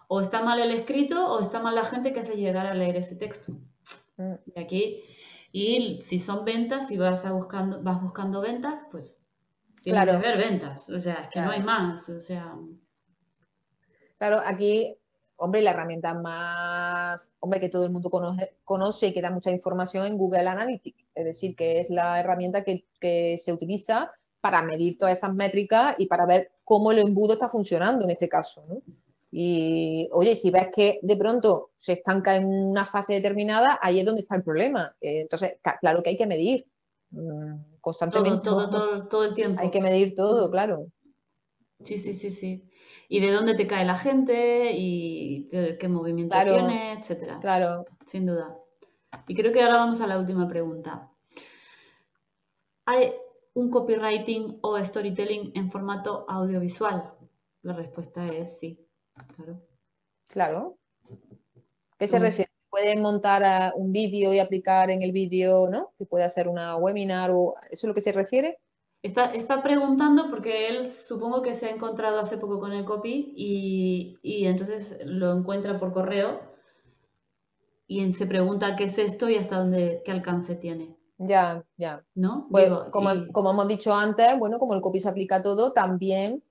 O 0.09 0.21
está 0.21 0.43
mal 0.43 0.61
el 0.61 0.71
escrito 0.71 1.33
o 1.33 1.41
está 1.41 1.61
mal 1.61 1.75
la 1.75 1.85
gente 1.85 2.13
que 2.13 2.23
se 2.23 2.37
llegar 2.37 2.67
a 2.67 2.75
leer 2.75 2.97
ese 2.97 3.17
texto. 3.17 3.55
Mm. 4.19 4.35
Y 4.55 4.61
aquí, 4.61 5.03
y 5.51 6.01
si 6.01 6.19
son 6.19 6.45
ventas, 6.45 6.91
y 6.91 6.97
vas, 6.97 7.25
a 7.25 7.33
buscando, 7.33 7.83
vas 7.83 8.01
buscando 8.01 8.41
ventas, 8.41 8.85
pues 8.91 9.27
Tienes 9.83 10.03
claro. 10.03 10.21
que 10.21 10.29
ver 10.29 10.39
ventas, 10.39 10.89
o 10.89 11.01
sea, 11.01 11.15
es 11.15 11.29
que 11.29 11.41
no 11.41 11.51
hay 11.51 11.63
más, 11.63 12.09
o 12.09 12.21
sea... 12.21 12.55
Claro, 14.17 14.41
aquí, 14.45 14.97
hombre, 15.39 15.63
la 15.63 15.73
herramienta 15.73 16.15
más, 16.15 17.35
hombre, 17.41 17.59
que 17.59 17.69
todo 17.69 17.85
el 17.85 17.91
mundo 17.91 18.09
conoce, 18.09 18.55
conoce 18.65 19.09
y 19.09 19.13
que 19.13 19.21
da 19.21 19.33
mucha 19.33 19.51
información 19.51 20.07
en 20.07 20.17
Google 20.17 20.47
Analytics, 20.49 21.05
es 21.15 21.25
decir, 21.25 21.57
que 21.57 21.81
es 21.81 21.91
la 21.91 22.21
herramienta 22.21 22.63
que, 22.63 22.87
que 23.01 23.37
se 23.39 23.53
utiliza 23.53 24.13
para 24.41 24.63
medir 24.63 24.99
todas 24.99 25.19
esas 25.19 25.35
métricas 25.35 25.95
y 25.99 26.07
para 26.07 26.27
ver 26.27 26.53
cómo 26.65 26.93
el 26.93 27.01
embudo 27.01 27.35
está 27.35 27.49
funcionando 27.49 28.05
en 28.05 28.11
este 28.11 28.29
caso, 28.29 28.63
¿no? 28.69 28.79
Y 29.35 30.11
oye, 30.13 30.37
si 30.37 30.51
ves 30.51 30.69
que 30.75 31.01
de 31.03 31.17
pronto 31.17 31.71
se 31.75 31.95
estanca 31.95 32.37
en 32.37 32.47
una 32.47 32.85
fase 32.85 33.15
determinada, 33.15 33.79
ahí 33.81 33.99
es 33.99 34.05
donde 34.05 34.21
está 34.21 34.37
el 34.37 34.43
problema. 34.43 34.95
Eh, 35.01 35.23
entonces, 35.23 35.55
claro 35.81 36.03
que 36.03 36.11
hay 36.11 36.17
que 36.19 36.27
medir. 36.27 36.67
Constantemente. 37.83 38.45
Todo, 38.45 38.71
todo, 38.71 39.09
todo, 39.09 39.25
el 39.25 39.35
tiempo. 39.35 39.61
Hay 39.61 39.73
que 39.73 39.83
medir 39.83 40.15
todo, 40.15 40.51
claro. 40.53 40.87
Sí, 41.83 41.99
sí, 41.99 42.15
sí, 42.15 42.31
sí. 42.31 42.71
Y 43.09 43.21
de 43.21 43.33
dónde 43.33 43.57
te 43.57 43.67
cae 43.67 43.85
la 43.85 43.97
gente 43.99 44.71
y 44.73 45.49
qué 45.49 45.89
movimiento 45.89 46.37
tiene, 46.45 46.93
etcétera. 46.93 47.35
Claro. 47.41 47.85
Sin 48.07 48.25
duda. 48.25 48.57
Y 49.27 49.35
creo 49.35 49.53
que 49.53 49.63
ahora 49.63 49.79
vamos 49.79 50.01
a 50.01 50.07
la 50.07 50.17
última 50.17 50.47
pregunta. 50.49 51.11
¿Hay 52.87 53.13
un 53.55 53.69
copywriting 53.69 54.61
o 54.63 54.83
storytelling 54.83 55.51
en 55.57 55.69
formato 55.69 56.25
audiovisual? 56.29 57.13
La 57.63 57.73
respuesta 57.73 58.29
es 58.29 58.61
sí. 58.61 58.79
Claro. 59.35 59.61
Claro. 60.29 60.79
¿Qué 61.99 62.07
se 62.07 62.21
refiere? 62.21 62.52
Pueden 62.83 63.01
montar 63.01 63.73
un 63.77 63.93
vídeo 63.93 64.35
y 64.35 64.41
aplicar 64.41 64.91
en 64.91 65.03
el 65.03 65.13
vídeo, 65.13 65.69
¿no? 65.71 65.93
Que 65.97 66.05
puede 66.05 66.25
hacer 66.25 66.49
una 66.49 66.77
webinar 66.77 67.31
o 67.31 67.55
¿eso 67.71 67.87
es 67.87 67.89
lo 67.89 67.95
que 67.95 68.01
se 68.01 68.13
refiere? 68.13 68.59
Está, 69.03 69.33
está 69.33 69.63
preguntando 69.63 70.31
porque 70.31 70.69
él 70.69 70.93
supongo 70.93 71.43
que 71.43 71.55
se 71.55 71.67
ha 71.67 71.71
encontrado 71.71 72.19
hace 72.19 72.39
poco 72.39 72.59
con 72.59 72.73
el 72.73 72.85
copy 72.85 73.35
y, 73.37 74.19
y 74.23 74.47
entonces 74.47 74.99
lo 75.05 75.33
encuentra 75.33 75.79
por 75.79 75.93
correo 75.93 76.41
y 77.87 78.13
se 78.13 78.27
pregunta 78.27 78.75
qué 78.77 78.85
es 78.85 78.99
esto 78.99 79.29
y 79.29 79.37
hasta 79.37 79.59
dónde, 79.59 80.03
qué 80.05 80.11
alcance 80.11 80.55
tiene. 80.57 80.97
Ya, 81.19 81.65
ya. 81.77 82.05
¿No? 82.15 82.49
Pues, 82.51 82.69
como, 82.91 83.11
como 83.33 83.53
hemos 83.53 83.69
dicho 83.69 83.95
antes, 83.95 84.39
bueno, 84.39 84.59
como 84.59 84.75
el 84.75 84.81
copy 84.81 85.01
se 85.01 85.09
aplica 85.09 85.37
a 85.37 85.43
todo, 85.43 85.73
también 85.73 86.43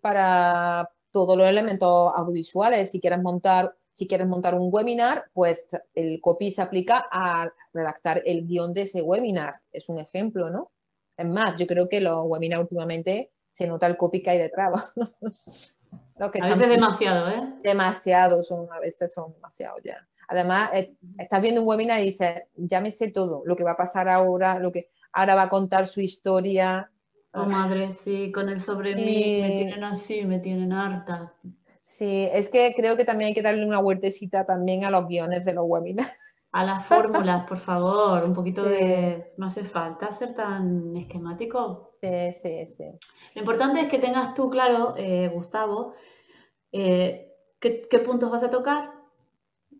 para 0.00 0.90
todos 1.10 1.36
los 1.38 1.46
elementos 1.46 2.12
audiovisuales. 2.14 2.90
Si 2.90 3.00
quieres 3.00 3.22
montar 3.22 3.74
si 3.92 4.06
quieres 4.06 4.26
montar 4.26 4.54
un 4.54 4.68
webinar, 4.72 5.30
pues 5.32 5.76
el 5.94 6.20
copy 6.20 6.50
se 6.50 6.62
aplica 6.62 7.06
a 7.10 7.52
redactar 7.72 8.22
el 8.24 8.46
guion 8.46 8.72
de 8.72 8.82
ese 8.82 9.02
webinar. 9.02 9.54
Es 9.72 9.88
un 9.88 9.98
ejemplo, 9.98 10.50
¿no? 10.50 10.70
Es 11.16 11.26
más, 11.26 11.56
yo 11.56 11.66
creo 11.66 11.88
que 11.88 12.00
los 12.00 12.24
webinars 12.24 12.62
últimamente 12.62 13.30
se 13.50 13.66
nota 13.66 13.86
el 13.86 13.96
copy 13.96 14.22
que 14.22 14.30
hay 14.30 14.38
detrás. 14.38 14.92
a 16.18 16.28
veces 16.28 16.68
demasiado, 16.68 17.28
¿eh? 17.28 17.54
Demasiado, 17.62 18.42
son, 18.42 18.68
a 18.72 18.78
veces 18.78 19.12
son 19.12 19.32
demasiado 19.32 19.76
ya. 19.84 20.06
Además, 20.28 20.70
estás 21.18 21.42
viendo 21.42 21.60
un 21.60 21.66
webinar 21.66 22.00
y 22.00 22.04
dices, 22.04 22.44
ya 22.54 22.80
me 22.80 22.92
sé 22.92 23.10
todo, 23.10 23.42
lo 23.44 23.56
que 23.56 23.64
va 23.64 23.72
a 23.72 23.76
pasar 23.76 24.08
ahora, 24.08 24.60
lo 24.60 24.70
que 24.70 24.88
ahora 25.12 25.34
va 25.34 25.42
a 25.42 25.48
contar 25.48 25.86
su 25.86 26.00
historia. 26.00 26.88
Oh, 27.32 27.46
madre, 27.46 27.92
sí, 27.92 28.30
con 28.32 28.48
el 28.48 28.60
sobre 28.60 28.94
mí, 28.94 29.40
me 29.42 29.48
tienen 29.48 29.84
así, 29.84 30.24
me 30.24 30.38
tienen 30.38 30.72
harta. 30.72 31.34
Sí, 32.00 32.26
es 32.32 32.48
que 32.48 32.72
creo 32.74 32.96
que 32.96 33.04
también 33.04 33.28
hay 33.28 33.34
que 33.34 33.42
darle 33.42 33.66
una 33.66 33.78
huertecita 33.78 34.46
también 34.46 34.86
a 34.86 34.90
los 34.90 35.06
guiones 35.06 35.44
de 35.44 35.52
los 35.52 35.64
webinars. 35.66 36.10
A 36.52 36.64
las 36.64 36.86
fórmulas, 36.86 37.46
por 37.46 37.58
favor, 37.58 38.24
un 38.24 38.34
poquito 38.34 38.64
de... 38.64 39.34
No 39.36 39.46
hace 39.46 39.62
falta 39.62 40.10
ser 40.10 40.34
tan 40.34 40.96
esquemático. 40.96 41.92
Sí, 42.00 42.32
sí, 42.32 42.66
sí. 42.66 42.84
Lo 43.36 43.42
importante 43.42 43.82
es 43.82 43.88
que 43.88 43.98
tengas 43.98 44.34
tú 44.34 44.48
claro, 44.50 44.94
eh, 44.96 45.30
Gustavo, 45.32 45.92
eh, 46.72 47.34
qué, 47.60 48.02
puntos 48.04 48.30
vas 48.30 48.42
a 48.42 48.50
tocar, 48.50 48.90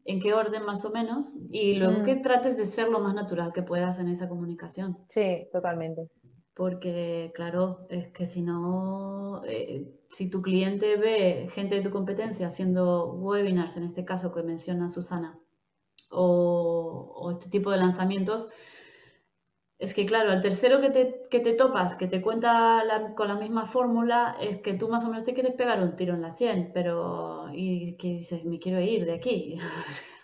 en 0.04 0.20
qué 0.20 0.34
orden 0.34 0.64
más 0.64 0.84
o 0.84 0.90
menos, 0.90 1.34
y 1.50 1.74
luego 1.74 2.04
que 2.04 2.16
mm. 2.16 2.22
trates 2.22 2.56
de 2.56 2.66
ser 2.66 2.88
lo 2.88 3.00
más 3.00 3.14
natural 3.14 3.52
que 3.52 3.62
puedas 3.62 3.98
en 3.98 4.08
esa 4.08 4.28
comunicación. 4.28 4.98
Sí, 5.08 5.48
totalmente. 5.50 6.08
Porque, 6.54 7.32
claro, 7.34 7.86
es 7.88 8.08
que 8.08 8.26
si 8.26 8.42
no, 8.42 9.42
eh, 9.46 9.86
si 10.10 10.28
tu 10.28 10.42
cliente 10.42 10.96
ve 10.96 11.48
gente 11.52 11.76
de 11.76 11.82
tu 11.82 11.90
competencia 11.90 12.48
haciendo 12.48 13.12
webinars, 13.12 13.76
en 13.76 13.84
este 13.84 14.04
caso 14.04 14.32
que 14.32 14.42
menciona 14.42 14.90
Susana, 14.90 15.38
o, 16.10 17.30
este 17.30 17.48
tipo 17.48 17.70
de 17.70 17.78
lanzamientos, 17.78 18.48
es 19.78 19.94
que 19.94 20.04
claro, 20.04 20.32
el 20.32 20.42
tercero 20.42 20.80
que 20.80 20.90
te, 20.90 21.22
que 21.30 21.40
te 21.40 21.54
topas, 21.54 21.94
que 21.94 22.06
te 22.06 22.20
cuenta 22.20 22.82
con 23.16 23.28
la 23.28 23.36
misma 23.36 23.64
fórmula, 23.64 24.36
es 24.40 24.60
que 24.60 24.74
tú 24.74 24.88
más 24.88 25.04
o 25.04 25.08
menos 25.08 25.24
te 25.24 25.32
quieres 25.32 25.54
pegar 25.54 25.80
un 25.80 25.96
tiro 25.96 26.14
en 26.14 26.22
la 26.22 26.32
sien, 26.32 26.70
pero 26.74 27.48
y 27.52 27.96
que 27.96 28.08
dices, 28.08 28.44
me 28.44 28.58
quiero 28.58 28.80
ir 28.80 29.06
de 29.06 29.14
aquí. 29.14 29.58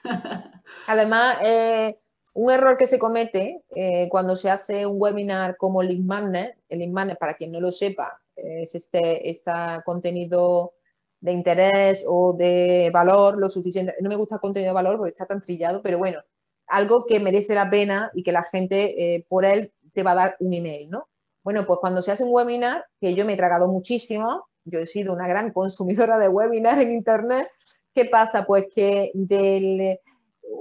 Además, 0.87 1.39
eh, 1.43 1.99
un 2.35 2.51
error 2.51 2.77
que 2.77 2.87
se 2.87 2.99
comete 2.99 3.63
eh, 3.75 4.09
cuando 4.11 4.37
se 4.37 4.51
hace 4.51 4.87
un 4.87 5.01
webinar 5.01 5.57
como 5.57 5.83
el 5.83 5.89
Link 5.89 6.05
Magnet, 6.05 7.19
para 7.19 7.35
quien 7.35 7.53
no 7.53 7.61
lo 7.61 7.73
sepa, 7.73 8.21
es 8.37 8.75
este, 8.75 9.29
este 9.31 9.51
contenido 9.85 10.75
de 11.21 11.33
interés 11.33 12.05
o 12.07 12.35
de 12.35 12.91
valor 12.93 13.39
lo 13.39 13.49
suficiente. 13.49 13.95
No 14.01 14.09
me 14.09 14.17
gusta 14.17 14.37
el 14.37 14.41
contenido 14.41 14.71
de 14.71 14.75
valor 14.75 14.99
porque 14.99 15.11
está 15.11 15.27
tan 15.27 15.41
trillado, 15.41 15.83
pero 15.83 15.99
bueno, 15.99 16.21
algo 16.67 17.07
que 17.07 17.21
merece 17.21 17.55
la 17.55 17.71
pena 17.71 18.11
y 18.15 18.23
que 18.23 18.33
la 18.33 18.45
gente 18.45 19.15
eh, 19.15 19.27
por 19.29 19.45
él 19.45 19.73
te 19.93 20.03
va 20.03 20.13
a 20.13 20.17
dar 20.17 20.37
un 20.41 20.53
email, 20.53 20.91
¿no? 20.91 21.09
Bueno, 21.43 21.65
pues 21.67 21.79
cuando 21.81 22.03
se 22.03 22.13
hace 22.13 22.25
un 22.25 22.35
webinar, 22.35 22.85
que 23.01 23.15
yo 23.15 23.25
me 23.25 23.35
he 23.35 23.37
tragado 23.37 23.69
muchísimo, 23.69 24.47
yo 24.65 24.81
he 24.81 24.85
sido 24.85 25.15
una 25.15 25.29
gran 25.29 25.53
consumidora 25.53 26.19
de 26.19 26.29
webinars 26.29 26.83
en 26.83 26.93
Internet, 26.93 27.47
¿qué 27.95 28.05
pasa? 28.05 28.45
Pues 28.45 28.67
que 28.75 29.13
del 29.15 29.99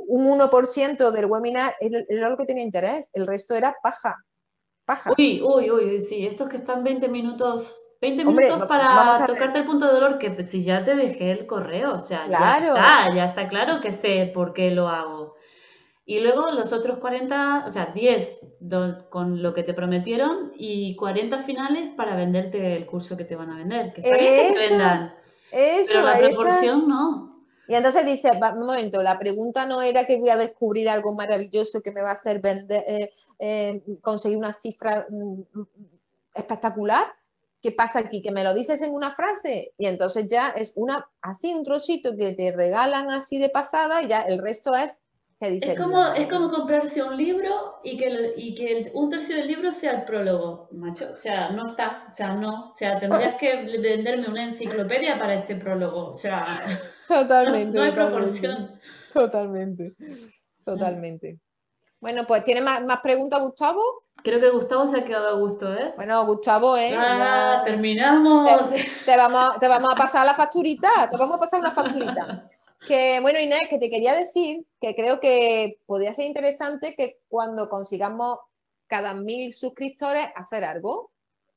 un 0.08 0.40
1% 0.40 1.12
del 1.12 1.26
webinar 1.26 1.74
era 1.80 2.30
lo 2.30 2.38
que 2.38 2.46
tenía 2.46 2.64
interés, 2.64 3.12
el 3.14 3.28
resto 3.28 3.56
era 3.56 3.76
paja. 3.82 4.16
Paja. 4.86 5.14
Uy, 5.18 5.42
uy, 5.42 5.72
uy, 5.72 6.00
sí, 6.00 6.26
estos 6.26 6.48
que 6.48 6.58
están 6.58 6.84
20 6.84 7.08
minutos 7.08 7.82
20 8.02 8.26
minutos 8.26 8.68
para 8.68 9.26
tocarte 9.26 9.60
el 9.60 9.66
punto 9.66 9.88
de 9.88 9.94
dolor 9.94 10.18
que 10.20 10.46
si 10.46 10.64
ya 10.64 10.84
te 10.84 10.96
dejé 10.96 11.32
el 11.32 11.46
correo, 11.48 11.96
o 11.96 12.02
sea, 12.02 12.28
ya 12.28 12.58
está, 12.58 13.16
ya 13.16 13.26
está 13.26 13.48
claro 13.48 13.82
que 13.82 13.92
sé 13.92 14.32
por 14.34 14.54
qué 14.54 14.72
lo 14.72 14.90
hago. 14.90 15.36
Y 16.08 16.20
luego 16.20 16.52
los 16.52 16.72
otros 16.72 17.00
40, 17.00 17.64
o 17.66 17.70
sea, 17.72 17.88
10 17.88 18.42
con 19.10 19.42
lo 19.42 19.56
que 19.56 19.64
te 19.64 19.74
prometieron 19.74 20.52
y 20.56 20.96
40 20.98 21.40
finales 21.40 21.90
para 21.96 22.16
venderte 22.16 22.76
el 22.76 22.86
curso 22.86 23.18
que 23.18 23.24
te 23.24 23.36
van 23.36 23.50
a 23.50 23.58
vender. 23.58 23.92
Que 23.92 24.02
está 24.02 24.16
bien 24.16 24.54
que 24.54 24.60
te 24.60 24.70
vendan. 24.70 25.16
pero 25.88 26.02
la 26.04 26.18
proporción 26.20 26.88
no. 26.88 27.35
Y 27.68 27.76
entonces 27.76 28.06
dice, 28.06 28.32
un 28.32 28.66
momento, 28.66 29.02
la 29.02 29.18
pregunta 29.18 29.66
no 29.66 29.82
era 29.82 30.06
que 30.06 30.18
voy 30.18 30.30
a 30.30 30.38
descubrir 30.38 30.90
algo 30.90 31.14
maravilloso 31.14 31.82
que 31.82 31.92
me 31.92 32.02
va 32.02 32.10
a 32.10 32.14
hacer 32.14 32.40
vender, 32.40 32.84
eh, 32.88 33.12
eh, 33.40 33.82
conseguir 34.02 34.38
una 34.38 34.52
cifra 34.52 35.08
mm, 35.10 35.42
espectacular, 36.36 37.08
¿Qué 37.66 37.72
pasa 37.72 37.98
aquí? 37.98 38.22
Que 38.22 38.30
me 38.30 38.44
lo 38.44 38.54
dices 38.54 38.80
en 38.84 38.94
una 38.94 39.10
frase 39.10 39.74
y 39.80 39.88
entonces 39.88 40.28
ya 40.28 40.50
es 40.50 40.74
una 40.76 41.10
así 41.20 41.52
un 41.52 41.64
trocito 41.64 42.16
que 42.16 42.34
te 42.34 42.52
regalan 42.52 43.10
así 43.10 43.40
de 43.40 43.50
pasada 43.50 44.04
y 44.04 44.08
ya 44.08 44.20
el 44.20 44.38
resto 44.38 44.76
es 44.76 45.00
que. 45.40 45.58
Es 45.58 45.78
como, 45.78 46.06
es 46.14 46.28
como 46.28 46.50
comprarse 46.50 47.04
un 47.04 47.18
libro 47.18 47.80
y 47.84 47.98
que, 47.98 48.34
y 48.36 48.56
que 48.56 48.92
un 48.94 49.10
tercio 49.10 49.36
del 49.36 49.48
libro 49.48 49.72
sea 49.72 49.92
el 49.92 50.04
prólogo, 50.06 50.70
macho. 50.72 51.10
O 51.12 51.16
sea, 51.16 51.50
no 51.52 51.66
está, 51.66 52.08
o 52.10 52.14
sea, 52.14 52.36
no. 52.36 52.72
O 52.72 52.76
sea, 52.76 53.00
tendrías 53.00 53.36
que 53.36 53.64
venderme 53.80 54.28
una 54.28 54.44
enciclopedia 54.46 55.20
para 55.20 55.36
este 55.36 55.56
prólogo. 55.56 56.10
O 56.10 56.14
sea, 56.14 56.46
totalmente. 57.08 57.78
no, 57.78 57.84
hay 57.84 57.92
proporción. 57.92 58.80
Totalmente, 59.14 59.94
totalmente. 60.64 61.40
Bueno, 62.00 62.24
pues 62.28 62.44
¿tiene 62.44 62.62
más, 62.62 62.84
más 62.84 63.00
preguntas, 63.02 63.42
Gustavo? 63.42 63.82
Creo 64.24 64.40
que 64.40 64.50
Gustavo 64.50 64.88
se 64.88 65.00
ha 65.00 65.06
quedado 65.06 65.30
a 65.30 65.40
gusto, 65.40 65.74
¿eh? 65.74 65.94
Bueno, 65.96 66.26
Gustavo, 66.26 66.78
¿eh? 66.78 66.96
Ah, 66.98 67.62
terminamos. 67.64 68.50
Te, 69.06 69.18
vamos, 69.18 69.60
te 69.60 69.68
vamos 69.68 69.94
a 69.94 69.96
pasar 69.96 70.26
la 70.26 70.34
facturita, 70.34 70.90
te 71.10 71.18
vamos 71.18 71.38
a 71.38 71.40
pasar 71.40 71.60
una 71.60 71.72
facturita. 71.72 72.50
Que 72.88 73.20
bueno, 73.22 73.40
Inés, 73.40 73.68
que 73.70 73.78
te 73.78 73.90
quería 73.90 74.14
decir 74.14 74.66
que 74.80 74.96
creo 74.96 75.20
que 75.20 75.80
podría 75.86 76.14
ser 76.14 76.26
interesante 76.26 76.96
que 76.96 77.20
cuando 77.28 77.70
consigamos 77.70 78.40
cada 78.88 79.14
mil 79.14 79.54
suscriptores 79.54 80.28
hacer 80.36 80.64
algo, 80.64 81.12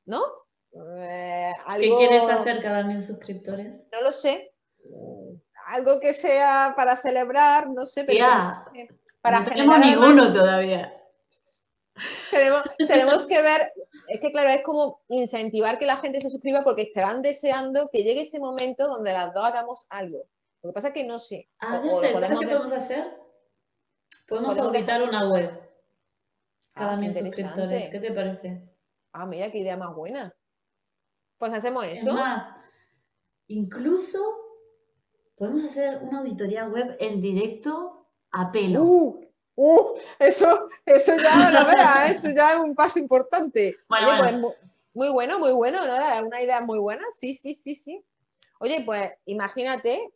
¿no? 0.06 0.22
Eh, 0.98 1.52
¿Qué 1.78 1.88
quieres 1.88 2.22
hacer 2.22 2.62
cada 2.62 2.84
mil 2.84 3.02
suscriptores? 3.02 3.84
No 3.92 4.02
lo 4.02 4.12
sé. 4.12 4.52
Algo 5.66 6.00
que 6.00 6.14
sea 6.14 6.72
para 6.76 6.96
celebrar, 6.96 7.68
no 7.68 7.84
sé, 7.84 8.04
pero 8.04 8.26
para 9.20 9.40
no 9.40 9.46
tenemos 9.46 9.78
ninguno 9.80 10.32
todavía 10.32 10.94
tenemos, 12.88 13.26
que 13.26 13.42
ver, 13.42 13.72
es 14.08 14.20
que 14.20 14.30
claro, 14.30 14.50
es 14.50 14.62
como 14.62 15.00
incentivar 15.08 15.78
que 15.78 15.86
la 15.86 15.96
gente 15.96 16.20
se 16.20 16.30
suscriba 16.30 16.62
porque 16.62 16.82
estarán 16.82 17.22
deseando 17.22 17.88
que 17.92 18.02
llegue 18.02 18.22
ese 18.22 18.38
momento 18.38 18.86
donde 18.86 19.12
las 19.12 19.32
dos 19.34 19.44
hagamos 19.44 19.86
algo. 19.90 20.24
Lo 20.62 20.70
que 20.70 20.74
pasa 20.74 20.88
es 20.88 20.94
que 20.94 21.04
no 21.04 21.18
sé. 21.18 21.48
Ah, 21.60 21.80
qué 21.82 22.10
podemos 22.12 22.72
hacer? 22.72 23.16
Podemos, 24.26 24.58
auditar 24.58 25.02
una 25.02 25.28
web 25.30 25.50
cada 26.74 26.92
ah, 26.92 26.96
mil 26.96 27.12
suscriptores. 27.12 27.88
¿Qué 27.88 27.98
te 27.98 28.12
parece? 28.12 28.68
Ah, 29.12 29.26
mira, 29.26 29.50
qué 29.50 29.58
idea 29.58 29.76
más 29.76 29.94
buena. 29.94 30.34
Pues 31.38 31.52
hacemos 31.52 31.84
eso. 31.86 32.08
Es 32.08 32.14
más, 32.14 32.54
incluso 33.46 34.18
podemos 35.36 35.64
hacer 35.64 36.00
una 36.02 36.20
auditoría 36.20 36.66
web 36.68 36.96
en 37.00 37.20
directo 37.22 38.06
a 38.32 38.52
pelo. 38.52 38.82
Uh, 38.82 39.28
Uh, 39.60 39.98
eso, 40.20 40.68
eso 40.86 41.16
ya, 41.16 41.50
la 41.50 41.64
verdad, 41.64 42.06
eso 42.12 42.28
ya 42.30 42.52
es 42.52 42.58
un 42.60 42.76
paso 42.76 43.00
importante. 43.00 43.76
Bueno, 43.88 44.06
pues, 44.16 44.32
muy 44.94 45.08
bueno, 45.10 45.40
muy 45.40 45.50
bueno, 45.50 45.84
¿no? 45.84 46.26
Una 46.26 46.40
idea 46.40 46.60
muy 46.60 46.78
buena, 46.78 47.02
sí, 47.18 47.34
sí, 47.34 47.54
sí, 47.54 47.74
sí. 47.74 48.00
Oye, 48.60 48.84
pues 48.86 49.12
imagínate 49.24 50.14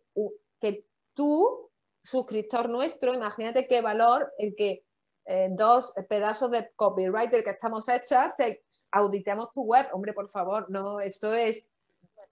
que 0.61 0.87
tú, 1.15 1.71
suscriptor 2.03 2.69
nuestro, 2.69 3.15
imagínate 3.15 3.67
qué 3.67 3.81
valor 3.81 4.31
el 4.39 4.55
que 4.55 4.85
eh, 5.25 5.49
dos 5.53 5.93
pedazos 6.09 6.51
de 6.51 6.73
copywriter 6.75 7.45
que 7.45 7.51
estamos 7.51 7.89
hechas, 7.89 8.35
te 8.37 8.65
auditemos 8.91 9.53
tu 9.53 9.63
web. 9.63 9.87
Hombre, 9.93 10.13
por 10.13 10.29
favor, 10.31 10.71
no, 10.71 11.01
esto 11.01 11.33
es, 11.35 11.69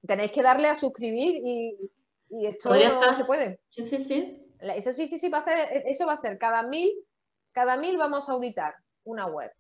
tenéis 0.06 0.32
que 0.32 0.42
darle 0.42 0.68
a 0.68 0.74
suscribir 0.74 1.40
y, 1.44 1.90
y 2.30 2.46
esto 2.46 2.70
no 2.70 3.14
se 3.14 3.24
puede. 3.24 3.60
Sí, 3.68 3.82
sí, 3.82 3.98
sí. 3.98 4.46
Eso 4.60 4.92
sí, 4.92 5.08
sí, 5.08 5.18
sí, 5.18 5.28
va 5.28 5.38
a 5.38 5.42
ser, 5.42 5.56
eso 5.86 6.06
va 6.06 6.12
a 6.12 6.18
ser 6.18 6.36
cada 6.38 6.62
mil, 6.62 6.90
cada 7.52 7.76
mil 7.76 7.96
vamos 7.96 8.28
a 8.28 8.32
auditar 8.32 8.74
una 9.04 9.26
web. 9.26 9.50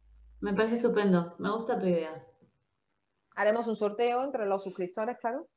Me 0.40 0.52
parece 0.52 0.74
estupendo, 0.74 1.36
me 1.38 1.50
gusta 1.50 1.78
tu 1.78 1.86
idea. 1.86 2.26
Haremos 3.36 3.66
un 3.68 3.76
sorteo 3.76 4.24
entre 4.24 4.44
los 4.46 4.62
suscriptores, 4.62 5.18
claro. 5.18 5.48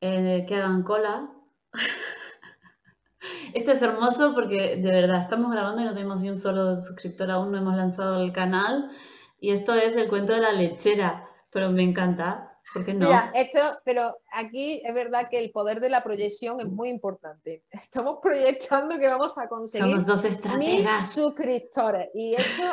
Eh, 0.00 0.44
que 0.46 0.54
hagan 0.54 0.82
cola. 0.82 1.35
Este 3.54 3.72
es 3.72 3.82
hermoso 3.82 4.34
porque 4.34 4.76
de 4.76 4.90
verdad 4.90 5.22
estamos 5.22 5.50
grabando 5.50 5.82
y 5.82 5.84
no 5.84 5.94
tenemos 5.94 6.20
ni 6.20 6.30
un 6.30 6.38
solo 6.38 6.80
suscriptor 6.80 7.30
aún, 7.30 7.52
no 7.52 7.58
hemos 7.58 7.76
lanzado 7.76 8.22
el 8.22 8.32
canal. 8.32 8.90
Y 9.40 9.52
esto 9.52 9.74
es 9.74 9.96
el 9.96 10.08
cuento 10.08 10.32
de 10.32 10.40
la 10.40 10.52
lechera, 10.52 11.28
pero 11.50 11.70
me 11.70 11.82
encanta. 11.82 12.52
Mira, 12.74 13.30
esto, 13.34 13.60
pero 13.84 14.18
aquí 14.32 14.82
es 14.84 14.92
verdad 14.92 15.28
que 15.30 15.38
el 15.38 15.50
poder 15.50 15.80
de 15.80 15.88
la 15.88 16.02
proyección 16.02 16.60
es 16.60 16.68
muy 16.68 16.90
importante. 16.90 17.64
Estamos 17.70 18.18
proyectando 18.20 18.98
que 18.98 19.06
vamos 19.06 19.38
a 19.38 19.48
conseguir 19.48 20.04
dos 20.04 20.22
mil 20.58 20.86
suscriptores. 21.06 22.10
Y 22.14 22.34
esto, 22.34 22.64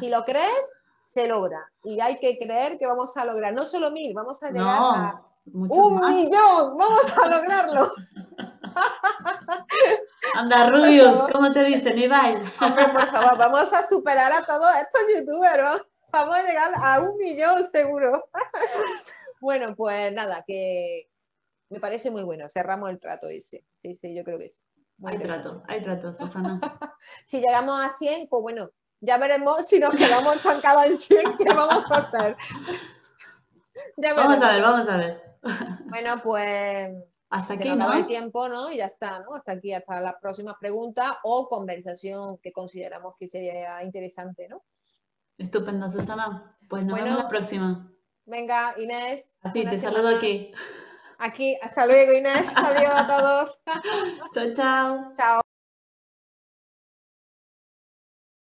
si 0.00 0.08
lo 0.08 0.24
crees, 0.24 0.72
se 1.04 1.28
logra. 1.28 1.70
Y 1.84 2.00
hay 2.00 2.18
que 2.18 2.38
creer 2.38 2.78
que 2.78 2.86
vamos 2.86 3.16
a 3.16 3.24
lograr, 3.24 3.52
no 3.52 3.64
solo 3.64 3.90
mil, 3.90 4.12
vamos 4.14 4.42
a 4.42 4.50
llegar 4.50 4.78
a 4.78 5.22
un 5.52 6.00
millón. 6.00 6.76
Vamos 6.76 7.16
a 7.16 7.28
lograrlo. 7.28 7.92
Anda, 10.34 10.70
Rubius, 10.70 11.30
¿cómo 11.32 11.50
te 11.52 11.64
dicen, 11.64 11.98
Ibai? 11.98 12.36
Hombre, 12.60 12.88
por 12.88 13.06
favor, 13.08 13.38
vamos 13.38 13.72
a 13.72 13.84
superar 13.86 14.32
a 14.32 14.44
todos 14.44 14.70
estos 14.76 15.00
youtubers. 15.16 15.82
Vamos 16.10 16.36
a 16.36 16.42
llegar 16.42 16.72
a 16.82 17.00
un 17.00 17.16
millón 17.18 17.64
seguro. 17.64 18.28
bueno, 19.40 19.74
pues 19.76 20.12
nada, 20.12 20.44
que 20.46 21.10
me 21.70 21.80
parece 21.80 22.10
muy 22.10 22.22
bueno. 22.22 22.48
Cerramos 22.48 22.90
el 22.90 22.98
trato 22.98 23.28
ese. 23.28 23.64
Sí, 23.74 23.94
sí, 23.94 24.14
yo 24.14 24.24
creo 24.24 24.38
que 24.38 24.48
sí. 24.48 24.62
hay 25.04 25.18
trato, 25.18 25.62
hay 25.66 25.82
trato, 25.82 26.14
Susana. 26.14 26.60
si 27.26 27.40
llegamos 27.40 27.80
a 27.80 27.90
100, 27.90 28.28
pues 28.28 28.42
bueno, 28.42 28.70
ya 29.00 29.18
veremos 29.18 29.66
si 29.66 29.78
nos 29.78 29.94
quedamos 29.94 30.36
estancados 30.36 30.86
en 30.86 30.96
100, 30.96 31.36
qué 31.36 31.52
vamos 31.52 31.84
a 31.90 31.96
hacer. 31.96 32.36
vamos 34.16 34.42
a 34.42 34.52
ver, 34.52 34.62
vamos 34.62 34.88
a 34.88 34.96
ver. 34.96 35.22
Bueno, 35.86 36.16
pues 36.22 36.90
hasta 37.30 37.54
aquí, 37.54 37.68
¿no? 37.70 37.92
el 37.92 38.06
tiempo, 38.06 38.48
¿no? 38.48 38.70
Y 38.70 38.78
ya 38.78 38.86
está, 38.86 39.20
¿no? 39.20 39.34
Hasta 39.34 39.52
aquí, 39.52 39.72
hasta 39.72 40.00
las 40.00 40.14
próximas 40.16 40.54
preguntas 40.58 41.12
o 41.22 41.48
conversación 41.48 42.38
que 42.38 42.52
consideramos 42.52 43.14
que 43.18 43.28
sería 43.28 43.82
interesante, 43.82 44.48
¿no? 44.48 44.64
Estupendo, 45.36 45.88
Susana. 45.88 46.56
Pues 46.68 46.84
nos 46.84 46.98
vemos 46.98 47.18
la 47.18 47.28
próxima. 47.28 47.92
Venga, 48.24 48.74
Inés. 48.78 49.38
Así, 49.42 49.64
te 49.64 49.78
saludo 49.78 50.16
aquí. 50.16 50.52
Aquí, 51.18 51.56
hasta 51.62 51.86
luego, 51.86 52.12
Inés. 52.12 52.48
Adiós 52.56 52.92
a 52.92 53.06
todos. 53.06 53.58
chao, 54.32 54.52
chao. 54.54 55.12
Chao. 55.16 55.40